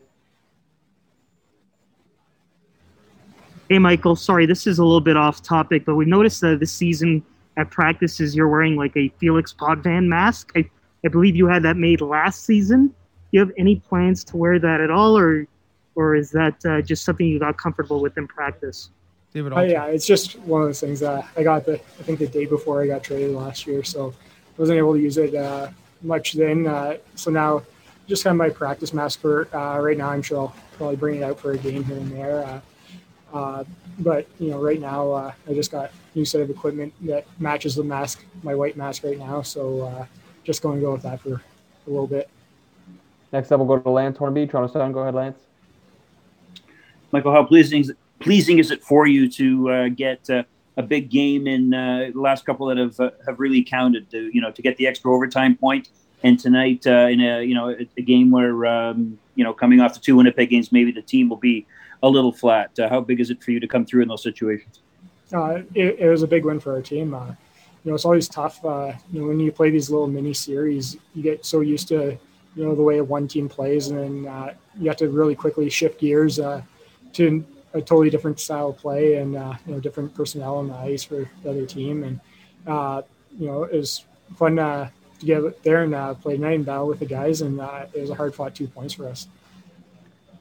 Hey, 3.69 3.79
Michael. 3.79 4.17
Sorry, 4.17 4.47
this 4.47 4.67
is 4.67 4.79
a 4.79 4.85
little 4.85 5.01
bit 5.01 5.17
off 5.17 5.43
topic, 5.43 5.85
but 5.85 5.95
we 5.95 6.05
noticed 6.05 6.41
that 6.43 6.61
this 6.61 6.73
season 6.73 7.25
at 7.57 7.71
practices 7.71 8.35
you're 8.35 8.49
wearing 8.49 8.77
like 8.77 8.97
a 8.97 9.09
Felix 9.19 9.53
Potvin 9.53 10.09
mask. 10.09 10.53
I, 10.57 10.69
I 11.05 11.09
believe 11.09 11.37
you 11.37 11.47
had 11.47 11.63
that 11.63 11.77
made 11.77 12.01
last 12.01 12.45
season. 12.45 12.95
Do 13.35 13.41
you 13.41 13.47
have 13.47 13.55
any 13.59 13.75
plans 13.75 14.23
to 14.27 14.37
wear 14.37 14.61
that 14.61 14.81
at 14.81 14.93
all, 14.93 15.19
or 15.19 15.49
or 15.97 16.15
is 16.15 16.31
that 16.31 16.65
uh, 16.65 16.81
just 16.83 17.05
something 17.05 17.27
you 17.27 17.41
got 17.41 17.59
comfortable 17.59 18.01
with 18.01 18.17
in 18.17 18.29
practice? 18.29 18.91
David 19.33 19.53
Oh, 19.57 19.63
yeah, 19.63 19.87
it's 19.87 20.07
just 20.07 20.39
one 20.39 20.63
of 20.63 20.69
those 20.69 20.79
things 20.79 21.01
that 21.01 21.27
I 21.37 21.43
got 21.43 21.67
the 21.67 21.75
I 21.75 22.03
think 22.05 22.21
the 22.21 22.29
day 22.29 22.47
before 22.47 22.81
I 22.81 22.87
got 22.87 23.03
traded 23.03 23.33
last 23.33 23.67
year, 23.67 23.83
so 23.83 24.11
I 24.11 24.61
wasn't 24.61 24.79
able 24.79 24.95
to 24.95 25.01
use 25.01 25.19
it 25.19 25.35
uh, 25.35 25.71
much 26.03 26.35
then. 26.35 26.69
Uh, 26.69 26.99
so 27.17 27.33
now 27.33 27.65
just 28.07 28.23
kind 28.23 28.35
of 28.35 28.39
my 28.39 28.51
practice 28.51 28.95
mask 28.95 29.19
for 29.19 29.49
uh, 29.53 29.81
right 29.81 29.99
now. 29.99 30.11
I'm 30.11 30.23
sure 30.23 30.39
I'll 30.39 30.57
probably 30.77 30.95
bring 30.95 31.17
it 31.17 31.25
out 31.25 31.41
for 31.41 31.51
a 31.51 31.59
game 31.59 31.83
here 31.83 31.97
and 31.97 32.13
there. 32.13 32.45
Uh, 32.45 32.61
uh, 33.37 33.65
but 33.99 34.29
you 34.39 34.51
know, 34.51 34.61
right 34.61 34.81
now 34.81 35.11
uh, 35.11 35.33
I 35.49 35.55
just 35.55 35.73
got 35.73 35.87
a 35.87 36.19
new 36.19 36.25
set 36.25 36.41
of 36.41 36.51
equipment 36.51 36.95
that 37.01 37.27
matches 37.41 37.75
the 37.75 37.83
mask, 37.83 38.25
my 38.45 38.55
white 38.55 38.77
mask 38.77 39.03
right 39.03 39.19
now. 39.19 39.43
So 39.43 39.81
uh, 39.81 40.07
just 40.45 40.63
going 40.63 40.79
to 40.79 40.87
go 40.87 40.93
with 40.93 41.03
that 41.03 41.21
for 41.21 41.31
a 41.33 41.91
little 41.91 42.07
bit. 42.07 42.31
Next 43.35 43.51
up, 43.51 43.59
we'll 43.59 43.67
go 43.67 43.81
to 43.81 43.91
Lance 43.91 44.17
Hornby, 44.17 44.47
Toronto 44.47 44.73
Sun. 44.73 44.93
Go 44.93 45.01
ahead, 45.01 45.17
Lance. 45.17 45.41
Michael, 47.11 47.33
how 47.33 47.43
pleasing 47.43 47.81
is 47.81 47.89
it, 47.89 47.97
pleasing 48.21 48.61
is 48.61 48.71
it 48.71 48.81
for 48.81 49.09
you 49.09 49.29
to 49.29 49.71
uh, 49.71 49.89
get 49.89 50.31
uh, 50.31 50.45
a 50.77 50.85
big 50.85 51.11
game 51.11 51.49
in 51.49 51.75
uh, 51.75 52.11
the 52.15 52.21
last 52.21 52.47
couple 52.47 52.69
that 52.69 52.77
have 52.79 53.01
uh, 53.01 53.11
have 53.27 53.41
really 53.41 53.65
counted? 53.65 54.09
To, 54.13 54.31
you 54.33 54.41
know, 54.41 54.53
to 54.53 54.63
get 54.63 54.77
the 54.77 54.87
extra 54.87 55.13
overtime 55.13 55.57
point, 55.57 55.89
and 56.23 56.39
tonight 56.39 56.87
uh, 56.87 57.09
in 57.11 57.21
a 57.21 57.43
you 57.43 57.57
know 57.57 57.71
a, 57.71 57.89
a 57.97 58.03
game 58.03 58.31
where 58.31 58.67
um, 58.67 59.19
you 59.35 59.43
know 59.43 59.53
coming 59.53 59.81
off 59.81 59.95
the 59.95 60.01
two 60.01 60.15
Winnipeg 60.15 60.51
games, 60.51 60.71
maybe 60.71 60.93
the 60.93 61.03
team 61.03 61.29
will 61.29 61.37
be 61.37 61.67
a 62.05 62.09
little 62.09 62.33
flat. 62.33 62.79
Uh, 62.79 62.89
how 62.89 63.01
big 63.01 63.19
is 63.19 63.31
it 63.31 63.43
for 63.43 63.51
you 63.51 63.59
to 63.59 63.67
come 63.67 63.85
through 63.85 64.03
in 64.03 64.09
those 64.09 64.23
situations? 64.23 64.79
uh, 65.33 65.63
it, 65.75 65.99
it 65.99 66.09
was 66.09 66.23
a 66.23 66.29
big 66.29 66.45
win 66.45 66.61
for 66.61 66.73
our 66.75 66.83
team. 66.83 67.13
Uh, 67.15 67.27
you 67.83 67.91
know, 67.91 67.97
it's 67.97 68.05
always 68.05 68.29
tough. 68.29 68.65
Uh, 68.65 68.93
you 69.13 69.21
know, 69.21 69.27
when 69.27 69.41
you 69.41 69.51
play 69.51 69.71
these 69.71 69.91
little 69.91 70.07
mini 70.07 70.35
series, 70.35 70.97
you 71.15 71.23
get 71.25 71.45
so 71.45 71.63
used 71.63 71.89
to, 71.89 72.17
you 72.55 72.65
know, 72.65 72.75
the 72.75 72.83
way 72.83 73.01
one 73.01 73.29
team 73.29 73.49
plays, 73.49 73.89
and 73.89 73.99
then 73.99 74.33
uh, 74.33 74.55
you 74.79 74.89
have 74.89 74.97
to 74.99 75.09
really 75.09 75.35
quickly 75.35 75.69
shift 75.69 76.01
gears 76.01 76.39
uh, 76.39 76.63
to 77.15 77.45
a 77.75 77.81
totally 77.81 78.11
different 78.11 78.39
style 78.39 78.69
of 78.69 78.79
play 78.79 79.17
and 79.17 79.37
uh, 79.37 79.55
you 79.67 79.75
know 79.75 79.81
different 79.81 80.15
personnel 80.15 80.57
on 80.57 80.69
the 80.69 80.75
ice 80.75 81.03
for 81.03 81.29
the 81.43 81.51
other 81.51 81.67
team. 81.67 82.05
And 82.05 82.21
uh, 82.67 83.03
you 83.37 83.47
know, 83.47 83.65
it 83.65 83.77
was 83.77 84.05
fun 84.37 84.59
uh, 84.59 84.89
to 85.19 85.27
get 85.27 85.63
there 85.63 85.83
and 85.83 85.95
uh, 85.95 86.15
play 86.15 86.37
night 86.37 86.57
and 86.57 86.67
battle 86.67 86.87
with 86.87 87.01
the 87.01 87.07
guys, 87.07 87.43
and 87.43 87.61
uh, 87.61 87.87
it 87.93 88.01
was 88.01 88.11
a 88.11 88.15
hard 88.15 88.35
fought 88.35 88.55
two 88.55 88.69
points 88.69 88.95
for 88.95 89.09
us. 89.09 89.27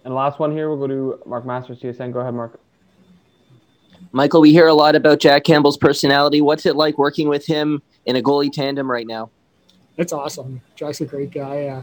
And 0.06 0.14
last 0.14 0.40
one 0.40 0.52
here, 0.52 0.70
we'll 0.70 0.78
go 0.78 0.88
to 0.88 1.20
Mark 1.26 1.46
Masters, 1.46 1.80
TSN. 1.80 2.12
Go 2.12 2.20
ahead, 2.20 2.34
Mark. 2.34 2.60
Michael, 4.12 4.42
we 4.42 4.52
hear 4.52 4.68
a 4.68 4.74
lot 4.74 4.96
about 4.96 5.20
Jack 5.20 5.44
Campbell's 5.44 5.78
personality. 5.78 6.42
What's 6.42 6.66
it 6.66 6.76
like 6.76 6.98
working 6.98 7.30
with 7.30 7.46
him 7.46 7.82
in 8.06 8.16
a 8.16 8.22
goalie 8.22 8.52
tandem 8.52 8.90
right 8.92 9.08
now? 9.08 9.32
It's 9.98 10.14
awesome. 10.14 10.62
Jack's 10.76 11.02
a 11.02 11.06
great 11.06 11.32
guy. 11.32 11.68
Uh, 11.68 11.82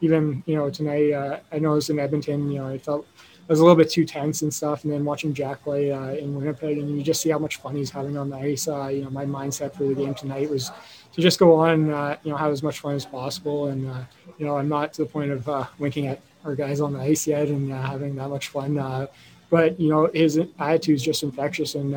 even 0.00 0.42
you 0.46 0.56
know 0.56 0.70
tonight, 0.70 1.12
uh, 1.12 1.40
I 1.52 1.58
noticed 1.58 1.90
in 1.90 1.98
Edmonton, 1.98 2.50
you 2.50 2.58
know, 2.58 2.68
I 2.68 2.78
felt 2.78 3.06
I 3.16 3.52
was 3.52 3.60
a 3.60 3.62
little 3.62 3.76
bit 3.76 3.90
too 3.90 4.04
tense 4.04 4.42
and 4.42 4.52
stuff. 4.52 4.84
And 4.84 4.92
then 4.92 5.04
watching 5.04 5.34
Jack 5.34 5.62
play 5.62 5.92
uh, 5.92 6.12
in 6.14 6.34
Winnipeg, 6.34 6.78
and 6.78 6.96
you 6.96 7.02
just 7.02 7.20
see 7.20 7.30
how 7.30 7.38
much 7.38 7.56
fun 7.56 7.76
he's 7.76 7.90
having 7.90 8.16
on 8.16 8.30
the 8.30 8.36
ice. 8.36 8.68
Uh, 8.68 8.88
you 8.88 9.02
know, 9.02 9.10
my 9.10 9.26
mindset 9.26 9.74
for 9.74 9.84
the 9.84 9.94
game 9.94 10.14
tonight 10.14 10.48
was 10.48 10.70
to 11.12 11.20
just 11.20 11.38
go 11.38 11.54
on, 11.54 11.90
uh, 11.90 12.16
you 12.22 12.30
know, 12.30 12.36
have 12.36 12.52
as 12.52 12.62
much 12.62 12.80
fun 12.80 12.94
as 12.94 13.04
possible. 13.04 13.66
And 13.66 13.90
uh, 13.90 14.02
you 14.38 14.46
know, 14.46 14.56
I'm 14.56 14.68
not 14.68 14.92
to 14.94 15.04
the 15.04 15.08
point 15.08 15.30
of 15.30 15.68
winking 15.78 16.06
at 16.06 16.20
our 16.44 16.54
guys 16.54 16.80
on 16.80 16.94
the 16.94 17.00
ice 17.00 17.26
yet 17.26 17.48
and 17.48 17.70
having 17.70 18.16
that 18.16 18.28
much 18.28 18.48
fun. 18.48 19.08
But 19.50 19.80
you 19.80 19.90
know 19.90 20.08
his 20.14 20.40
attitude 20.60 20.94
is 20.94 21.02
just 21.02 21.24
infectious, 21.24 21.74
and 21.74 21.90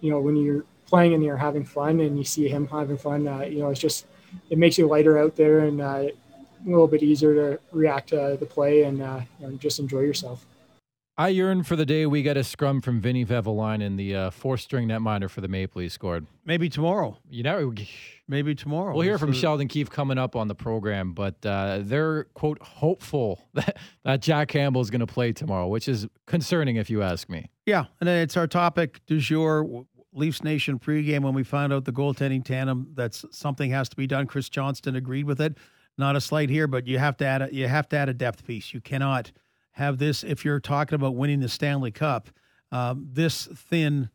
you 0.00 0.10
know 0.10 0.20
when 0.20 0.36
you're 0.36 0.64
playing 0.86 1.14
and 1.14 1.22
you're 1.22 1.36
having 1.36 1.64
fun 1.64 2.00
and 2.00 2.18
you 2.18 2.24
see 2.24 2.48
him 2.48 2.66
having 2.66 2.98
fun, 2.98 3.22
you 3.50 3.60
know 3.60 3.70
it's 3.70 3.80
just 3.80 4.06
it 4.50 4.58
makes 4.58 4.78
you 4.78 4.86
lighter 4.86 5.18
out 5.18 5.36
there 5.36 5.60
and 5.60 5.80
uh, 5.80 5.84
a 6.06 6.12
little 6.64 6.86
bit 6.88 7.02
easier 7.02 7.34
to 7.34 7.60
react 7.72 8.10
to 8.10 8.36
the 8.38 8.46
play 8.46 8.82
and 8.82 9.00
uh, 9.02 9.20
you 9.40 9.46
know, 9.48 9.56
just 9.56 9.78
enjoy 9.78 10.00
yourself. 10.00 10.44
I 11.18 11.28
yearn 11.28 11.64
for 11.64 11.76
the 11.76 11.84
day 11.84 12.06
we 12.06 12.22
get 12.22 12.38
a 12.38 12.44
scrum 12.44 12.80
from 12.80 12.98
Vinny 12.98 13.26
Vehvilainen, 13.26 13.98
the 13.98 14.14
uh, 14.16 14.30
four-string 14.30 14.88
netminder 14.88 15.28
for 15.28 15.42
the 15.42 15.48
Maple 15.48 15.80
Leafs 15.82 15.92
scored. 15.94 16.26
Maybe 16.46 16.70
tomorrow. 16.70 17.18
You 17.28 17.42
know, 17.42 17.74
maybe 18.26 18.54
tomorrow. 18.54 18.94
We'll 18.94 19.02
hear 19.02 19.18
from 19.18 19.34
So- 19.34 19.40
Sheldon 19.40 19.68
Keefe 19.68 19.90
coming 19.90 20.16
up 20.16 20.34
on 20.34 20.48
the 20.48 20.54
program, 20.54 21.12
but 21.12 21.34
uh, 21.44 21.80
they're 21.82 22.24
quote 22.32 22.62
hopeful 22.62 23.46
that, 23.54 23.76
that 24.04 24.22
Jack 24.22 24.48
Campbell 24.48 24.80
is 24.80 24.88
going 24.88 25.00
to 25.00 25.06
play 25.06 25.32
tomorrow, 25.32 25.68
which 25.68 25.88
is 25.88 26.06
concerning 26.26 26.76
if 26.76 26.88
you 26.88 27.02
ask 27.02 27.28
me. 27.28 27.50
Yeah, 27.66 27.84
and 28.00 28.08
then 28.08 28.22
it's 28.22 28.38
our 28.38 28.46
topic 28.46 29.00
du 29.06 29.18
jour, 29.18 29.62
w- 29.64 29.86
Leafs 30.12 30.42
Nation 30.42 30.78
pregame. 30.78 31.20
When 31.22 31.34
we 31.34 31.42
found 31.44 31.72
out 31.72 31.84
the 31.84 31.92
goaltending 31.92 32.44
tandem, 32.44 32.88
that's 32.94 33.24
something 33.30 33.70
has 33.70 33.88
to 33.90 33.96
be 33.96 34.06
done. 34.06 34.26
Chris 34.26 34.48
Johnston 34.48 34.96
agreed 34.96 35.24
with 35.24 35.40
it. 35.40 35.56
Not 35.98 36.16
a 36.16 36.20
slight 36.20 36.50
here, 36.50 36.66
but 36.66 36.86
you 36.86 36.98
have 36.98 37.16
to 37.18 37.26
add 37.26 37.42
a, 37.42 37.54
you 37.54 37.68
have 37.68 37.88
to 37.90 37.96
add 37.96 38.08
a 38.08 38.14
depth 38.14 38.46
piece. 38.46 38.72
You 38.74 38.80
cannot 38.80 39.32
have 39.72 39.98
this 39.98 40.24
if 40.24 40.44
you're 40.44 40.60
talking 40.60 40.94
about 40.96 41.14
winning 41.14 41.40
the 41.40 41.48
Stanley 41.48 41.90
Cup. 41.90 42.28
Um, 42.72 43.08
this 43.12 43.46
thin 43.46 44.10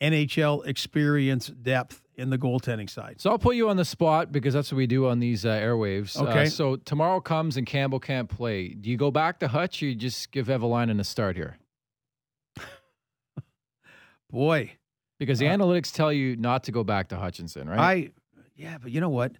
NHL 0.00 0.66
experience 0.66 1.48
depth 1.48 2.02
in 2.16 2.30
the 2.30 2.38
goaltending 2.38 2.88
side. 2.88 3.16
So 3.18 3.30
I'll 3.30 3.38
put 3.38 3.56
you 3.56 3.68
on 3.68 3.76
the 3.76 3.84
spot 3.84 4.32
because 4.32 4.54
that's 4.54 4.72
what 4.72 4.76
we 4.78 4.86
do 4.86 5.06
on 5.08 5.18
these 5.20 5.44
uh, 5.44 5.50
airwaves. 5.50 6.18
Uh, 6.18 6.24
Okay. 6.28 6.46
so 6.46 6.76
tomorrow 6.76 7.20
comes 7.20 7.56
and 7.56 7.66
Campbell 7.66 8.00
can't 8.00 8.28
play. 8.28 8.68
Do 8.68 8.88
you 8.90 8.96
go 8.96 9.10
back 9.10 9.38
to 9.40 9.48
Hutch 9.48 9.82
or 9.82 9.86
you 9.86 9.94
just 9.94 10.30
give 10.32 10.46
Vehvilainen 10.46 10.98
a 11.00 11.04
start 11.04 11.36
here? 11.36 11.58
Boy, 14.30 14.72
Because 15.18 15.38
the 15.38 15.46
analytics 15.46 15.92
tell 15.92 16.12
you 16.12 16.36
not 16.36 16.64
to 16.64 16.72
go 16.72 16.84
back 16.84 17.08
to 17.08 17.16
Hutchinson, 17.16 17.68
right? 17.68 17.78
I 17.78 18.10
yeah, 18.54 18.78
but 18.78 18.90
you 18.90 19.00
know 19.00 19.08
what? 19.08 19.32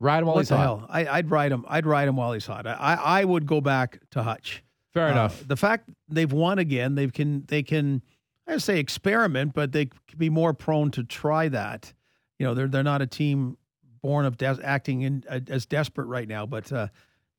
Ride 0.00 0.18
him 0.20 0.26
while 0.26 0.34
what 0.36 0.40
he's 0.42 0.48
the 0.50 0.56
hot. 0.56 0.62
hell? 0.62 0.86
I, 0.88 1.06
I'd 1.06 1.30
ride 1.30 1.50
him. 1.50 1.64
I'd 1.68 1.86
ride 1.86 2.08
him 2.08 2.16
while 2.16 2.32
he's 2.32 2.46
hot. 2.46 2.66
I, 2.66 2.72
I 2.74 2.94
I 3.20 3.24
would 3.24 3.46
go 3.46 3.60
back 3.60 4.00
to 4.12 4.22
Hutch. 4.22 4.62
Fair 4.94 5.08
Uh, 5.08 5.12
enough. 5.12 5.46
The 5.46 5.56
fact 5.56 5.88
they've 6.08 6.32
won 6.32 6.58
again, 6.58 6.94
they 6.94 7.08
can 7.08 7.44
they 7.48 7.62
can 7.62 8.02
I 8.46 8.52
would 8.52 8.62
say 8.62 8.78
experiment, 8.78 9.54
but 9.54 9.72
they 9.72 9.86
could 9.86 10.18
be 10.18 10.30
more 10.30 10.54
prone 10.54 10.90
to 10.92 11.04
try 11.04 11.48
that. 11.48 11.92
You 12.38 12.46
know, 12.46 12.54
they're 12.54 12.68
they're 12.68 12.82
not 12.82 13.02
a 13.02 13.06
team 13.06 13.56
born 14.02 14.24
of 14.24 14.36
des- 14.36 14.62
acting 14.62 15.02
in 15.02 15.24
uh, 15.28 15.40
as 15.48 15.66
desperate 15.66 16.06
right 16.06 16.28
now. 16.28 16.46
But 16.46 16.70
uh, 16.72 16.88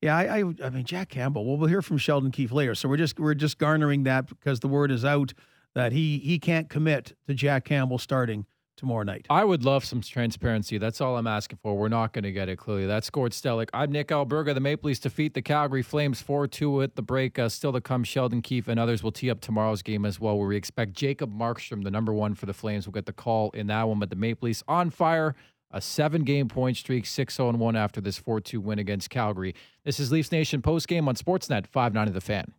yeah, 0.01 0.17
I, 0.17 0.39
I 0.39 0.43
I 0.65 0.69
mean 0.69 0.84
Jack 0.86 1.10
Campbell. 1.10 1.45
Well, 1.45 1.58
we'll 1.58 1.69
hear 1.69 1.82
from 1.82 1.97
Sheldon 1.97 2.32
Keefe 2.32 2.51
later. 2.51 2.75
So 2.75 2.89
we're 2.89 2.97
just 2.97 3.19
we're 3.19 3.34
just 3.36 3.58
garnering 3.58 4.03
that 4.03 4.27
because 4.27 4.60
the 4.60 4.67
word 4.67 4.91
is 4.91 5.05
out 5.05 5.34
that 5.75 5.91
he 5.91 6.19
he 6.19 6.39
can't 6.39 6.69
commit 6.69 7.15
to 7.27 7.34
Jack 7.34 7.65
Campbell 7.65 7.97
starting 7.97 8.45
tomorrow 8.79 9.03
night. 9.03 9.27
I 9.29 9.43
would 9.43 9.63
love 9.65 9.84
some 9.84 10.01
transparency. 10.01 10.77
That's 10.77 11.01
all 11.01 11.17
I'm 11.17 11.27
asking 11.27 11.60
for. 11.62 11.77
We're 11.77 11.89
not 11.89 12.13
going 12.13 12.23
to 12.23 12.32
get 12.32 12.47
it 12.47 12.55
clearly. 12.55 12.88
That's 12.88 13.10
Gord 13.10 13.34
Stellick. 13.34 13.67
I'm 13.73 13.91
Nick 13.91 14.08
Alberga. 14.08 14.53
The 14.53 14.62
Maple 14.62 14.88
Leafs 14.88 15.01
defeat 15.01 15.34
the 15.34 15.41
Calgary 15.41 15.82
Flames 15.82 16.21
4 16.21 16.47
2 16.47 16.82
at 16.82 16.95
the 16.95 17.01
break. 17.01 17.38
Uh, 17.38 17.49
still 17.49 17.73
to 17.73 17.82
come, 17.82 18.03
Sheldon 18.03 18.41
Keefe 18.41 18.69
and 18.69 18.79
others 18.79 19.03
will 19.03 19.12
tee 19.12 19.29
up 19.29 19.41
tomorrow's 19.41 19.82
game 19.82 20.05
as 20.05 20.19
well, 20.19 20.38
where 20.38 20.47
we 20.47 20.55
expect 20.55 20.93
Jacob 20.93 21.32
Markstrom, 21.32 21.84
the 21.84 21.91
number 21.91 22.13
one 22.13 22.34
for 22.36 22.45
the 22.45 22.53
Flames, 22.53 22.88
will 22.88 22.93
get 22.93 23.05
the 23.05 23.13
call 23.13 23.51
in 23.51 23.67
that 23.67 23.88
one. 23.88 23.99
But 23.99 24.10
the 24.10 24.15
Maple 24.15 24.47
Leafs 24.47 24.63
on 24.67 24.89
fire. 24.89 25.36
A 25.71 25.82
seven 25.82 26.23
game 26.23 26.47
point 26.47 26.77
streak, 26.77 27.05
6 27.05 27.36
0 27.36 27.51
1 27.51 27.75
after 27.75 28.01
this 28.01 28.17
4 28.17 28.41
2 28.41 28.60
win 28.60 28.79
against 28.79 29.12
Calgary. 29.12 29.53
This 29.84 29.99
is 29.99 30.12
Leafs 30.12 30.32
Nation 30.32 30.63
postgame 30.63 31.08
on 31.08 31.15
Sportsnet 31.15 31.67
590 31.67 32.12
The 32.12 32.21
Fan. 32.21 32.53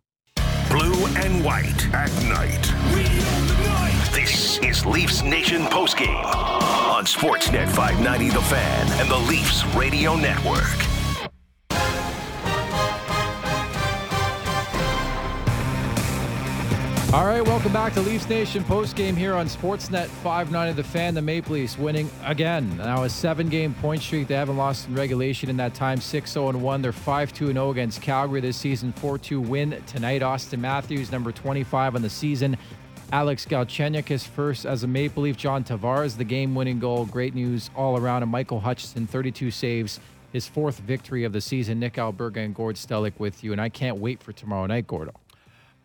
Blue 0.71 1.07
and 1.17 1.45
white 1.45 1.93
at 1.93 2.13
night. 2.29 2.63
This 4.13 4.59
is 4.59 4.87
Leafs 4.87 5.25
Nation 5.25 5.63
postgame 5.63 6.25
on 6.25 7.07
Sportsnet 7.07 7.69
590 7.69 8.31
The 8.31 8.41
Fan 8.43 9.01
and 9.01 9.11
the 9.11 9.19
Leafs 9.19 9.65
Radio 9.75 10.15
Network. 10.15 10.90
All 17.13 17.27
right, 17.27 17.45
welcome 17.45 17.73
back 17.73 17.93
to 17.95 18.01
Leafs 18.01 18.29
Nation 18.29 18.63
postgame 18.63 19.17
here 19.17 19.35
on 19.35 19.49
Sportsnet 19.49 20.07
590 20.07 20.81
The 20.81 20.87
Fan. 20.87 21.13
The 21.13 21.21
Maple 21.21 21.55
Leafs 21.55 21.77
winning 21.77 22.09
again. 22.25 22.77
Now 22.77 23.03
a 23.03 23.11
seven 23.11 23.49
game 23.49 23.75
point 23.75 24.01
streak. 24.01 24.29
They 24.29 24.37
haven't 24.37 24.57
lost 24.57 24.87
in 24.87 24.95
regulation 24.95 25.51
in 25.51 25.57
that 25.57 25.75
time 25.75 26.01
6 26.01 26.31
0 26.31 26.53
1. 26.53 26.83
They're 26.83 26.93
5 26.93 27.33
2 27.33 27.53
0 27.53 27.71
against 27.71 28.01
Calgary 28.01 28.41
this 28.41 28.57
season. 28.57 28.93
4 28.93 29.19
2 29.19 29.41
win 29.41 29.83
tonight. 29.89 30.23
Auston 30.23 30.61
Matthews, 30.61 31.11
number 31.11 31.33
25 31.33 31.97
on 31.97 32.03
the 32.03 32.09
season. 32.09 32.57
Alex 33.11 33.45
Galchenyuk 33.45 34.09
is 34.13 34.25
first 34.25 34.65
as 34.65 34.85
a 34.85 34.87
Maple 34.87 35.25
Leaf. 35.25 35.37
John 35.37 35.65
Tavares, 35.65 36.17
the 36.17 36.23
game 36.23 36.55
winning 36.55 36.79
goal. 36.79 37.07
Great 37.07 37.35
news 37.35 37.71
all 37.75 37.99
around. 37.99 38.23
And 38.23 38.31
Michael 38.31 38.61
Hutchinson, 38.61 39.09
32 39.09 39.51
saves. 39.51 39.99
His 40.33 40.47
fourth 40.47 40.79
victory 40.79 41.25
of 41.25 41.33
the 41.33 41.41
season. 41.41 41.81
Nick 41.81 41.95
Alberga 41.95 42.37
and 42.37 42.55
Gord 42.55 42.77
Stellick 42.77 43.19
with 43.19 43.43
you. 43.43 43.51
And 43.51 43.61
I 43.61 43.69
can't 43.69 43.97
wait 43.97 44.23
for 44.23 44.33
tomorrow 44.33 44.67
night, 44.67 44.87
Gordo. 44.87 45.13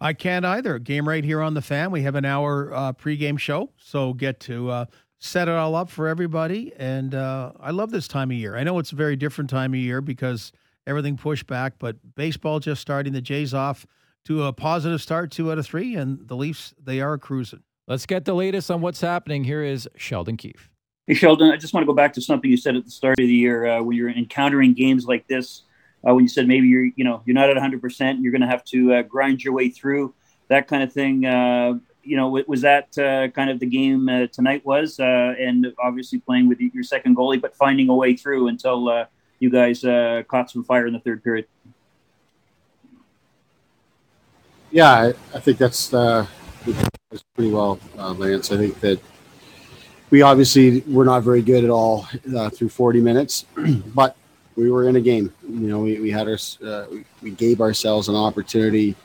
I 0.01 0.13
can't 0.13 0.45
either. 0.45 0.79
Game 0.79 1.07
right 1.07 1.23
here 1.23 1.41
on 1.41 1.53
the 1.53 1.61
fan. 1.61 1.91
We 1.91 2.01
have 2.01 2.15
an 2.15 2.25
hour 2.25 2.73
uh, 2.73 2.93
pregame 2.93 3.39
show, 3.39 3.71
so 3.77 4.13
get 4.13 4.39
to 4.41 4.69
uh, 4.69 4.85
set 5.19 5.47
it 5.47 5.53
all 5.53 5.75
up 5.75 5.89
for 5.89 6.07
everybody. 6.07 6.73
And 6.77 7.15
uh, 7.15 7.53
I 7.59 7.71
love 7.71 7.91
this 7.91 8.07
time 8.07 8.31
of 8.31 8.37
year. 8.37 8.55
I 8.55 8.63
know 8.63 8.79
it's 8.79 8.91
a 8.91 8.95
very 8.95 9.15
different 9.15 9.49
time 9.49 9.73
of 9.73 9.79
year 9.79 10.01
because 10.01 10.51
everything 10.85 11.17
pushed 11.17 11.47
back, 11.47 11.73
but 11.79 11.97
baseball 12.15 12.59
just 12.59 12.81
starting. 12.81 13.13
The 13.13 13.21
Jays 13.21 13.53
off 13.53 13.85
to 14.25 14.43
a 14.43 14.53
positive 14.53 15.01
start, 15.01 15.31
two 15.31 15.51
out 15.51 15.57
of 15.57 15.65
three, 15.65 15.95
and 15.95 16.27
the 16.27 16.35
Leafs 16.35 16.73
they 16.81 16.99
are 16.99 17.17
cruising. 17.17 17.63
Let's 17.87 18.05
get 18.05 18.25
the 18.25 18.33
latest 18.33 18.71
on 18.71 18.81
what's 18.81 19.01
happening. 19.01 19.43
Here 19.43 19.63
is 19.63 19.87
Sheldon 19.95 20.37
Keefe. 20.37 20.69
Hey, 21.07 21.13
Sheldon, 21.13 21.51
I 21.51 21.57
just 21.57 21.73
want 21.73 21.83
to 21.83 21.87
go 21.87 21.93
back 21.93 22.13
to 22.13 22.21
something 22.21 22.49
you 22.49 22.57
said 22.57 22.75
at 22.75 22.83
the 22.83 22.89
start 22.89 23.19
of 23.19 23.27
the 23.27 23.33
year 23.33 23.67
uh, 23.67 23.83
when 23.83 23.95
you're 23.95 24.09
encountering 24.09 24.73
games 24.73 25.05
like 25.05 25.27
this. 25.27 25.61
Uh, 26.07 26.13
when 26.13 26.23
you 26.23 26.29
said 26.29 26.47
maybe 26.47 26.67
you're, 26.67 26.85
you 26.95 27.03
know, 27.03 27.21
you're 27.25 27.33
not 27.33 27.49
at 27.49 27.55
100, 27.55 27.81
percent 27.81 28.21
you're 28.21 28.31
going 28.31 28.41
to 28.41 28.47
have 28.47 28.63
to 28.63 28.93
uh, 28.93 29.01
grind 29.03 29.43
your 29.43 29.53
way 29.53 29.69
through 29.69 30.13
that 30.47 30.67
kind 30.67 30.83
of 30.83 30.93
thing. 30.93 31.25
Uh, 31.25 31.73
you 32.03 32.15
know, 32.15 32.29
was 32.47 32.61
that 32.61 32.95
uh, 32.99 33.27
kind 33.29 33.49
of 33.49 33.59
the 33.59 33.65
game 33.65 34.07
uh, 34.07 34.27
tonight 34.27 34.63
was, 34.63 34.99
uh, 34.99 35.33
and 35.39 35.73
obviously 35.83 36.19
playing 36.19 36.47
with 36.47 36.59
your 36.59 36.83
second 36.83 37.17
goalie, 37.17 37.41
but 37.41 37.55
finding 37.55 37.89
a 37.89 37.95
way 37.95 38.15
through 38.15 38.47
until 38.47 39.07
you 39.39 39.49
guys 39.49 39.81
caught 40.27 40.51
some 40.51 40.63
fire 40.63 40.85
in 40.85 40.93
the 40.93 40.99
third 40.99 41.23
period. 41.23 41.47
Yeah, 44.69 44.91
I, 44.91 45.07
I 45.33 45.39
think 45.39 45.57
that's 45.57 45.89
pretty 45.89 47.51
well, 47.51 47.79
Lance. 47.95 48.51
I 48.51 48.57
think 48.57 48.79
that 48.81 48.99
we 50.11 50.21
obviously 50.21 50.81
were 50.81 51.05
not 51.05 51.23
very 51.23 51.41
good 51.41 51.63
at 51.63 51.71
all 51.71 52.03
through 52.53 52.69
40 52.69 53.01
minutes, 53.01 53.45
but 53.95 54.15
we 54.55 54.71
were 54.71 54.87
in 54.87 54.95
a 54.95 55.01
game. 55.01 55.33
You 55.43 55.67
know, 55.67 55.79
we, 55.79 55.99
we 55.99 56.11
had 56.11 56.27
our 56.27 56.37
uh, 56.65 56.85
we, 57.21 57.31
gave 57.31 57.61
ourselves 57.61 58.09
an 58.09 58.15
opportunity 58.15 58.95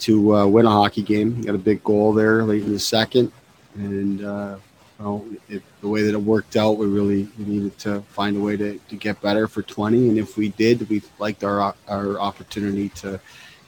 to 0.00 0.34
uh, 0.34 0.46
win 0.46 0.66
a 0.66 0.70
hockey 0.70 1.02
game. 1.02 1.36
We 1.36 1.44
got 1.44 1.54
a 1.54 1.58
big 1.58 1.82
goal 1.84 2.12
there 2.12 2.42
late 2.42 2.62
in 2.62 2.72
the 2.72 2.80
second, 2.80 3.32
and 3.74 4.24
uh, 4.24 4.56
well, 4.98 5.24
it, 5.48 5.62
the 5.80 5.88
way 5.88 6.02
that 6.02 6.14
it 6.14 6.20
worked 6.20 6.56
out, 6.56 6.78
we 6.78 6.86
really 6.86 7.28
needed 7.36 7.78
to 7.80 8.00
find 8.02 8.36
a 8.36 8.40
way 8.40 8.56
to, 8.56 8.78
to 8.78 8.96
get 8.96 9.20
better 9.20 9.48
for 9.48 9.62
20. 9.62 10.08
And 10.08 10.18
if 10.18 10.36
we 10.36 10.50
did, 10.50 10.88
we 10.88 11.02
liked 11.18 11.44
our 11.44 11.74
our 11.88 12.18
opportunity 12.20 12.88
to 12.90 13.20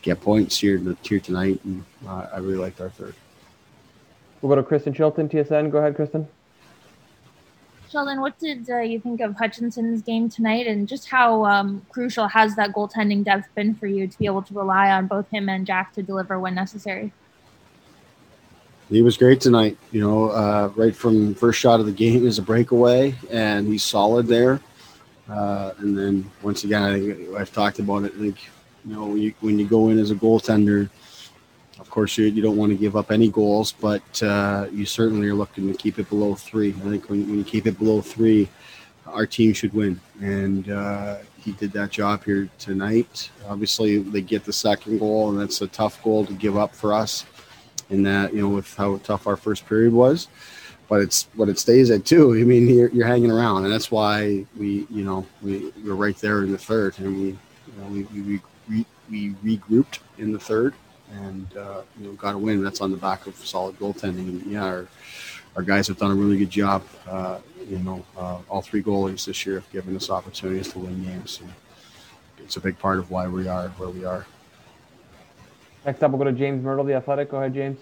get 0.03 0.21
points 0.21 0.59
here 0.59 0.81
here 1.03 1.21
tonight, 1.21 1.61
and 1.65 1.85
uh, 2.07 2.27
I 2.33 2.39
really 2.39 2.59
liked 2.59 2.81
our 2.81 2.91
third. 2.91 3.15
We'll 4.41 4.51
go 4.51 4.57
to 4.57 4.63
Kristen 4.63 4.93
Shilton, 4.93 5.31
TSN. 5.31 5.71
Go 5.71 5.79
ahead, 5.79 5.97
Kristen. 5.97 6.29
Sheldon, 7.89 8.21
what 8.21 8.37
did 8.39 8.69
uh, 8.69 8.79
you 8.79 8.99
think 8.99 9.21
of 9.21 9.37
Hutchinson's 9.37 10.03
game 10.03 10.29
tonight, 10.29 10.67
and 10.67 10.89
just 10.89 11.09
how 11.09 11.45
um, 11.45 11.87
crucial 11.91 12.27
has 12.27 12.57
that 12.57 12.73
goaltending 12.73 13.25
depth 13.25 13.49
been 13.55 13.75
for 13.75 13.87
you 13.87 14.09
to 14.09 14.19
be 14.19 14.27
able 14.27 14.43
to 14.43 14.55
rely 14.55 14.91
on 14.91 15.07
both 15.07 15.29
him 15.31 15.49
and 15.49 15.65
Jack 15.65 15.93
to 15.95 16.03
deliver 16.03 16.41
when 16.41 16.55
necessary? 16.55 17.13
He 18.89 19.03
was 19.03 19.17
great 19.17 19.41
tonight. 19.41 19.79
You 19.93 20.01
know, 20.01 20.31
uh, 20.31 20.73
right 20.75 20.95
from 20.95 21.35
first 21.35 21.61
shot 21.61 21.79
of 21.79 21.87
the 21.87 21.93
game 21.93 22.27
is 22.27 22.39
a 22.39 22.43
breakaway, 22.43 23.15
and 23.31 23.69
he's 23.69 23.85
solid 23.85 24.27
there. 24.27 24.61
Uh, 25.29 25.73
and 25.79 25.97
then 25.97 26.29
once 26.43 26.65
again, 26.65 26.83
I 26.83 26.99
think 26.99 27.37
I've 27.37 27.53
talked 27.53 27.79
about 27.79 28.05
it. 28.05 28.21
Like, 28.21 28.39
you 28.85 28.95
know, 28.95 29.07
when 29.07 29.19
you, 29.19 29.35
when 29.41 29.59
you 29.59 29.67
go 29.67 29.91
in 29.91 29.99
as 29.99 30.11
a 30.11 30.15
goaltender, 30.15 30.89
of 31.79 31.91
course, 31.91 32.17
you, 32.17 32.27
you 32.27 32.43
don't 32.43 32.57
want 32.57 32.71
to 32.71 32.77
give 32.77 32.97
up 32.97 33.11
any 33.11 33.29
goals, 33.29 33.73
but 33.73 34.23
uh, 34.23 34.67
you 34.73 34.87
certainly 34.87 35.29
are 35.29 35.35
looking 35.35 35.71
to 35.71 35.77
keep 35.77 35.99
it 35.99 36.09
below 36.09 36.35
three. 36.35 36.71
I 36.71 36.91
think 36.91 37.09
when, 37.09 37.27
when 37.27 37.39
you 37.39 37.45
keep 37.45 37.67
it 37.67 37.79
below 37.79 38.01
three, 38.01 38.49
our 39.07 39.27
team 39.27 39.53
should 39.53 39.73
win. 39.73 40.01
And 40.21 40.71
uh, 40.71 41.19
he 41.39 41.53
did 41.53 41.73
that 41.73 41.91
job 41.91 42.25
here 42.25 42.49
tonight. 42.59 43.31
Obviously, 43.49 43.99
they 43.99 44.21
get 44.21 44.45
the 44.45 44.53
second 44.53 44.99
goal, 44.99 45.31
and 45.31 45.41
that's 45.41 45.61
a 45.63 45.67
tough 45.69 46.03
goal 46.03 46.27
to 46.27 46.33
give 46.33 46.57
up 46.57 46.75
for 46.75 46.93
us. 46.93 47.25
In 47.89 48.03
that, 48.03 48.35
you 48.35 48.41
know, 48.41 48.49
with 48.49 48.75
how 48.75 48.97
tough 49.05 49.29
our 49.29 49.37
first 49.37 49.65
period 49.65 49.93
was, 49.93 50.27
but 50.89 51.01
it's 51.01 51.29
what 51.37 51.49
it 51.49 51.57
stays 51.57 51.89
at 51.93 52.05
too. 52.05 52.35
I 52.35 52.43
mean, 52.43 52.67
you're, 52.69 52.89
you're 52.89 53.07
hanging 53.07 53.31
around, 53.31 53.63
and 53.63 53.73
that's 53.73 53.93
why 53.93 54.45
we, 54.59 54.89
you 54.91 55.05
know, 55.05 55.25
we 55.41 55.73
we're 55.85 55.95
right 55.95 56.17
there 56.17 56.43
in 56.43 56.51
the 56.51 56.59
third, 56.59 56.99
and 56.99 57.17
we, 57.17 57.27
you 57.27 57.39
know, 57.79 57.87
we, 57.87 58.03
we, 58.03 58.41
we, 58.69 58.87
we 59.09 59.59
regrouped 59.59 60.01
in 60.19 60.33
the 60.33 60.39
third, 60.41 60.75
and 61.17 61.57
uh, 61.57 61.83
you 61.99 62.07
know 62.07 62.13
got 62.13 62.35
a 62.35 62.39
win. 62.39 62.63
That's 62.63 62.81
on 62.81 62.91
the 62.91 62.97
back 62.97 63.27
of 63.27 63.37
solid 63.37 63.79
goaltending. 63.79 64.29
And 64.29 64.47
yeah, 64.47 64.65
our, 64.65 64.89
our 65.57 65.63
guys 65.63 65.89
have 65.89 65.99
done 65.99 66.11
a 66.11 66.15
really 66.15 66.39
good 66.39 66.51
job. 66.51 66.83
Uh, 67.09 67.39
you 67.69 67.79
know, 67.79 68.05
uh, 68.17 68.39
all 68.49 68.63
three 68.63 68.83
goalies 68.83 69.27
this 69.27 69.45
year 69.47 69.57
have 69.57 69.71
given 69.73 69.97
us 69.97 70.11
opportunities 70.11 70.73
to 70.73 70.79
win 70.79 71.05
games. 71.05 71.41
And 71.41 71.53
it's 72.39 72.57
a 72.57 72.61
big 72.61 72.79
part 72.79 72.99
of 72.99 73.11
why 73.11 73.27
we 73.29 73.49
are 73.49 73.69
where 73.71 73.89
we 73.89 74.05
are. 74.05 74.27
Next 75.85 76.03
up, 76.03 76.11
we'll 76.11 76.19
go 76.19 76.25
to 76.25 76.33
James 76.33 76.65
Mirtle, 76.65 76.87
the 76.87 76.95
Athletic. 76.95 77.31
Go 77.31 77.39
ahead, 77.39 77.55
James. 77.55 77.79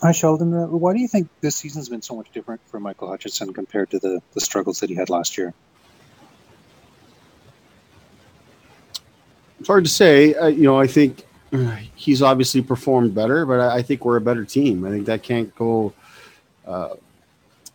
Hi, 0.00 0.12
Sheldon. 0.12 0.52
Uh, 0.52 0.66
why 0.66 0.94
do 0.94 1.00
you 1.00 1.08
think 1.08 1.28
this 1.40 1.54
season's 1.54 1.88
been 1.88 2.02
so 2.02 2.16
much 2.16 2.30
different 2.32 2.60
for 2.66 2.80
Michael 2.80 3.08
Hutchinson 3.08 3.52
compared 3.52 3.90
to 3.90 4.00
the, 4.00 4.20
the 4.32 4.40
struggles 4.40 4.80
that 4.80 4.90
he 4.90 4.96
had 4.96 5.10
last 5.10 5.38
year? 5.38 5.54
It's 9.62 9.68
hard 9.68 9.84
to 9.84 9.90
say. 9.90 10.34
Uh, 10.34 10.48
you 10.48 10.64
know, 10.64 10.76
I 10.76 10.88
think 10.88 11.24
uh, 11.52 11.76
he's 11.94 12.20
obviously 12.20 12.62
performed 12.62 13.14
better, 13.14 13.46
but 13.46 13.60
I, 13.60 13.76
I, 13.76 13.82
think 13.82 14.04
we're 14.04 14.16
a 14.16 14.20
better 14.20 14.44
team. 14.44 14.84
I 14.84 14.90
think 14.90 15.06
that 15.06 15.22
can't 15.22 15.54
go. 15.54 15.92
Uh, 16.66 16.94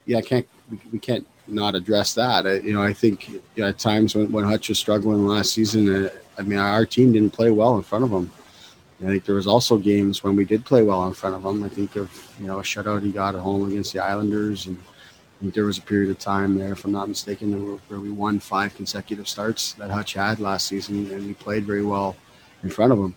yeah, 0.05 0.17
I 0.17 0.21
can't. 0.21 0.45
We, 0.69 0.81
we, 0.91 0.99
can't 0.99 1.25
not 1.47 1.75
address 1.75 2.13
that. 2.15 2.45
I, 2.45 2.55
you 2.55 2.73
know, 2.73 2.83
I 2.83 2.91
think 2.91 3.29
you 3.29 3.41
know, 3.55 3.69
at 3.69 3.79
times 3.79 4.15
when, 4.15 4.29
when 4.33 4.43
Hutch 4.43 4.67
was 4.67 4.79
struggling 4.79 5.25
last 5.25 5.53
season, 5.53 6.07
uh, 6.07 6.09
I 6.37 6.41
mean, 6.41 6.59
our 6.59 6.85
team 6.85 7.13
didn't 7.13 7.31
play 7.31 7.51
well 7.51 7.77
in 7.77 7.83
front 7.83 8.03
of 8.03 8.11
him. 8.11 8.29
I 9.01 9.05
think 9.05 9.23
there 9.23 9.35
was 9.35 9.47
also 9.47 9.77
games 9.77 10.25
when 10.25 10.35
we 10.35 10.43
did 10.43 10.65
play 10.65 10.83
well 10.83 11.07
in 11.07 11.13
front 11.13 11.37
of 11.37 11.45
him. 11.45 11.63
I 11.63 11.69
think 11.69 11.95
of 11.95 12.11
you 12.37 12.47
know 12.47 12.59
a 12.59 12.63
shutout 12.63 13.01
he 13.01 13.13
got 13.13 13.33
at 13.33 13.39
home 13.39 13.65
against 13.65 13.93
the 13.93 13.99
Islanders, 13.99 14.65
and 14.65 14.77
there 15.41 15.65
was 15.65 15.77
a 15.77 15.81
period 15.81 16.09
of 16.09 16.19
time 16.19 16.57
there, 16.57 16.73
if 16.73 16.85
I'm 16.85 16.91
not 16.91 17.07
mistaken, 17.07 17.79
where 17.87 17.99
we 17.99 18.09
won 18.09 18.39
five 18.39 18.75
consecutive 18.75 19.27
starts 19.27 19.73
that 19.73 19.91
Hutch 19.91 20.13
had 20.13 20.39
last 20.39 20.67
season, 20.67 21.11
and 21.11 21.27
we 21.27 21.33
played 21.33 21.65
very 21.65 21.83
well 21.83 22.15
in 22.63 22.69
front 22.69 22.91
of 22.91 22.99
him. 22.99 23.15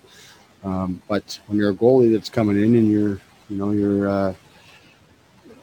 Um, 0.62 1.02
but 1.08 1.40
when 1.46 1.58
you're 1.58 1.70
a 1.70 1.74
goalie 1.74 2.12
that's 2.12 2.28
coming 2.28 2.56
in 2.56 2.76
and 2.76 2.90
you're 2.90 3.20
you 3.48 3.56
know 3.56 3.70
you're 3.70 4.08
uh, 4.08 4.34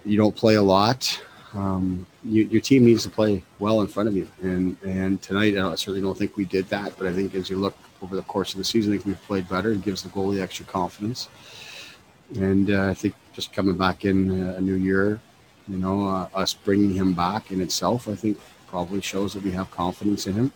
you 0.03 0.18
don't 0.18 0.36
play 0.36 0.55
a 0.55 0.62
lot, 0.62 1.22
um, 1.53 2.08
you, 2.24 2.45
your 2.45 2.62
team 2.62 2.86
needs 2.86 3.03
to 3.03 3.10
play 3.10 3.43
well 3.60 3.82
in 3.82 3.88
front 3.88 4.10
of 4.10 4.16
you. 4.16 4.28
And 4.41 4.76
and 4.84 5.22
tonight, 5.22 5.55
I 5.55 5.76
certainly 5.76 6.01
don't 6.01 6.18
think 6.18 6.36
we 6.36 6.45
did 6.45 6.68
that. 6.70 6.97
But 6.97 7.08
I 7.08 7.14
think 7.14 7.36
as 7.36 7.49
you 7.49 7.58
look 7.58 7.78
over 8.01 8.16
the 8.16 8.24
course 8.24 8.53
of 8.53 8.58
the 8.58 8.64
season. 8.64 8.93
I 8.93 8.95
think 8.97 9.05
we've 9.05 9.24
played 9.24 9.49
better. 9.49 9.72
It 9.72 9.82
gives 9.82 10.03
the 10.03 10.10
goalie 10.10 10.41
extra 10.41 10.66
confidence. 10.66 11.30
And 12.36 12.72
uh, 12.72 12.88
I 12.89 12.93
think 12.93 13.16
just 13.34 13.53
coming 13.53 13.78
back 13.78 14.05
in 14.05 14.49
uh, 14.49 14.55
a 14.55 14.62
new 14.62 14.76
year, 14.76 15.20
you 15.68 15.78
know, 15.78 16.07
uh, 16.07 16.30
us 16.34 16.53
bringing 16.53 16.93
him 16.93 17.13
back 17.13 17.51
in 17.51 17.61
itself, 17.61 18.07
I 18.07 18.15
think 18.15 18.39
probably 18.68 19.01
shows 19.01 19.34
that 19.34 19.43
we 19.43 19.51
have 19.51 19.70
confidence 19.72 20.28
in 20.28 20.34
him. 20.34 20.51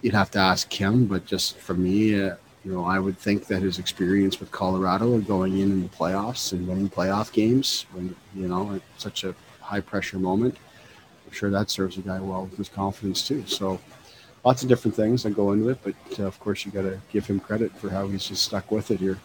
You'd 0.00 0.14
have 0.14 0.30
to 0.32 0.38
ask 0.38 0.72
him, 0.72 1.06
but 1.06 1.26
just 1.26 1.58
for 1.58 1.74
me, 1.74 2.20
uh, 2.20 2.36
you 2.64 2.72
know, 2.72 2.84
I 2.84 2.98
would 2.98 3.18
think 3.18 3.46
that 3.46 3.62
his 3.62 3.78
experience 3.78 4.40
with 4.40 4.50
Colorado 4.50 5.14
and 5.14 5.26
going 5.26 5.58
in 5.58 5.70
in 5.70 5.82
the 5.82 5.88
playoffs 5.88 6.52
and 6.52 6.66
winning 6.66 6.88
playoff 6.88 7.32
games, 7.32 7.86
when 7.92 8.14
you 8.34 8.48
know, 8.48 8.80
such 8.98 9.24
a 9.24 9.34
high 9.60 9.80
pressure 9.80 10.18
moment, 10.18 10.56
I'm 11.26 11.32
sure 11.32 11.50
that 11.50 11.70
serves 11.70 11.98
a 11.98 12.02
guy 12.02 12.20
well 12.20 12.44
with 12.44 12.58
his 12.58 12.68
confidence 12.68 13.26
too. 13.26 13.44
So 13.46 13.80
lots 14.44 14.62
of 14.62 14.68
different 14.68 14.96
things 14.96 15.22
that 15.22 15.30
go 15.30 15.52
into 15.52 15.68
it, 15.70 15.78
but 15.82 15.94
uh, 16.18 16.24
of 16.24 16.38
course 16.40 16.64
you 16.64 16.72
got 16.72 16.82
to 16.82 17.00
give 17.12 17.26
him 17.26 17.40
credit 17.40 17.72
for 17.76 17.90
how 17.90 18.06
he's 18.08 18.26
just 18.26 18.44
stuck 18.44 18.70
with 18.70 18.90
it 18.90 19.00
here. 19.00 19.18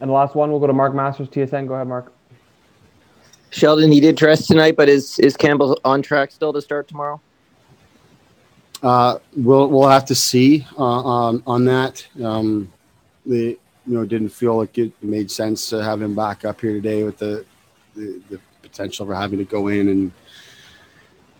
And 0.00 0.08
the 0.08 0.14
last 0.14 0.34
one, 0.34 0.50
we'll 0.50 0.60
go 0.60 0.66
to 0.66 0.72
Mark 0.72 0.94
Masters, 0.94 1.28
TSN. 1.28 1.68
Go 1.68 1.74
ahead, 1.74 1.86
Mark. 1.86 2.12
Sheldon, 3.50 3.90
he 3.90 4.00
did 4.00 4.16
dress 4.16 4.46
tonight, 4.46 4.76
but 4.76 4.88
is 4.88 5.18
is 5.18 5.36
Campbell 5.36 5.78
on 5.84 6.02
track 6.02 6.30
still 6.30 6.52
to 6.52 6.62
start 6.62 6.86
tomorrow? 6.88 7.20
Uh, 8.82 9.18
we'll 9.36 9.68
we'll 9.68 9.88
have 9.88 10.04
to 10.06 10.14
see 10.14 10.66
uh, 10.78 10.82
on 10.82 11.42
on 11.46 11.64
that. 11.64 12.06
Um, 12.22 12.72
the 13.26 13.58
you 13.86 13.94
know 13.94 14.04
didn't 14.04 14.28
feel 14.30 14.56
like 14.56 14.78
it 14.78 14.92
made 15.02 15.30
sense 15.30 15.68
to 15.70 15.82
have 15.82 16.00
him 16.00 16.14
back 16.14 16.44
up 16.44 16.60
here 16.60 16.72
today 16.72 17.02
with 17.02 17.18
the 17.18 17.44
the, 17.94 18.20
the 18.30 18.40
potential 18.62 19.04
for 19.04 19.14
having 19.14 19.38
to 19.38 19.44
go 19.44 19.66
in 19.68 19.88
and 19.88 20.12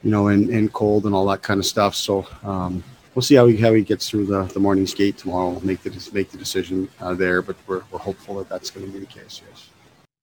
you 0.02 0.10
know, 0.10 0.28
and, 0.28 0.48
and 0.50 0.72
cold 0.72 1.04
and 1.04 1.14
all 1.14 1.26
that 1.26 1.42
kind 1.42 1.60
of 1.60 1.66
stuff. 1.66 1.94
So 1.94 2.26
um, 2.42 2.82
we'll 3.14 3.22
see 3.22 3.34
how 3.34 3.46
he 3.46 3.56
how 3.56 3.72
he 3.72 3.82
gets 3.82 4.08
through 4.08 4.26
the, 4.26 4.44
the 4.44 4.60
morning 4.60 4.86
skate 4.86 5.16
tomorrow. 5.18 5.50
We'll 5.50 5.66
make 5.66 5.82
the 5.82 6.10
make 6.12 6.30
the 6.30 6.38
decision 6.38 6.88
uh, 7.00 7.14
there, 7.14 7.42
but 7.42 7.56
we're 7.66 7.82
we're 7.90 7.98
hopeful 7.98 8.36
that 8.36 8.48
that's 8.48 8.70
going 8.70 8.86
to 8.86 8.92
be 8.92 9.00
the 9.00 9.06
case. 9.06 9.42
Yes. 9.48 9.68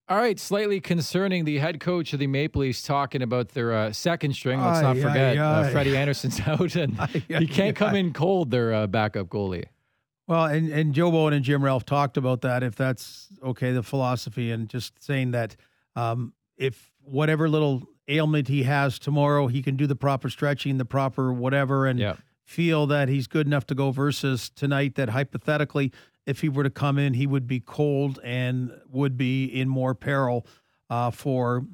All 0.09 0.17
right, 0.17 0.39
slightly 0.39 0.79
concerning. 0.79 1.43
The 1.43 1.57
head 1.57 1.81
coach 1.81 2.13
of 2.13 2.19
the 2.19 2.27
Maple 2.27 2.61
Leafs 2.61 2.81
talking 2.81 3.21
about 3.21 3.49
their 3.49 3.73
uh, 3.73 3.91
second 3.91 4.33
string. 4.33 4.61
Let's 4.61 4.81
not 4.81 4.95
forget 4.95 5.37
uh, 5.37 5.69
Freddie 5.69 5.97
Andersen's 5.97 6.39
out, 6.45 6.75
and 6.75 6.97
he 7.27 7.45
can't 7.45 7.75
come 7.75 7.95
in 7.95 8.13
cold. 8.13 8.51
Their 8.51 8.73
uh, 8.73 8.87
backup 8.87 9.27
goalie. 9.27 9.65
Well, 10.27 10.45
and 10.45 10.69
and 10.69 10.93
Joe 10.93 11.11
Bowen 11.11 11.33
and 11.33 11.43
Jim 11.43 11.63
Ralph 11.63 11.85
talked 11.85 12.15
about 12.15 12.41
that. 12.41 12.63
If 12.63 12.75
that's 12.75 13.27
okay, 13.43 13.73
the 13.73 13.83
philosophy, 13.83 14.51
and 14.51 14.69
just 14.69 15.03
saying 15.03 15.31
that 15.31 15.57
um, 15.95 16.33
if 16.57 16.89
whatever 17.01 17.49
little 17.49 17.83
ailment 18.07 18.47
he 18.47 18.63
has 18.63 18.99
tomorrow, 18.99 19.47
he 19.47 19.61
can 19.61 19.75
do 19.75 19.87
the 19.87 19.95
proper 19.95 20.29
stretching, 20.29 20.77
the 20.77 20.85
proper 20.85 21.33
whatever, 21.33 21.85
and 21.85 21.99
yeah. 21.99 22.15
Feel 22.47 22.87
that 22.87 23.09
he's 23.09 23.27
good 23.27 23.45
enough 23.45 23.67
to 23.67 23.75
go. 23.75 23.91
Versus 23.91 24.49
tonight, 24.49 24.95
that 24.95 25.09
hypothetically, 25.09 25.91
if 26.25 26.41
he 26.41 26.49
were 26.49 26.63
to 26.63 26.69
come 26.69 26.97
in, 26.97 27.13
he 27.13 27.27
would 27.27 27.45
be 27.45 27.59
cold 27.59 28.19
and 28.23 28.71
would 28.89 29.17
be 29.17 29.45
in 29.45 29.67
more 29.67 29.93
peril 29.93 30.47
uh, 30.89 31.11
for 31.11 31.65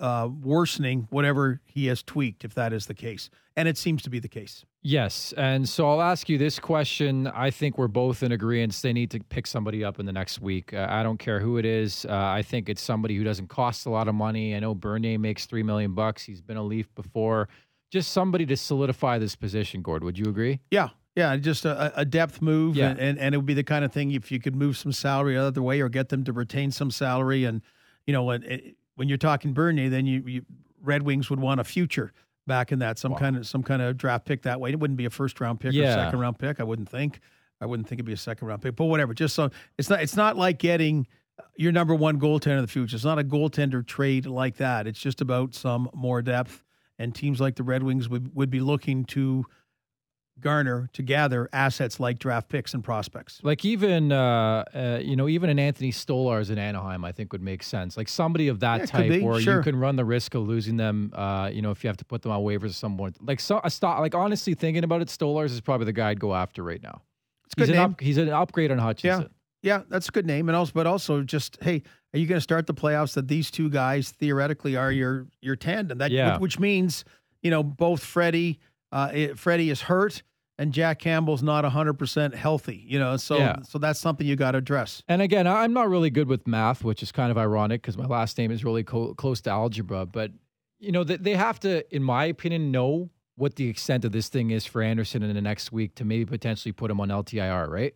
uh, 0.00 0.28
worsening 0.42 1.08
whatever 1.10 1.60
he 1.64 1.86
has 1.86 2.02
tweaked, 2.02 2.44
if 2.44 2.54
that 2.54 2.72
is 2.72 2.86
the 2.86 2.94
case. 2.94 3.30
And 3.56 3.66
it 3.66 3.76
seems 3.76 4.02
to 4.02 4.10
be 4.10 4.20
the 4.20 4.28
case. 4.28 4.64
Yes. 4.82 5.34
And 5.36 5.68
so 5.68 5.88
I'll 5.90 6.00
ask 6.00 6.28
you 6.28 6.38
this 6.38 6.60
question. 6.60 7.26
I 7.26 7.50
think 7.50 7.76
we're 7.76 7.88
both 7.88 8.22
in 8.22 8.30
agreement. 8.30 8.80
They 8.80 8.92
need 8.92 9.10
to 9.10 9.20
pick 9.20 9.46
somebody 9.46 9.82
up 9.82 9.98
in 9.98 10.06
the 10.06 10.12
next 10.12 10.40
week. 10.40 10.72
Uh, 10.72 10.86
I 10.88 11.02
don't 11.02 11.18
care 11.18 11.40
who 11.40 11.56
it 11.56 11.64
is. 11.64 12.04
Uh, 12.04 12.14
I 12.14 12.42
think 12.42 12.68
it's 12.68 12.82
somebody 12.82 13.16
who 13.16 13.24
doesn't 13.24 13.48
cost 13.48 13.86
a 13.86 13.90
lot 13.90 14.06
of 14.06 14.14
money. 14.14 14.54
I 14.54 14.60
know 14.60 14.74
Bernier 14.74 15.18
makes 15.18 15.46
three 15.46 15.64
million 15.64 15.94
bucks. 15.94 16.22
He's 16.22 16.40
been 16.40 16.56
a 16.56 16.62
Leaf 16.62 16.94
before. 16.94 17.48
Just 17.90 18.12
somebody 18.12 18.44
to 18.46 18.56
solidify 18.56 19.18
this 19.18 19.34
position, 19.34 19.82
Gord. 19.82 20.04
Would 20.04 20.18
you 20.18 20.26
agree? 20.26 20.60
Yeah. 20.70 20.88
Yeah, 21.16 21.36
just 21.36 21.64
a, 21.64 21.92
a 21.98 22.04
depth 22.04 22.40
move, 22.40 22.76
Yeah. 22.76 22.90
and, 22.90 23.00
and, 23.00 23.18
and 23.18 23.34
it 23.34 23.38
would 23.38 23.46
be 23.46 23.54
the 23.54 23.64
kind 23.64 23.84
of 23.84 23.92
thing 23.92 24.12
if 24.12 24.30
you 24.30 24.38
could 24.38 24.54
move 24.54 24.76
some 24.76 24.92
salary 24.92 25.34
the 25.34 25.42
other 25.42 25.62
way 25.62 25.80
or 25.80 25.88
get 25.88 26.10
them 26.10 26.22
to 26.24 26.32
retain 26.32 26.70
some 26.70 26.92
salary, 26.92 27.44
and 27.44 27.60
you 28.06 28.12
know, 28.12 28.22
when 28.22 28.44
it, 28.44 28.76
when 28.94 29.08
you're 29.08 29.18
talking 29.18 29.52
Bernier, 29.52 29.88
then 29.88 30.06
you, 30.06 30.22
you 30.26 30.42
Red 30.80 31.02
Wings 31.02 31.28
would 31.28 31.40
want 31.40 31.58
a 31.60 31.64
future 31.64 32.12
back 32.46 32.70
in 32.70 32.78
that 32.78 32.98
some 33.00 33.14
kind 33.16 33.36
of 33.36 33.46
some 33.48 33.64
kind 33.64 33.82
of 33.82 33.96
draft 33.96 34.26
pick 34.26 34.42
that 34.42 34.60
way. 34.60 34.70
It 34.70 34.78
wouldn't 34.78 34.96
be 34.96 35.06
a 35.06 35.10
first 35.10 35.40
round 35.40 35.58
pick 35.58 35.74
or 35.74 35.84
second 35.86 36.20
round 36.20 36.38
pick. 36.38 36.60
I 36.60 36.62
wouldn't 36.62 36.88
think. 36.88 37.18
I 37.60 37.66
wouldn't 37.66 37.88
think 37.88 37.98
it'd 37.98 38.06
be 38.06 38.12
a 38.12 38.16
second 38.16 38.46
round 38.46 38.62
pick, 38.62 38.76
but 38.76 38.84
whatever. 38.84 39.12
Just 39.12 39.34
so 39.34 39.50
it's 39.76 39.90
not 39.90 40.00
it's 40.00 40.14
not 40.16 40.36
like 40.36 40.58
getting 40.58 41.06
your 41.56 41.72
number 41.72 41.94
one 41.96 42.20
goaltender 42.20 42.56
of 42.56 42.62
the 42.62 42.68
future. 42.68 42.94
It's 42.94 43.04
not 43.04 43.18
a 43.18 43.24
goaltender 43.24 43.84
trade 43.84 44.24
like 44.26 44.56
that. 44.58 44.86
It's 44.86 45.00
just 45.00 45.20
about 45.20 45.54
some 45.54 45.90
more 45.92 46.22
depth. 46.22 46.62
And 46.98 47.14
teams 47.14 47.40
like 47.40 47.56
the 47.56 47.62
Red 47.62 47.82
Wings 47.82 48.08
would, 48.08 48.34
would 48.34 48.50
be 48.50 48.60
looking 48.60 49.04
to 49.06 49.44
garner 50.40 50.88
to 50.92 51.02
gather 51.02 51.48
assets 51.52 51.98
like 51.98 52.18
draft 52.18 52.48
picks 52.48 52.72
and 52.72 52.84
prospects. 52.84 53.40
Like 53.42 53.64
even 53.64 54.12
uh, 54.12 54.64
uh, 54.74 54.98
you 55.02 55.16
know 55.16 55.28
even 55.28 55.50
an 55.50 55.58
Anthony 55.58 55.90
Stolarz 55.90 56.50
in 56.50 56.58
Anaheim, 56.58 57.04
I 57.04 57.12
think 57.12 57.32
would 57.32 57.42
make 57.42 57.62
sense. 57.62 57.96
Like 57.96 58.08
somebody 58.08 58.48
of 58.48 58.60
that 58.60 58.80
Yeah, 58.80 58.86
type, 58.86 59.22
where 59.22 59.40
sure. 59.40 59.56
you 59.56 59.62
can 59.62 59.76
run 59.76 59.96
the 59.96 60.04
risk 60.04 60.34
of 60.34 60.46
losing 60.46 60.76
them. 60.76 61.12
Uh, 61.14 61.50
you 61.52 61.62
know, 61.62 61.70
if 61.70 61.82
you 61.82 61.88
have 61.88 61.96
to 61.98 62.04
put 62.04 62.22
them 62.22 62.32
on 62.32 62.40
waivers 62.42 62.66
at 62.66 62.74
some 62.74 62.96
point. 62.96 63.16
Like 63.20 63.40
so, 63.40 63.60
a 63.64 63.70
stop. 63.70 64.00
Like 64.00 64.14
honestly, 64.14 64.54
thinking 64.54 64.84
about 64.84 65.02
it, 65.02 65.08
Stolars 65.08 65.50
is 65.50 65.60
probably 65.60 65.86
the 65.86 65.92
guy 65.92 66.10
I'd 66.10 66.20
go 66.20 66.34
after 66.34 66.62
right 66.62 66.82
now. 66.82 67.02
It's 67.46 67.54
he's 67.56 67.66
good 67.66 67.74
an 67.74 67.80
name. 67.82 67.90
up, 67.92 68.00
he's 68.00 68.18
an 68.18 68.28
upgrade 68.28 68.70
on 68.70 68.78
Hutchinson. 68.78 69.22
Yeah, 69.22 69.28
that's 69.62 70.08
a 70.08 70.12
good 70.12 70.26
name, 70.26 70.48
and 70.48 70.56
also, 70.56 70.72
but 70.74 70.86
also 70.86 71.22
just 71.22 71.58
hey, 71.62 71.82
are 72.14 72.18
you 72.18 72.26
going 72.26 72.36
to 72.38 72.42
start 72.42 72.66
the 72.66 72.74
playoffs 72.74 73.14
that 73.14 73.28
these 73.28 73.50
two 73.50 73.68
guys 73.70 74.10
theoretically 74.10 74.76
are 74.76 74.92
your 74.92 75.26
your 75.40 75.56
tandem? 75.56 75.98
That 75.98 76.10
Yeah. 76.10 76.38
which 76.38 76.58
means 76.58 77.04
you 77.42 77.50
know 77.50 77.62
both 77.62 78.02
Freddie, 78.02 78.58
uh, 78.92 79.10
it, 79.12 79.38
Freddie 79.38 79.70
is 79.70 79.82
hurt, 79.82 80.22
and 80.58 80.72
Jack 80.72 80.98
Campbell's 81.00 81.42
not 81.42 81.64
hundred 81.64 81.94
percent 81.94 82.34
healthy. 82.34 82.84
You 82.86 82.98
know, 82.98 83.16
so 83.16 83.38
Yeah. 83.38 83.56
so 83.62 83.78
that's 83.78 84.00
something 84.00 84.26
you 84.26 84.36
got 84.36 84.52
to 84.52 84.58
address. 84.58 85.02
And 85.08 85.20
again, 85.22 85.46
I'm 85.46 85.72
not 85.72 85.88
really 85.88 86.10
good 86.10 86.28
with 86.28 86.46
math, 86.46 86.84
which 86.84 87.02
is 87.02 87.12
kind 87.12 87.30
of 87.30 87.38
ironic 87.38 87.82
because 87.82 87.96
my 87.98 88.06
last 88.06 88.38
name 88.38 88.50
is 88.50 88.64
really 88.64 88.84
co- 88.84 89.14
close 89.14 89.40
to 89.42 89.50
algebra. 89.50 90.06
But 90.06 90.32
you 90.80 90.92
know, 90.92 91.02
they, 91.02 91.16
they 91.16 91.34
have 91.34 91.58
to, 91.60 91.82
in 91.94 92.04
my 92.04 92.24
opinion, 92.26 92.70
know 92.70 93.10
what 93.34 93.56
the 93.56 93.68
extent 93.68 94.04
of 94.04 94.12
this 94.12 94.28
thing 94.28 94.50
is 94.50 94.64
for 94.66 94.80
Andersen 94.82 95.22
in 95.22 95.34
the 95.34 95.40
next 95.40 95.70
week 95.72 95.94
to 95.96 96.04
maybe 96.04 96.24
potentially 96.24 96.72
put 96.72 96.90
him 96.90 97.00
on 97.00 97.08
LTIR, 97.08 97.68
right? 97.68 97.94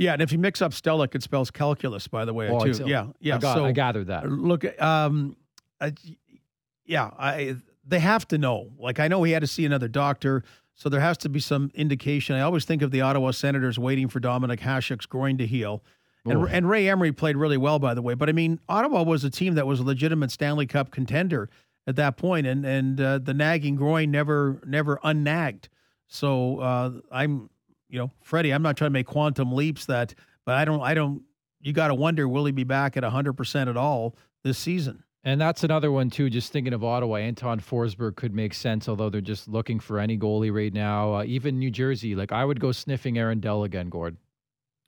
Yeah, 0.00 0.14
and 0.14 0.22
if 0.22 0.32
you 0.32 0.38
mix 0.38 0.62
up 0.62 0.72
Stellick, 0.72 1.14
it 1.14 1.22
spells 1.22 1.50
calculus, 1.50 2.08
by 2.08 2.24
the 2.24 2.32
way, 2.32 2.48
Oh, 2.48 2.64
too. 2.64 2.86
Yeah, 2.86 3.08
yeah. 3.20 3.34
I 3.34 3.38
got- 3.38 3.54
so 3.54 3.66
I 3.66 3.72
gathered 3.72 4.06
that. 4.06 4.26
Look, 4.30 4.64
um, 4.80 5.36
I, 5.78 5.92
yeah, 6.86 7.10
I 7.18 7.56
they 7.86 7.98
have 7.98 8.26
to 8.28 8.38
know. 8.38 8.70
Like 8.78 8.98
I 8.98 9.08
know 9.08 9.22
he 9.24 9.32
had 9.32 9.40
to 9.42 9.46
see 9.46 9.66
another 9.66 9.88
doctor, 9.88 10.42
so 10.74 10.88
there 10.88 11.00
has 11.00 11.18
to 11.18 11.28
be 11.28 11.38
some 11.38 11.70
indication. 11.74 12.34
I 12.34 12.40
always 12.40 12.64
think 12.64 12.80
of 12.80 12.90
the 12.92 13.02
Ottawa 13.02 13.32
Senators 13.32 13.78
waiting 13.78 14.08
for 14.08 14.20
Dominik 14.20 14.60
Hasek's 14.60 15.04
groin 15.06 15.36
to 15.38 15.46
heal. 15.46 15.82
And, 16.24 16.48
and 16.50 16.68
Ray 16.68 16.88
Emery 16.88 17.12
played 17.12 17.36
really 17.36 17.56
well, 17.56 17.78
by 17.78 17.94
the 17.94 18.02
way. 18.02 18.12
But 18.14 18.28
I 18.28 18.32
mean, 18.32 18.58
Ottawa 18.68 19.02
was 19.02 19.24
a 19.24 19.30
team 19.30 19.54
that 19.54 19.66
was 19.66 19.80
a 19.80 19.82
legitimate 19.82 20.30
Stanley 20.30 20.66
Cup 20.66 20.90
contender 20.90 21.50
at 21.86 21.96
that 21.96 22.16
point, 22.16 22.46
and 22.46 22.64
and 22.64 22.98
uh, 23.00 23.18
the 23.18 23.34
nagging 23.34 23.76
groin 23.76 24.10
never 24.10 24.60
never 24.66 24.98
unnagged. 25.02 25.68
So 26.08 26.58
uh, 26.60 26.90
I'm 27.12 27.50
you 27.90 27.98
know, 27.98 28.10
Freddie, 28.22 28.52
I'm 28.52 28.62
not 28.62 28.76
trying 28.76 28.88
to 28.90 28.92
make 28.92 29.06
quantum 29.06 29.52
leaps 29.52 29.86
that, 29.86 30.14
but 30.46 30.54
I 30.54 30.64
don't, 30.64 30.80
I 30.80 30.94
don't, 30.94 31.22
you 31.60 31.72
got 31.72 31.88
to 31.88 31.94
wonder, 31.94 32.26
will 32.28 32.44
he 32.46 32.52
be 32.52 32.64
back 32.64 32.96
at 32.96 33.02
100% 33.02 33.68
at 33.68 33.76
all 33.76 34.14
this 34.44 34.58
season? 34.58 35.02
And 35.22 35.38
that's 35.38 35.64
another 35.64 35.92
one 35.92 36.08
too. 36.08 36.30
Just 36.30 36.50
thinking 36.50 36.72
of 36.72 36.82
Ottawa, 36.82 37.16
Anton 37.16 37.60
Forsberg 37.60 38.16
could 38.16 38.34
make 38.34 38.54
sense, 38.54 38.88
although 38.88 39.10
they're 39.10 39.20
just 39.20 39.48
looking 39.48 39.78
for 39.78 39.98
any 39.98 40.16
goalie 40.16 40.50
right 40.54 40.72
now. 40.72 41.16
Uh, 41.16 41.24
even 41.24 41.58
New 41.58 41.70
Jersey, 41.70 42.14
like 42.14 42.32
I 42.32 42.42
would 42.44 42.58
go 42.58 42.72
sniffing 42.72 43.18
Aaron 43.18 43.38
Dell 43.40 43.64
again, 43.64 43.90
Gord. 43.90 44.16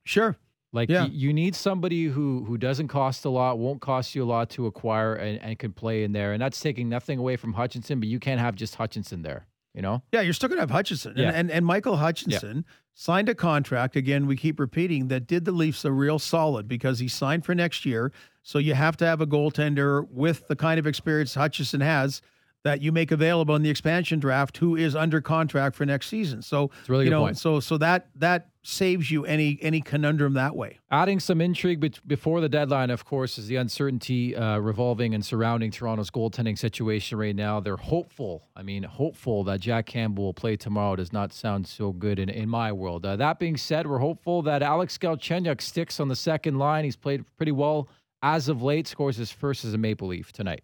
Sure. 0.05 0.36
Like 0.72 0.88
Yeah. 0.88 1.03
y- 1.03 1.11
you 1.12 1.34
need 1.34 1.55
somebody 1.55 2.05
who 2.07 2.44
who 2.46 2.57
doesn't 2.57 2.88
cost 2.88 3.26
a 3.26 3.28
lot, 3.28 3.59
won't 3.59 3.82
cost 3.82 4.14
you 4.14 4.22
a 4.22 4.24
lot 4.24 4.48
to 4.50 4.64
acquire, 4.66 5.14
and, 5.14 5.38
and 5.42 5.59
can 5.59 5.72
play 5.74 6.03
in 6.03 6.12
there. 6.12 6.32
And 6.32 6.40
that's 6.40 6.59
taking 6.61 6.88
nothing 6.88 7.18
away 7.18 7.36
from 7.36 7.53
Hutchinson, 7.53 8.00
but 8.00 8.09
you 8.09 8.18
can't 8.18 8.40
have 8.40 8.55
just 8.55 8.76
Hutchinson 8.76 9.20
there. 9.20 9.46
You 9.75 9.83
know. 9.83 10.03
Yeah, 10.12 10.20
you're 10.20 10.35
still 10.35 10.49
going 10.49 10.59
to 10.59 10.62
have 10.62 10.70
Hutchinson. 10.70 11.14
Yeah. 11.16 11.29
And, 11.29 11.37
and, 11.37 11.51
and 11.51 11.66
Michael 11.66 11.97
Hutchinson 11.97 12.64
signed 12.95 13.29
a 13.31 13.35
contract, 13.35 13.97
again, 13.97 14.27
we 14.27 14.37
keep 14.37 14.61
repeating, 14.61 15.09
that 15.09 15.27
did 15.27 15.45
the 15.47 15.53
Leafs 15.53 15.85
a 15.85 15.93
real 15.93 16.18
solid 16.18 16.68
because 16.68 16.99
he 16.99 17.09
signed 17.09 17.45
for 17.45 17.55
next 17.55 17.87
year. 17.87 18.12
So 18.43 18.59
you 18.59 18.75
have 18.75 18.99
to 18.99 19.07
have 19.07 19.20
a 19.23 19.27
goaltender 19.27 20.07
with 20.11 20.47
the 20.49 20.57
kind 20.57 20.79
of 20.79 20.87
experience 20.87 21.35
Hutchinson 21.35 21.81
has 21.81 22.20
that 22.64 22.81
you 22.83 22.93
make 22.93 23.11
available 23.11 23.57
in 23.57 23.62
the 23.62 23.70
expansion 23.70 24.20
draft 24.20 24.59
who 24.59 24.77
is 24.77 24.95
under 24.95 25.20
contract 25.20 25.75
for 25.75 25.87
next 25.87 26.09
season. 26.09 26.43
So 26.43 26.70
It's 26.81 26.89
really 26.89 27.05
you 27.07 27.11
good 27.11 27.16
know, 27.16 27.23
point. 27.25 27.39
so 27.39 27.59
so 27.59 27.77
that 27.79 28.09
that 28.16 28.51
saves 28.65 29.11
you 29.11 29.25
any 29.25 29.59
any 29.61 29.81
conundrum 29.81 30.35
that 30.35 30.55
way. 30.55 30.79
Adding 30.91 31.19
some 31.21 31.41
intrigue 31.41 31.81
bet- 31.81 32.07
before 32.07 32.41
the 32.41 32.49
deadline, 32.49 32.91
of 32.91 33.05
course, 33.05 33.39
is 33.39 33.49
the 33.49 33.57
uncertainty 33.57 34.37
uh, 34.37 34.59
revolving 34.59 35.15
and 35.15 35.25
surrounding 35.25 35.71
Toronto's 35.71 36.11
goaltending 36.11 36.57
situation 36.57 37.19
right 37.19 37.35
now. 37.35 37.59
They're 37.61 37.77
hopeful. 37.77 38.49
I 38.55 38.63
mean, 38.63 38.85
hopeful 38.85 39.43
that 39.45 39.61
Jack 39.61 39.87
Campbell 39.87 40.25
will 40.25 40.35
play 40.35 40.57
tomorrow 40.57 40.97
does 40.97 41.13
not 41.13 41.33
sound 41.33 41.67
so 41.67 41.93
good 41.93 42.19
in, 42.19 42.29
in 42.29 42.49
my 42.49 42.73
world. 42.73 43.05
Uh, 43.05 43.17
that 43.17 43.39
being 43.39 43.57
said, 43.57 43.87
we're 43.87 43.99
hopeful 43.99 44.43
that 44.43 44.63
Alex 44.63 44.97
Galchenyuk 44.97 45.61
sticks 45.61 45.99
on 45.99 46.09
the 46.09 46.17
second 46.17 46.59
line. 46.59 46.85
He's 46.85 46.97
played 46.97 47.25
pretty 47.37 47.53
well 47.53 47.89
as 48.23 48.49
of 48.49 48.63
late. 48.63 48.87
Scores 48.87 49.17
his 49.17 49.33
first 49.33 49.65
as 49.65 49.75
a 49.75 49.79
Maple 49.79 50.09
Leaf 50.09 50.33
tonight. 50.33 50.63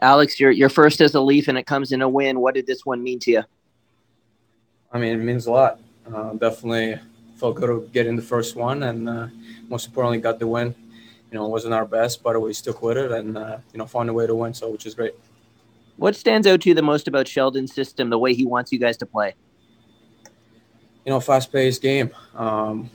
Alex, 0.00 0.40
you're 0.40 0.50
you're 0.50 0.68
first 0.68 1.00
as 1.00 1.14
a 1.14 1.20
Leaf, 1.20 1.48
and 1.48 1.58
it 1.58 1.66
comes 1.66 1.92
in 1.92 2.02
a 2.02 2.08
win. 2.08 2.40
What 2.40 2.54
did 2.54 2.66
this 2.66 2.86
one 2.86 3.02
mean 3.02 3.18
to 3.20 3.30
you? 3.30 3.42
I 4.92 4.98
mean, 4.98 5.20
it 5.20 5.24
means 5.24 5.46
a 5.46 5.50
lot. 5.50 5.80
Uh, 6.14 6.34
definitely 6.34 6.98
felt 7.36 7.56
good 7.56 7.66
to 7.66 7.88
get 7.92 8.06
in 8.06 8.16
the 8.16 8.22
first 8.22 8.56
one, 8.56 8.82
and 8.82 9.08
uh, 9.08 9.26
most 9.68 9.86
importantly, 9.86 10.18
got 10.18 10.38
the 10.38 10.46
win. 10.46 10.74
You 11.30 11.38
know, 11.38 11.46
it 11.46 11.50
wasn't 11.50 11.74
our 11.74 11.84
best, 11.84 12.22
but 12.22 12.40
we 12.40 12.52
stuck 12.52 12.82
with 12.82 12.96
it, 12.96 13.12
and 13.12 13.36
uh, 13.36 13.58
you 13.72 13.78
know, 13.78 13.86
found 13.86 14.08
a 14.08 14.12
way 14.12 14.26
to 14.26 14.34
win. 14.34 14.54
So, 14.54 14.70
which 14.70 14.86
is 14.86 14.94
great. 14.94 15.14
What 15.96 16.14
stands 16.14 16.46
out 16.46 16.60
to 16.62 16.68
you 16.68 16.74
the 16.74 16.82
most 16.82 17.08
about 17.08 17.26
Sheldon's 17.26 17.72
system, 17.72 18.10
the 18.10 18.18
way 18.18 18.34
he 18.34 18.44
wants 18.44 18.70
you 18.70 18.78
guys 18.78 18.96
to 18.98 19.06
play? 19.06 19.34
You 21.04 21.12
know, 21.12 21.20
fast-paced 21.20 21.80
game. 21.80 22.10
Um, 22.34 22.90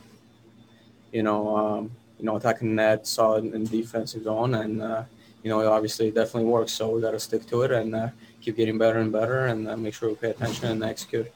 you 1.12 1.24
know, 1.24 1.58
um, 1.58 1.92
you 2.20 2.26
know, 2.26 2.36
attacking 2.36 2.76
net, 2.76 3.08
solid 3.08 3.46
in 3.46 3.64
defensive 3.66 4.24
zone, 4.24 4.56
and 4.56 4.82
uh, 4.82 5.04
you 5.44 5.50
know, 5.50 5.60
it 5.62 5.68
obviously 5.68 6.12
definitely 6.12 6.50
works. 6.50 6.72
So 6.72 6.90
we 6.90 7.02
got 7.02 7.12
to 7.12 7.20
stick 7.20 7.48
to 7.48 7.64
it 7.64 7.72
and 7.72 7.96
uh, 7.96 8.10
keep 8.42 8.56
getting 8.56 8.78
better 8.78 9.00
and 9.00 9.12
better, 9.12 9.48
and 9.48 9.68
uh, 9.68 9.76
make 9.76 9.94
sure 9.94 10.10
we 10.10 10.16
pay 10.16 10.30
attention 10.30 10.70
and 10.70 10.84
execute. 10.84 11.32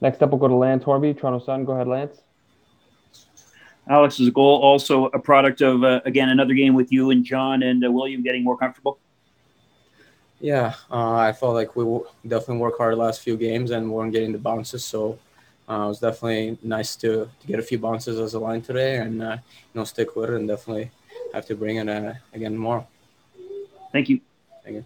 Next 0.00 0.22
up, 0.22 0.30
we'll 0.30 0.38
go 0.38 0.48
to 0.48 0.54
Lance 0.54 0.84
Hornby, 0.84 1.14
Toronto 1.14 1.44
Sun. 1.44 1.64
Go 1.64 1.72
ahead, 1.72 1.88
Lance. 1.88 2.22
Alex's 3.88 4.30
goal 4.30 4.60
also 4.62 5.06
a 5.06 5.18
product 5.18 5.62
of 5.62 5.82
uh, 5.82 6.00
again 6.04 6.28
another 6.28 6.54
game 6.54 6.74
with 6.74 6.92
you 6.92 7.10
and 7.10 7.24
John 7.24 7.62
and 7.62 7.84
uh, 7.84 7.90
William 7.90 8.22
getting 8.22 8.44
more 8.44 8.56
comfortable. 8.56 8.98
Yeah, 10.40 10.74
uh, 10.90 11.16
I 11.16 11.32
felt 11.32 11.54
like 11.54 11.76
we 11.76 11.84
w- 11.84 12.06
definitely 12.26 12.58
worked 12.58 12.78
hard 12.78 12.94
the 12.94 12.98
last 12.98 13.20
few 13.20 13.36
games 13.36 13.72
and 13.72 13.90
weren't 13.90 14.12
getting 14.12 14.32
the 14.32 14.38
bounces. 14.38 14.84
So 14.84 15.18
uh, 15.68 15.84
it 15.84 15.88
was 15.88 15.98
definitely 15.98 16.56
nice 16.62 16.96
to, 16.96 17.28
to 17.40 17.46
get 17.46 17.58
a 17.58 17.62
few 17.62 17.78
bounces 17.78 18.18
as 18.18 18.34
a 18.34 18.38
line 18.38 18.62
today 18.62 18.98
and 18.98 19.22
uh, 19.22 19.36
you 19.40 19.78
know 19.78 19.84
stick 19.84 20.16
with 20.16 20.30
it 20.30 20.36
and 20.36 20.48
definitely 20.48 20.90
have 21.34 21.46
to 21.46 21.54
bring 21.54 21.76
it 21.76 21.88
uh, 21.88 22.14
again 22.32 22.52
tomorrow. 22.52 22.86
Thank 23.92 24.08
you. 24.08 24.20
Thank 24.62 24.76
you. 24.76 24.84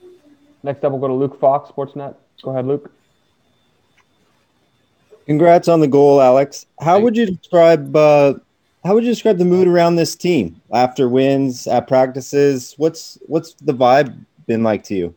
Next 0.63 0.83
up, 0.83 0.93
we'll 0.93 1.01
go 1.01 1.09
to 1.09 1.15
Luke 1.15 1.39
Fox, 1.39 1.71
Sportsnet. 1.71 2.15
Go 2.43 2.53
ahead, 2.53 2.67
Luke. 2.67 2.91
Congrats 5.27 5.69
on 5.69 5.81
the 5.81 5.89
goal, 5.89 6.21
Alex. 6.21 6.67
How 6.81 7.01
would 7.01 7.17
you 7.17 7.27
describe 7.27 7.97
uh, 7.97 8.35
how 8.85 8.95
would 8.95 9.05
you 9.05 9.11
describe 9.11 9.39
the 9.39 9.45
mood 9.47 9.67
around 9.67 9.97
this 9.97 10.15
team 10.15 10.61
after 10.73 11.09
wins 11.09 11.67
at 11.67 11.89
practices? 11.89 12.75
What's 12.77 13.19
what's 13.27 13.55
the 13.55 13.73
vibe 13.73 14.15
been 14.47 14.63
like 14.63 14.85
to 14.85 14.95
you? 14.95 15.15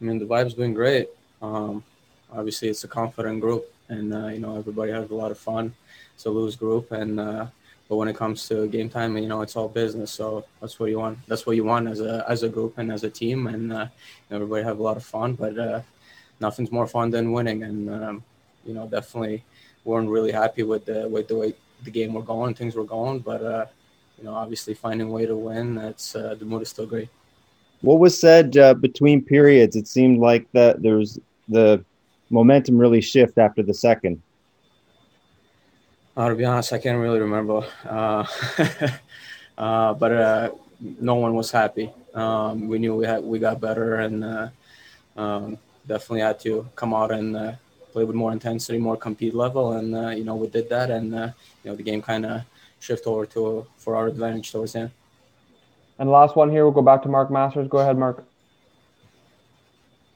I 0.00 0.04
mean, 0.04 0.18
the 0.18 0.24
vibe's 0.24 0.54
been 0.54 0.72
great. 0.72 1.10
Um, 1.42 1.84
obviously, 2.32 2.68
it's 2.68 2.84
a 2.84 2.88
confident 2.88 3.40
group, 3.40 3.70
and 3.90 4.14
uh, 4.14 4.28
you 4.28 4.38
know 4.38 4.56
everybody 4.56 4.92
has 4.92 5.10
a 5.10 5.14
lot 5.14 5.30
of 5.30 5.38
fun. 5.38 5.74
It's 6.14 6.24
a 6.24 6.30
loose 6.30 6.56
group, 6.56 6.90
and 6.90 7.20
uh, 7.20 7.46
but 7.90 7.96
when 7.96 8.08
it 8.08 8.16
comes 8.16 8.48
to 8.48 8.66
game 8.68 8.88
time, 8.88 9.18
you 9.18 9.28
know 9.28 9.42
it's 9.42 9.56
all 9.56 9.68
business. 9.68 10.10
So 10.10 10.46
that's 10.62 10.80
what 10.80 10.88
you 10.88 10.98
want. 10.98 11.18
That's 11.28 11.44
what 11.44 11.56
you 11.56 11.64
want 11.64 11.88
as 11.88 12.00
a 12.00 12.24
as 12.26 12.42
a 12.42 12.48
group 12.48 12.78
and 12.78 12.90
as 12.90 13.04
a 13.04 13.10
team, 13.10 13.48
and 13.48 13.70
uh, 13.70 13.86
everybody 14.30 14.64
have 14.64 14.78
a 14.78 14.82
lot 14.82 14.96
of 14.96 15.04
fun. 15.04 15.34
But 15.34 15.58
uh, 15.58 15.82
nothing's 16.40 16.72
more 16.72 16.86
fun 16.86 17.10
than 17.10 17.32
winning, 17.32 17.62
and 17.64 17.90
um, 17.90 18.24
you 18.68 18.74
know 18.74 18.86
definitely 18.86 19.42
weren't 19.84 20.08
really 20.08 20.30
happy 20.30 20.62
with 20.62 20.84
the 20.84 21.08
with 21.08 21.26
the 21.28 21.36
way 21.36 21.54
the 21.84 21.90
game 21.90 22.12
were 22.12 22.22
going, 22.22 22.54
things 22.54 22.76
were 22.76 22.84
going. 22.84 23.20
But 23.20 23.42
uh, 23.42 23.66
you 24.18 24.24
know, 24.24 24.34
obviously 24.34 24.74
finding 24.74 25.08
a 25.08 25.10
way 25.10 25.26
to 25.26 25.34
win, 25.34 25.74
that's 25.74 26.14
uh, 26.14 26.36
the 26.38 26.44
mood 26.44 26.62
is 26.62 26.68
still 26.68 26.86
great. 26.86 27.08
What 27.80 27.98
was 27.98 28.18
said 28.20 28.56
uh, 28.56 28.74
between 28.74 29.24
periods? 29.24 29.74
It 29.76 29.88
seemed 29.88 30.18
like 30.18 30.46
that 30.52 30.82
there 30.82 30.96
was 30.96 31.18
the 31.48 31.84
momentum 32.30 32.76
really 32.76 33.00
shift 33.00 33.38
after 33.38 33.62
the 33.62 33.74
second. 33.74 34.20
Uh, 36.16 36.28
to 36.28 36.34
be 36.34 36.44
honest, 36.44 36.72
I 36.72 36.78
can't 36.78 36.98
really 36.98 37.20
remember. 37.20 37.64
Uh, 37.88 38.24
uh, 39.58 39.94
but 39.94 40.12
uh, 40.12 40.50
no 41.00 41.14
one 41.14 41.34
was 41.34 41.52
happy. 41.52 41.92
Um, 42.12 42.66
we 42.66 42.78
knew 42.78 42.96
we 42.96 43.06
had 43.06 43.22
we 43.22 43.38
got 43.38 43.60
better, 43.60 44.00
and 44.00 44.24
uh, 44.24 44.48
um, 45.16 45.58
definitely 45.86 46.22
had 46.22 46.40
to 46.40 46.68
come 46.74 46.92
out 46.92 47.12
and 47.12 47.36
uh, 47.36 47.52
play 47.92 48.04
with 48.04 48.16
more 48.16 48.32
intensity, 48.32 48.78
more 48.78 48.96
compete 48.96 49.34
level, 49.34 49.72
and 49.72 49.94
uh, 49.94 50.10
you 50.10 50.24
know 50.24 50.34
we 50.36 50.46
did 50.48 50.68
that, 50.68 50.90
and 50.90 51.14
uh, 51.14 51.30
you 51.62 51.70
know 51.70 51.76
the 51.76 51.82
game 51.82 52.02
kind 52.02 52.24
of 52.26 52.42
shift 52.80 53.06
over 53.06 53.26
to 53.26 53.66
for 53.76 53.96
our 53.96 54.06
advantage 54.06 54.52
towards 54.52 54.72
the 54.72 54.80
end. 54.80 54.90
And 55.98 56.10
last 56.10 56.36
one 56.36 56.50
here, 56.50 56.64
we'll 56.64 56.72
go 56.72 56.82
back 56.82 57.02
to 57.02 57.08
Mark 57.08 57.30
Masters. 57.30 57.68
Go 57.68 57.78
ahead, 57.78 57.98
Mark. 57.98 58.24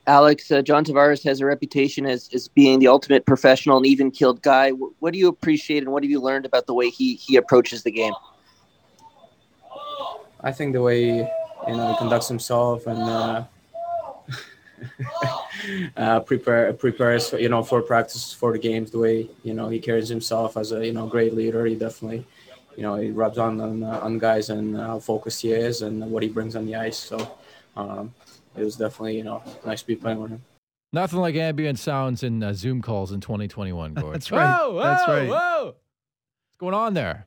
Alex, 0.07 0.51
uh, 0.51 0.63
John 0.63 0.85
Tavares 0.85 1.23
has 1.25 1.41
a 1.41 1.47
reputation 1.47 2.07
as, 2.07 2.29
as 2.35 2.49
being 2.49 2.81
the 2.81 2.89
ultimate 2.89 3.25
professional 3.25 3.77
and 3.77 3.87
even 3.87 4.11
killed 4.11 4.43
guy. 4.43 4.71
Wh- 4.71 5.01
What 5.01 5.13
do 5.13 5.19
you 5.19 5.29
appreciate 5.29 5.83
and 5.83 5.93
what 5.93 6.03
have 6.03 6.11
you 6.11 6.21
learned 6.21 6.45
about 6.45 6.67
the 6.67 6.75
way 6.75 6.91
he, 6.91 7.15
he 7.15 7.37
approaches 7.37 7.85
the 7.85 7.93
game? 7.93 8.13
I 10.41 10.51
think 10.51 10.73
the 10.73 10.83
way 10.83 11.07
you 11.07 11.77
know 11.77 11.93
he 11.93 11.97
conducts 11.99 12.27
himself 12.27 12.87
and 12.89 13.47
uh, 15.97 16.21
prepare 16.21 16.73
prepares 16.73 17.31
for, 17.31 17.39
you 17.39 17.49
know 17.49 17.63
for 17.63 17.83
practice 17.83 18.33
for 18.33 18.53
the 18.53 18.59
games, 18.59 18.91
the 18.91 18.99
way 18.99 19.29
you 19.43 19.55
know 19.55 19.69
he 19.69 19.79
carries 19.79 20.09
himself 20.09 20.57
as 20.57 20.73
a 20.73 20.87
you 20.87 20.93
know 20.93 21.07
great 21.07 21.35
leader. 21.35 21.65
He 21.67 21.75
definitely 21.75 22.27
you 22.77 22.83
know 22.83 22.97
he 22.97 23.11
rubs 23.11 23.39
on 23.39 23.61
on, 23.61 23.83
uh, 23.83 24.01
on 24.03 24.19
guys 24.19 24.51
and 24.51 24.77
how 24.77 24.99
focused 24.99 25.43
he 25.43 25.53
is 25.53 25.83
and 25.83 26.11
what 26.11 26.23
he 26.23 26.29
brings 26.29 26.57
on 26.57 26.67
the 26.67 26.77
ice. 26.77 26.99
So 26.99 27.39
um, 27.77 28.15
it 28.57 28.65
was 28.65 28.77
definitely 28.77 29.17
you 29.17 29.25
know 29.25 29.43
nice 29.65 29.81
to 29.83 29.87
be 29.87 29.97
playing 29.97 30.21
with 30.21 30.31
him. 30.33 30.43
Nothing 30.93 31.21
like 31.21 31.35
ambient 31.37 31.79
sounds 31.79 32.23
in 32.23 32.43
uh, 32.43 32.53
Zoom 32.53 32.83
calls 32.83 33.13
in 33.13 33.21
2021, 33.21 33.95
Gord. 33.95 34.15
That's 34.15 34.31
right. 34.31 34.59
Whoa, 34.59 34.75
whoa, 34.75 34.83
That's 34.83 35.09
right. 35.09 35.29
Whoa. 35.29 35.65
What's 35.65 36.59
going 36.59 36.75
on 36.75 36.95
there? 36.95 37.27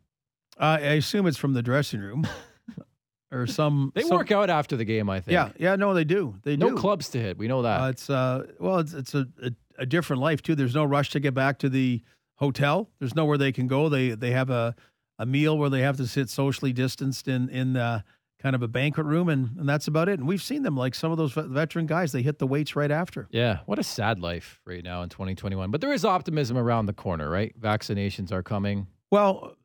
Uh, 0.58 0.78
I 0.80 0.94
assume 0.94 1.26
it's 1.28 1.38
from 1.38 1.54
the 1.54 1.64
dressing 1.64 2.00
room 2.00 2.28
or 3.32 3.48
some. 3.48 3.92
They 3.96 4.02
some- 4.04 4.18
work 4.18 4.32
out 4.32 4.50
after 4.50 4.76
the 4.78 4.86
game, 4.86 5.10
I 5.10 5.20
think. 5.20 5.34
Yeah, 5.34 5.50
yeah, 5.58 5.76
no, 5.76 5.94
they 5.94 6.04
do. 6.04 6.36
They 6.44 6.56
no 6.58 6.70
do. 6.70 6.78
clubs 6.78 7.10
to 7.10 7.20
hit. 7.20 7.38
We 7.38 7.48
know 7.48 7.62
that. 7.64 7.82
Uh, 7.82 7.88
it's 7.90 8.10
uh, 8.10 8.46
well, 8.60 8.80
it's 8.80 8.94
it's 8.94 9.14
a, 9.16 9.28
a 9.42 9.52
a 9.80 9.86
different 9.86 10.22
life 10.22 10.42
too. 10.42 10.56
There's 10.56 10.76
no 10.76 10.86
rush 10.86 11.10
to 11.12 11.20
get 11.20 11.34
back 11.34 11.60
to 11.60 11.70
the 11.70 12.02
hotel. 12.36 12.90
There's 13.00 13.16
nowhere 13.16 13.38
they 13.38 13.52
can 13.52 13.68
go. 13.68 13.90
They 13.90 14.10
they 14.12 14.32
have 14.32 14.50
a 14.50 14.76
a 15.20 15.26
meal 15.26 15.58
where 15.58 15.70
they 15.70 15.82
have 15.82 15.98
to 15.98 16.08
sit 16.08 16.30
socially 16.30 16.74
distanced 16.74 17.28
in 17.28 17.50
in 17.50 17.78
uh, 17.78 18.02
kind 18.42 18.56
of 18.56 18.62
a 18.62 18.68
banquet 18.68 19.06
room, 19.06 19.30
and 19.30 19.58
and 19.58 19.68
that's 19.68 19.88
about 19.88 20.10
it. 20.10 20.20
And 20.20 20.28
we've 20.28 20.42
seen 20.44 20.64
them 20.64 20.78
like 20.78 20.94
some 20.96 21.12
of 21.12 21.18
those 21.18 21.34
veteran 21.34 21.86
guys. 21.88 22.12
They 22.12 22.22
hit 22.22 22.40
the 22.40 22.48
weights 22.48 22.76
right 22.76 22.92
after. 22.92 23.28
Yeah, 23.32 23.60
what 23.66 23.80
a 23.80 23.84
sad 23.84 24.20
life 24.20 24.62
right 24.66 24.84
now 24.84 25.02
in 25.04 25.10
2021. 25.10 25.72
But 25.72 25.82
there 25.82 25.94
is 25.94 26.06
optimism 26.06 26.58
around 26.58 26.86
the 26.86 26.94
corner, 26.94 27.30
right? 27.30 27.60
Vaccinations 27.60 28.32
are 28.32 28.44
coming. 28.44 28.88
Well, 29.12 29.56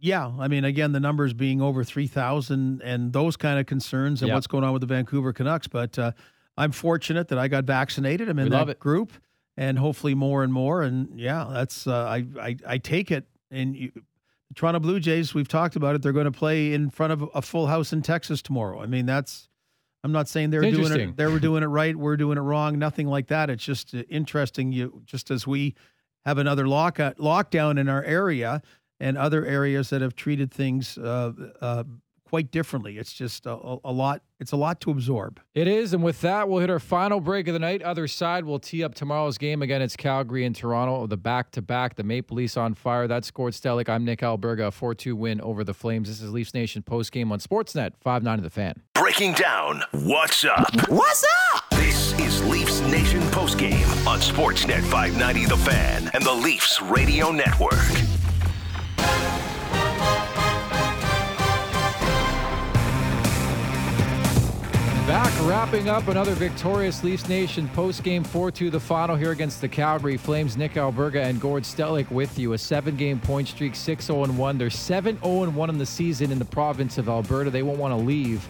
yeah. 0.00 0.32
I 0.38 0.48
mean, 0.48 0.64
again, 0.64 0.92
the 0.92 1.00
numbers 1.00 1.32
being 1.32 1.60
over 1.60 1.84
3,000 1.84 2.82
and 2.82 3.12
those 3.12 3.36
kind 3.36 3.58
of 3.58 3.66
concerns 3.66 4.22
and 4.22 4.28
Yep. 4.28 4.34
what's 4.34 4.46
going 4.46 4.64
on 4.64 4.72
with 4.72 4.80
the 4.80 4.86
Vancouver 4.86 5.32
Canucks. 5.32 5.68
But 5.68 5.98
uh, 5.98 6.12
I'm 6.56 6.72
fortunate 6.72 7.28
that 7.28 7.38
I 7.38 7.48
got 7.48 7.64
vaccinated. 7.64 8.28
I'm 8.28 8.38
in 8.38 8.46
We 8.46 8.50
that 8.50 8.78
group 8.78 9.12
and 9.56 9.78
hopefully 9.78 10.14
more 10.14 10.42
and 10.42 10.52
more. 10.52 10.82
And 10.82 11.18
yeah, 11.18 11.48
that's, 11.52 11.86
uh, 11.86 11.92
I, 11.94 12.24
I, 12.40 12.56
I 12.66 12.78
take 12.78 13.10
it. 13.10 13.26
And 13.50 13.76
you, 13.76 13.92
Toronto 14.54 14.80
Blue 14.80 15.00
Jays, 15.00 15.34
we've 15.34 15.48
talked 15.48 15.76
about 15.76 15.94
it. 15.94 16.02
They're 16.02 16.12
going 16.12 16.24
to 16.24 16.32
play 16.32 16.72
in 16.72 16.90
front 16.90 17.12
of 17.12 17.28
a 17.34 17.42
full 17.42 17.66
house 17.66 17.92
in 17.92 18.02
Texas 18.02 18.40
tomorrow. 18.40 18.80
I 18.80 18.86
mean, 18.86 19.06
that's, 19.06 19.48
I'm 20.02 20.12
not 20.12 20.28
saying 20.28 20.50
they're 20.50 20.62
doing 20.62 20.92
it, 20.92 21.16
they 21.16 21.26
were 21.26 21.38
doing 21.48 21.62
it 21.62 21.66
right. 21.66 21.94
We're 21.94 22.16
doing 22.16 22.38
it 22.38 22.42
wrong. 22.42 22.78
Nothing 22.78 23.08
like 23.08 23.26
that. 23.28 23.50
It's 23.50 23.64
just 23.64 23.94
uh, 23.94 24.04
interesting. 24.08 24.72
You, 24.72 25.02
just 25.04 25.30
as 25.30 25.46
we, 25.46 25.74
have 26.24 26.36
another 26.36 26.68
lock 26.68 26.98
lockdown 26.98 27.78
in 27.78 27.88
our 27.88 28.02
area 28.02 28.60
and 29.00 29.16
other 29.16 29.44
areas 29.44 29.90
that 29.90 30.02
have 30.02 30.16
treated 30.16 30.52
things 30.52 30.98
uh, 30.98 31.32
uh, 31.60 31.84
quite 32.28 32.50
differently. 32.50 32.98
It's 32.98 33.12
just 33.12 33.46
a, 33.46 33.78
a, 33.84 33.92
lot. 33.92 34.22
It's 34.38 34.52
a 34.52 34.56
lot 34.56 34.80
to 34.82 34.90
absorb. 34.90 35.40
It 35.54 35.66
is, 35.66 35.94
and 35.94 36.02
with 36.02 36.20
that, 36.20 36.48
we'll 36.48 36.60
hit 36.60 36.70
our 36.70 36.78
final 36.78 37.20
break 37.20 37.48
of 37.48 37.54
the 37.54 37.58
night. 37.58 37.82
Other 37.82 38.06
side, 38.06 38.44
we'll 38.44 38.58
tee 38.58 38.84
up 38.84 38.94
tomorrow's 38.94 39.38
game 39.38 39.62
again. 39.62 39.80
It's 39.82 39.96
Calgary 39.96 40.44
and 40.44 40.54
Toronto, 40.54 41.06
the 41.06 41.16
back 41.16 41.50
to 41.52 41.62
back. 41.62 41.96
The 41.96 42.02
Maple 42.02 42.36
Leafs 42.36 42.56
on 42.56 42.74
fire. 42.74 43.06
That's 43.06 43.30
Gord 43.30 43.54
Stellick. 43.54 43.88
I'm 43.88 44.04
Nick 44.04 44.20
Alberga. 44.20 44.68
A 44.68 44.70
four 44.70 44.94
two 44.94 45.16
win 45.16 45.40
over 45.40 45.64
the 45.64 45.74
Flames. 45.74 46.08
This 46.08 46.20
is 46.20 46.30
Leafs 46.30 46.54
Nation 46.54 46.82
post 46.82 47.12
game 47.12 47.32
on 47.32 47.40
Sportsnet 47.40 47.92
five 48.00 48.22
nine 48.22 48.38
of 48.38 48.44
the 48.44 48.50
Fan. 48.50 48.82
Breaking 48.94 49.32
down 49.32 49.82
what's 49.92 50.44
up. 50.44 50.70
What's 50.88 51.24
up? 51.54 51.64
This 51.70 52.18
is 52.20 52.44
Leafs 52.46 52.80
Nation 52.82 53.22
post 53.30 53.58
game 53.58 53.86
on 54.06 54.18
Sportsnet 54.18 54.82
590 54.82 55.46
The 55.46 55.56
Fan 55.56 56.10
and 56.12 56.22
the 56.22 56.32
Leafs 56.32 56.82
Radio 56.82 57.30
Network. 57.30 58.17
Back 65.08 65.32
wrapping 65.48 65.88
up 65.88 66.08
another 66.08 66.34
victorious 66.34 67.02
Leafs 67.02 67.30
Nation 67.30 67.66
post 67.70 68.04
game 68.04 68.22
4 68.22 68.50
2 68.50 68.68
the 68.68 68.78
final 68.78 69.16
here 69.16 69.30
against 69.30 69.62
the 69.62 69.66
Calgary 69.66 70.18
Flames. 70.18 70.58
Nick 70.58 70.74
Alberga 70.74 71.24
and 71.24 71.40
Gord 71.40 71.62
Stellick 71.62 72.10
with 72.10 72.38
you. 72.38 72.52
A 72.52 72.58
seven 72.58 72.94
game 72.94 73.18
point 73.18 73.48
streak, 73.48 73.74
6 73.74 74.04
0 74.04 74.26
1. 74.26 74.58
They're 74.58 74.68
7 74.68 75.18
0 75.18 75.48
1 75.48 75.70
in 75.70 75.78
the 75.78 75.86
season 75.86 76.30
in 76.30 76.38
the 76.38 76.44
province 76.44 76.98
of 76.98 77.08
Alberta. 77.08 77.48
They 77.48 77.62
won't 77.62 77.78
want 77.78 77.92
to 77.92 77.96
leave. 77.96 78.46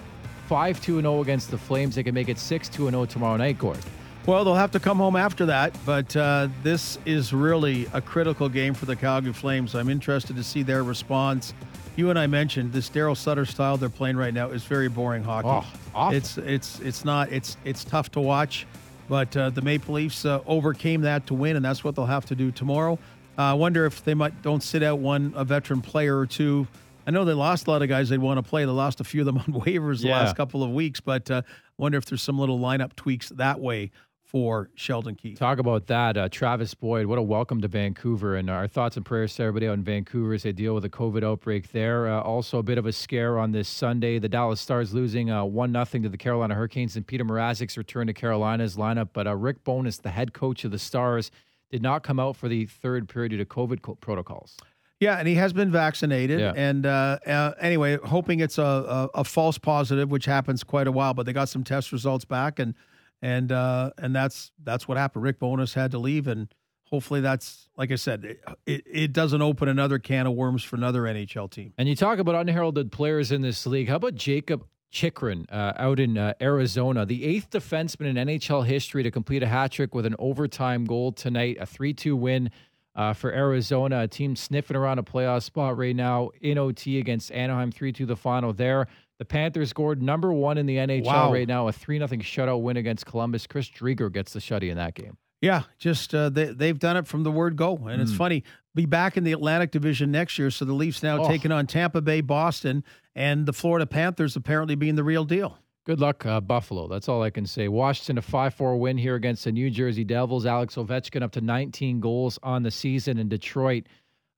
5 0.49 0.83
2 0.83 1.01
0 1.01 1.21
against 1.21 1.53
the 1.53 1.59
Flames. 1.59 1.95
They 1.95 2.03
can 2.03 2.13
make 2.13 2.29
it 2.29 2.41
6 2.41 2.69
2 2.69 2.91
0 2.91 3.05
tomorrow 3.05 3.37
night, 3.37 3.57
Gord. 3.57 3.79
Well, 4.27 4.45
they'll 4.45 4.57
have 4.57 4.73
to 4.73 4.81
come 4.81 4.99
home 4.99 5.15
after 5.15 5.47
that, 5.47 5.77
but 5.87 6.17
uh, 6.17 6.49
this 6.65 6.99
is 7.07 7.33
really 7.33 7.87
a 7.93 8.01
critical 8.01 8.49
game 8.49 8.75
for 8.75 8.87
the 8.87 8.97
Calgary 8.97 9.33
Flames. 9.33 9.77
I'm 9.77 9.89
interested 9.89 10.35
to 10.35 10.43
see 10.43 10.65
their 10.65 10.83
response 10.83 11.55
you 11.99 12.11
and 12.11 12.19
I 12.19 12.29
mentioned 12.29 12.73
this 12.73 12.89
Daryl 12.89 13.17
Sutter 13.17 13.45
style 13.45 13.77
they're 13.77 13.89
playing 13.89 14.17
right 14.17 14.33
now 14.33 14.51
is 14.51 14.63
very 14.63 14.89
boring 14.89 15.25
hockey. 15.25 15.49
Oh, 15.49 15.67
awful. 15.95 16.17
It's 16.17 16.39
it's 16.39 16.79
it's 16.81 17.05
not 17.05 17.33
it's 17.33 17.57
it's 17.65 17.83
tough 17.85 18.11
to 18.13 18.21
watch, 18.21 18.67
but 19.09 19.37
uh, 19.37 19.51
the 19.51 19.63
Maple 19.63 19.95
Leafs 19.97 20.25
uh, 20.25 20.41
overcame 20.47 21.01
that 21.03 21.27
to 21.27 21.35
win, 21.35 21.57
and 21.57 21.65
that's 21.65 21.83
what 21.83 21.97
they'll 21.97 22.07
have 22.07 22.25
to 22.27 22.37
do 22.37 22.53
tomorrow. 22.53 22.99
Uh, 23.37 23.43
I 23.43 23.53
wonder 23.55 23.85
if 23.85 24.05
they 24.05 24.15
might 24.15 24.41
don't 24.43 24.63
sit 24.63 24.83
out 24.83 25.01
one 25.01 25.33
a 25.37 25.45
veteran 25.45 25.81
player 25.81 26.17
or 26.19 26.27
two. 26.27 26.69
I 27.07 27.11
know 27.11 27.25
they 27.25 27.33
lost 27.33 27.67
a 27.67 27.71
lot 27.71 27.83
of 27.83 27.89
guys 27.89 28.11
they'd 28.11 28.19
want 28.19 28.39
to 28.39 28.49
play. 28.49 28.65
They 28.65 28.71
lost 28.71 29.01
a 29.01 29.05
few 29.05 29.23
of 29.23 29.27
them 29.27 29.39
on 29.39 29.45
waivers 29.63 30.03
the 30.03 30.09
Yeah. 30.09 30.21
last 30.21 30.37
couple 30.37 30.63
of 30.63 30.71
weeks, 30.71 31.01
but 31.01 31.29
uh, 31.31 31.43
wonder 31.79 31.99
if 31.99 32.05
there's 32.05 32.23
some 32.23 32.39
little 32.39 32.59
lineup 32.61 32.95
tweaks 32.97 33.31
that 33.31 33.59
way 33.61 33.91
for 34.29 34.69
Sheldon 34.75 35.15
Keefe. 35.15 35.39
Talk 35.39 35.59
about 35.59 35.87
that. 35.87 36.19
Uh, 36.19 36.29
Travis 36.29 36.75
Boyd, 36.75 37.07
what 37.07 37.17
a 37.17 37.23
welcome 37.23 37.63
to 37.63 37.69
Vancouver. 37.69 38.37
And 38.37 38.51
our 38.51 38.69
thoughts 38.69 38.99
and 38.99 39.07
prayers 39.07 39.35
to 39.37 39.45
everybody 39.45 39.67
out 39.67 39.73
in 39.73 39.83
Vancouver 39.83 40.35
as 40.35 40.43
they 40.43 40.53
deal 40.53 40.75
with 40.75 40.85
a 40.85 40.91
COVID 40.91 41.25
outbreak 41.25 41.73
there. 41.73 42.07
Uh, 42.07 42.21
also, 42.21 42.59
a 42.59 42.63
bit 42.63 42.77
of 42.77 42.85
a 42.85 42.93
scare 42.93 43.39
on 43.39 43.53
this 43.53 43.71
Sunday. 43.71 44.19
The 44.19 44.29
Dallas 44.29 44.61
Stars 44.61 44.93
losing 44.93 45.31
uh, 45.31 45.47
1 45.47 45.73
0 45.73 45.85
to 46.03 46.09
the 46.11 46.19
Carolina 46.19 46.55
Hurricanes, 46.55 46.95
and 46.95 47.07
Peter 47.07 47.25
Mrazek's 47.25 47.79
return 47.79 48.07
to 48.07 48.13
Carolina's 48.13 48.77
lineup. 48.77 49.09
But 49.15 49.27
uh, 49.27 49.35
Rick 49.35 49.65
Bowness, 49.65 49.97
the 49.97 50.11
head 50.11 50.35
coach 50.35 50.63
of 50.63 50.73
the 50.73 50.79
Stars, 50.79 51.31
did 51.71 51.83
not 51.83 52.03
come 52.03 52.21
out 52.21 52.37
for 52.37 52.49
the 52.49 52.67
third 52.67 53.09
period 53.09 53.31
due 53.31 53.39
to 53.39 53.47
COVID 53.47 53.81
co- 53.81 53.95
protocols. 53.95 54.59
Yeah, 55.01 55.17
and 55.17 55.27
he 55.27 55.37
has 55.37 55.55
been 55.55 55.71
vaccinated. 55.71 56.41
Yeah. 56.41 56.53
And 56.55 56.85
uh, 56.85 57.19
uh, 57.27 57.53
anyway, 57.61 57.97
hoping 58.05 58.41
it's 58.41 58.59
a, 58.59 58.63
a, 58.63 59.21
a 59.21 59.25
false 59.25 59.57
positive, 59.57 60.11
which 60.11 60.27
happens 60.27 60.65
quite 60.65 60.87
a 60.87 60.93
while. 60.93 61.15
But 61.15 61.25
they 61.25 61.33
got 61.33 61.49
some 61.49 61.65
test 61.65 61.93
results 61.93 62.27
back, 62.27 62.59
and 62.59 62.75
and 63.23 63.51
uh, 63.53 63.91
and 63.99 64.15
that's 64.15 64.53
that's 64.63 64.87
what 64.87 64.99
happened. 64.99 65.25
Rick 65.25 65.39
Bowness 65.39 65.75
had 65.75 65.91
to 65.93 65.99
leave, 65.99 66.27
and 66.27 66.53
hopefully 66.85 67.21
that's 67.21 67.69
like 67.77 67.93
I 67.93 67.97
said, 67.97 68.25
it, 68.25 68.41
it, 68.67 68.85
it 68.87 69.13
doesn't 69.13 69.43
open 69.43 69.69
another 69.69 69.99
can 69.99 70.27
of 70.27 70.35
worms 70.35 70.63
for 70.63 70.77
another 70.77 71.03
NHL 71.03 71.51
team. 71.51 71.73
And 71.79 71.89
you 71.89 71.97
talk 71.97 72.19
about 72.19 72.35
unheralded 72.35 72.93
players 72.93 73.33
in 73.33 73.43
this 73.43 73.67
league. 73.67 73.89
How 73.89 73.97
about 73.97 74.15
Jakob 74.15 74.65
Chychrun 74.91 75.47
uh, 75.51 75.73
out 75.77 76.01
in 76.01 76.17
uh, 76.17 76.35
Arizona, 76.41 77.05
the 77.05 77.25
eighth 77.25 77.51
defenseman 77.51 78.07
in 78.07 78.17
NHL 78.17 78.65
history 78.65 79.03
to 79.03 79.11
complete 79.11 79.43
a 79.43 79.47
hat 79.47 79.73
trick 79.73 79.95
with 79.95 80.07
an 80.07 80.17
overtime 80.19 80.85
goal 80.85 81.13
tonight, 81.13 81.59
a 81.61 81.67
3 81.67 81.93
2 81.93 82.17
win 82.17 82.51
uh, 82.95 83.13
for 83.13 83.33
Arizona, 83.33 84.03
a 84.03 84.09
team 84.09 84.35
sniffing 84.35 84.77
around 84.77 84.99
a 84.99 85.03
playoff 85.03 85.43
spot 85.43 85.77
right 85.77 85.95
now 85.95 86.31
in 86.41 86.59
OT 86.59 86.99
against 86.99 87.31
Anaheim, 87.33 87.71
3 87.71 87.93
2 87.93 88.07
the 88.07 88.17
final 88.17 88.53
there. 88.53 88.87
The 89.19 89.25
Panthers 89.25 89.71
scored 89.71 90.01
number 90.03 90.33
one 90.33 90.59
in 90.59 90.67
the 90.67 90.77
NHL 90.77 91.05
Wow. 91.07 91.33
right 91.33 91.49
now, 91.49 91.67
a 91.69 91.73
3 91.73 91.99
0 91.99 92.09
shutout 92.23 92.63
win 92.63 92.77
against 92.77 93.05
Columbus. 93.07 93.47
Chris 93.47 93.69
Driedger 93.69 94.13
gets 94.13 94.33
the 94.33 94.39
shutty 94.41 94.71
in 94.71 94.77
that 94.77 94.95
game. 94.95 95.17
Yeah, 95.41 95.63
just 95.79 96.15
uh, 96.15 96.31
they 96.31 96.47
they've 96.47 96.79
done 96.79 96.97
it 96.97 97.07
from 97.07 97.23
the 97.23 97.31
word 97.31 97.57
go, 97.57 97.77
and 97.89 98.01
it's 98.03 98.13
Mm. 98.13 98.17
funny. 98.17 98.45
Be 98.75 98.87
back 98.87 99.17
in 99.17 99.25
the 99.25 99.33
Atlantic 99.33 99.71
Division 99.73 100.11
next 100.13 100.39
year, 100.39 100.51
so 100.51 100.65
the 100.65 100.73
Leafs 100.73 101.03
now 101.03 101.23
Oh. 101.25 101.29
taking 101.29 101.51
on 101.53 101.67
Tampa 101.67 102.01
Bay, 102.01 102.21
Boston, 102.21 102.83
and 103.15 103.47
the 103.47 103.53
Florida 103.53 103.87
Panthers 103.87 104.35
apparently 104.37 104.75
being 104.77 104.95
the 104.97 105.05
real 105.05 105.25
deal. 105.25 105.59
Good 105.85 106.01
luck, 106.01 106.27
uh, 106.27 106.41
Buffalo. 106.41 106.87
That's 106.87 107.09
all 107.09 107.23
I 107.23 107.31
can 107.31 107.47
say. 107.47 107.67
Washington, 107.67 108.19
a 108.19 108.23
5 108.23 108.53
4 108.55 108.77
win 108.77 108.99
here 108.99 109.15
against 109.15 109.45
the 109.45 109.53
New 109.53 109.71
Jersey 109.71 110.05
Devils. 110.05 110.45
Alex 110.45 110.75
Ovechkin 110.77 111.23
up 111.23 111.33
to 111.33 111.41
19 111.41 111.99
goals 112.01 112.39
on 112.43 112.63
the 112.63 112.71
season 112.71 113.17
in 113.19 113.29
Detroit. 113.29 113.85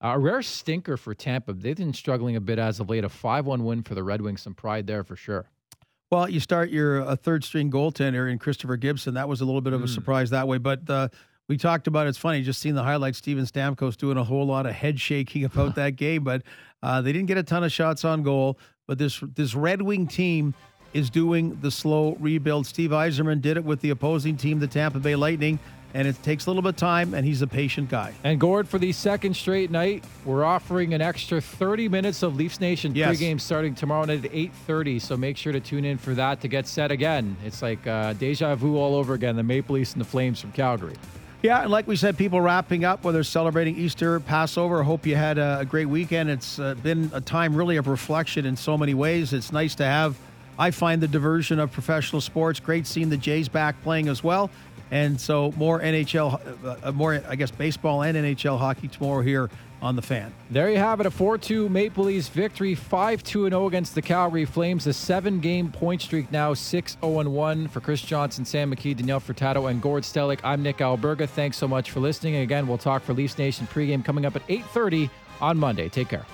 Uh, 0.02 0.08
a 0.08 0.18
rare 0.18 0.42
stinker 0.42 0.96
for 0.96 1.14
Tampa. 1.14 1.52
They've 1.52 1.76
been 1.76 1.92
struggling 1.92 2.36
a 2.36 2.40
bit 2.40 2.58
as 2.58 2.80
of 2.80 2.88
late. 2.88 3.04
A 3.04 3.08
5 3.08 3.46
1 3.46 3.64
win 3.64 3.82
for 3.82 3.94
the 3.94 4.02
Red 4.02 4.22
Wings. 4.22 4.42
Some 4.42 4.54
pride 4.54 4.86
there 4.86 5.04
for 5.04 5.16
sure. 5.16 5.46
Well, 6.10 6.28
you 6.28 6.40
start 6.40 6.70
your 6.70 7.00
a 7.00 7.14
third 7.14 7.44
string 7.44 7.70
goaltender 7.70 8.30
in 8.30 8.38
Christopher 8.38 8.76
Gibson. 8.76 9.14
That 9.14 9.28
was 9.28 9.42
a 9.42 9.44
little 9.44 9.60
bit 9.60 9.72
of 9.72 9.84
a 9.84 9.88
surprise 9.88 10.30
that 10.30 10.48
way. 10.48 10.58
But 10.58 10.88
uh, 10.90 11.08
we 11.48 11.56
talked 11.56 11.86
about 11.86 12.06
it's 12.06 12.18
funny 12.18 12.42
just 12.42 12.60
seeing 12.60 12.74
the 12.74 12.82
highlights. 12.82 13.18
Steven 13.18 13.44
Stamkos 13.44 13.96
doing 13.96 14.16
a 14.16 14.24
whole 14.24 14.46
lot 14.46 14.66
of 14.66 14.72
head 14.72 15.00
shaking 15.00 15.44
about 15.44 15.76
that 15.76 15.96
game, 15.96 16.24
but 16.24 16.42
uh, 16.82 17.00
they 17.00 17.12
didn't 17.12 17.28
get 17.28 17.38
a 17.38 17.42
ton 17.42 17.62
of 17.62 17.70
shots 17.70 18.04
on 18.04 18.22
goal. 18.22 18.58
But 18.88 18.98
this 18.98 19.22
this 19.34 19.54
Red 19.54 19.82
Wing 19.82 20.06
team 20.06 20.54
is 20.94 21.10
doing 21.10 21.56
the 21.60 21.70
slow 21.70 22.16
rebuild. 22.18 22.66
Steve 22.66 22.90
Yzerman 22.90 23.40
did 23.40 23.56
it 23.56 23.64
with 23.64 23.80
the 23.80 23.90
opposing 23.90 24.36
team, 24.36 24.58
the 24.58 24.66
Tampa 24.66 24.98
Bay 24.98 25.14
Lightning, 25.14 25.60
and 25.94 26.06
it 26.06 26.22
takes 26.22 26.46
a 26.46 26.50
little 26.50 26.62
bit 26.62 26.70
of 26.70 26.76
time. 26.76 27.14
And 27.14 27.24
he's 27.26 27.42
a 27.42 27.46
patient 27.46 27.88
guy. 27.90 28.12
And 28.24 28.38
Gord, 28.40 28.68
for 28.68 28.78
the 28.78 28.92
second 28.92 29.34
straight 29.34 29.70
night, 29.70 30.04
we're 30.24 30.44
offering 30.44 30.94
an 30.94 31.00
extra 31.00 31.40
30 31.40 31.88
minutes 31.88 32.22
of 32.22 32.36
Leafs 32.36 32.60
Nation 32.60 32.94
Yes. 32.94 33.16
pregame 33.16 33.40
starting 33.40 33.74
tomorrow 33.74 34.04
night 34.04 34.24
at 34.24 34.30
8.30. 34.32 35.00
So 35.00 35.16
make 35.16 35.36
sure 35.36 35.52
to 35.52 35.60
tune 35.60 35.84
in 35.84 35.98
for 35.98 36.14
that 36.14 36.40
to 36.42 36.48
get 36.48 36.66
set 36.66 36.90
again. 36.90 37.36
It's 37.44 37.62
like 37.62 37.86
uh, 37.86 38.12
deja 38.14 38.54
vu 38.54 38.76
all 38.76 38.94
over 38.94 39.14
again, 39.14 39.36
the 39.36 39.42
Maple 39.42 39.74
Leafs 39.74 39.92
and 39.92 40.00
the 40.00 40.04
Flames 40.06 40.40
from 40.40 40.52
Calgary. 40.52 40.94
Yeah, 41.42 41.62
and 41.62 41.70
like 41.70 41.86
we 41.86 41.96
said, 41.96 42.18
people 42.18 42.42
wrapping 42.42 42.84
up, 42.84 43.02
whether 43.02 43.24
celebrating 43.24 43.74
Easter, 43.74 44.20
Passover. 44.20 44.82
Hope 44.82 45.06
you 45.06 45.16
had 45.16 45.38
a, 45.38 45.64
great 45.66 45.86
weekend. 45.86 46.28
It's 46.28 46.58
uh, 46.58 46.74
been 46.74 47.10
a 47.14 47.20
time 47.22 47.54
really 47.56 47.78
of 47.78 47.88
reflection 47.88 48.44
in 48.44 48.56
so 48.56 48.76
many 48.76 48.92
ways. 48.92 49.32
It's 49.32 49.50
nice 49.50 49.74
to 49.76 49.84
have, 49.86 50.18
I 50.58 50.70
find, 50.70 51.00
the 51.00 51.08
diversion 51.08 51.58
of 51.58 51.72
professional 51.72 52.20
sports. 52.20 52.60
Great 52.60 52.86
seeing 52.86 53.08
the 53.08 53.16
Jays 53.16 53.48
back 53.48 53.80
playing 53.82 54.08
as 54.08 54.22
well. 54.22 54.50
And 54.90 55.20
so 55.20 55.52
more 55.56 55.80
NHL, 55.80 56.64
uh, 56.64 56.76
uh, 56.82 56.92
more, 56.92 57.22
I 57.28 57.36
guess, 57.36 57.50
baseball 57.50 58.02
and 58.02 58.16
NHL 58.16 58.58
hockey 58.58 58.88
tomorrow 58.88 59.22
here 59.22 59.50
on 59.82 59.96
the 59.96 60.02
fan. 60.02 60.32
There 60.50 60.70
you 60.70 60.76
have 60.76 61.00
it, 61.00 61.06
a 61.06 61.10
4-2 61.10 61.70
Maple 61.70 62.04
Leafs 62.04 62.28
victory, 62.28 62.76
5-2-0 62.76 63.66
against 63.66 63.94
the 63.94 64.02
Calgary 64.02 64.44
Flames. 64.44 64.86
A 64.86 64.92
seven-game 64.92 65.72
point 65.72 66.02
streak 66.02 66.30
now, 66.30 66.52
6-0-1 66.52 67.70
for 67.70 67.80
Chris 67.80 68.02
Johnston, 68.02 68.44
Sam 68.44 68.74
McKee, 68.74 68.96
Danielle 68.96 69.20
Furtado, 69.20 69.70
and 69.70 69.80
Gord 69.80 70.02
Stellick. 70.02 70.40
I'm 70.44 70.62
Nick 70.62 70.78
Alberga. 70.78 71.28
Thanks 71.28 71.56
so 71.56 71.66
much 71.66 71.90
for 71.90 72.00
listening. 72.00 72.34
And 72.34 72.42
again, 72.42 72.66
we'll 72.66 72.78
talk 72.78 73.02
for 73.02 73.14
Leafs 73.14 73.38
Nation 73.38 73.66
pregame 73.72 74.04
coming 74.04 74.26
up 74.26 74.36
at 74.36 74.46
8.30 74.48 75.08
on 75.40 75.56
Monday. 75.56 75.88
Take 75.88 76.08
care. 76.08 76.26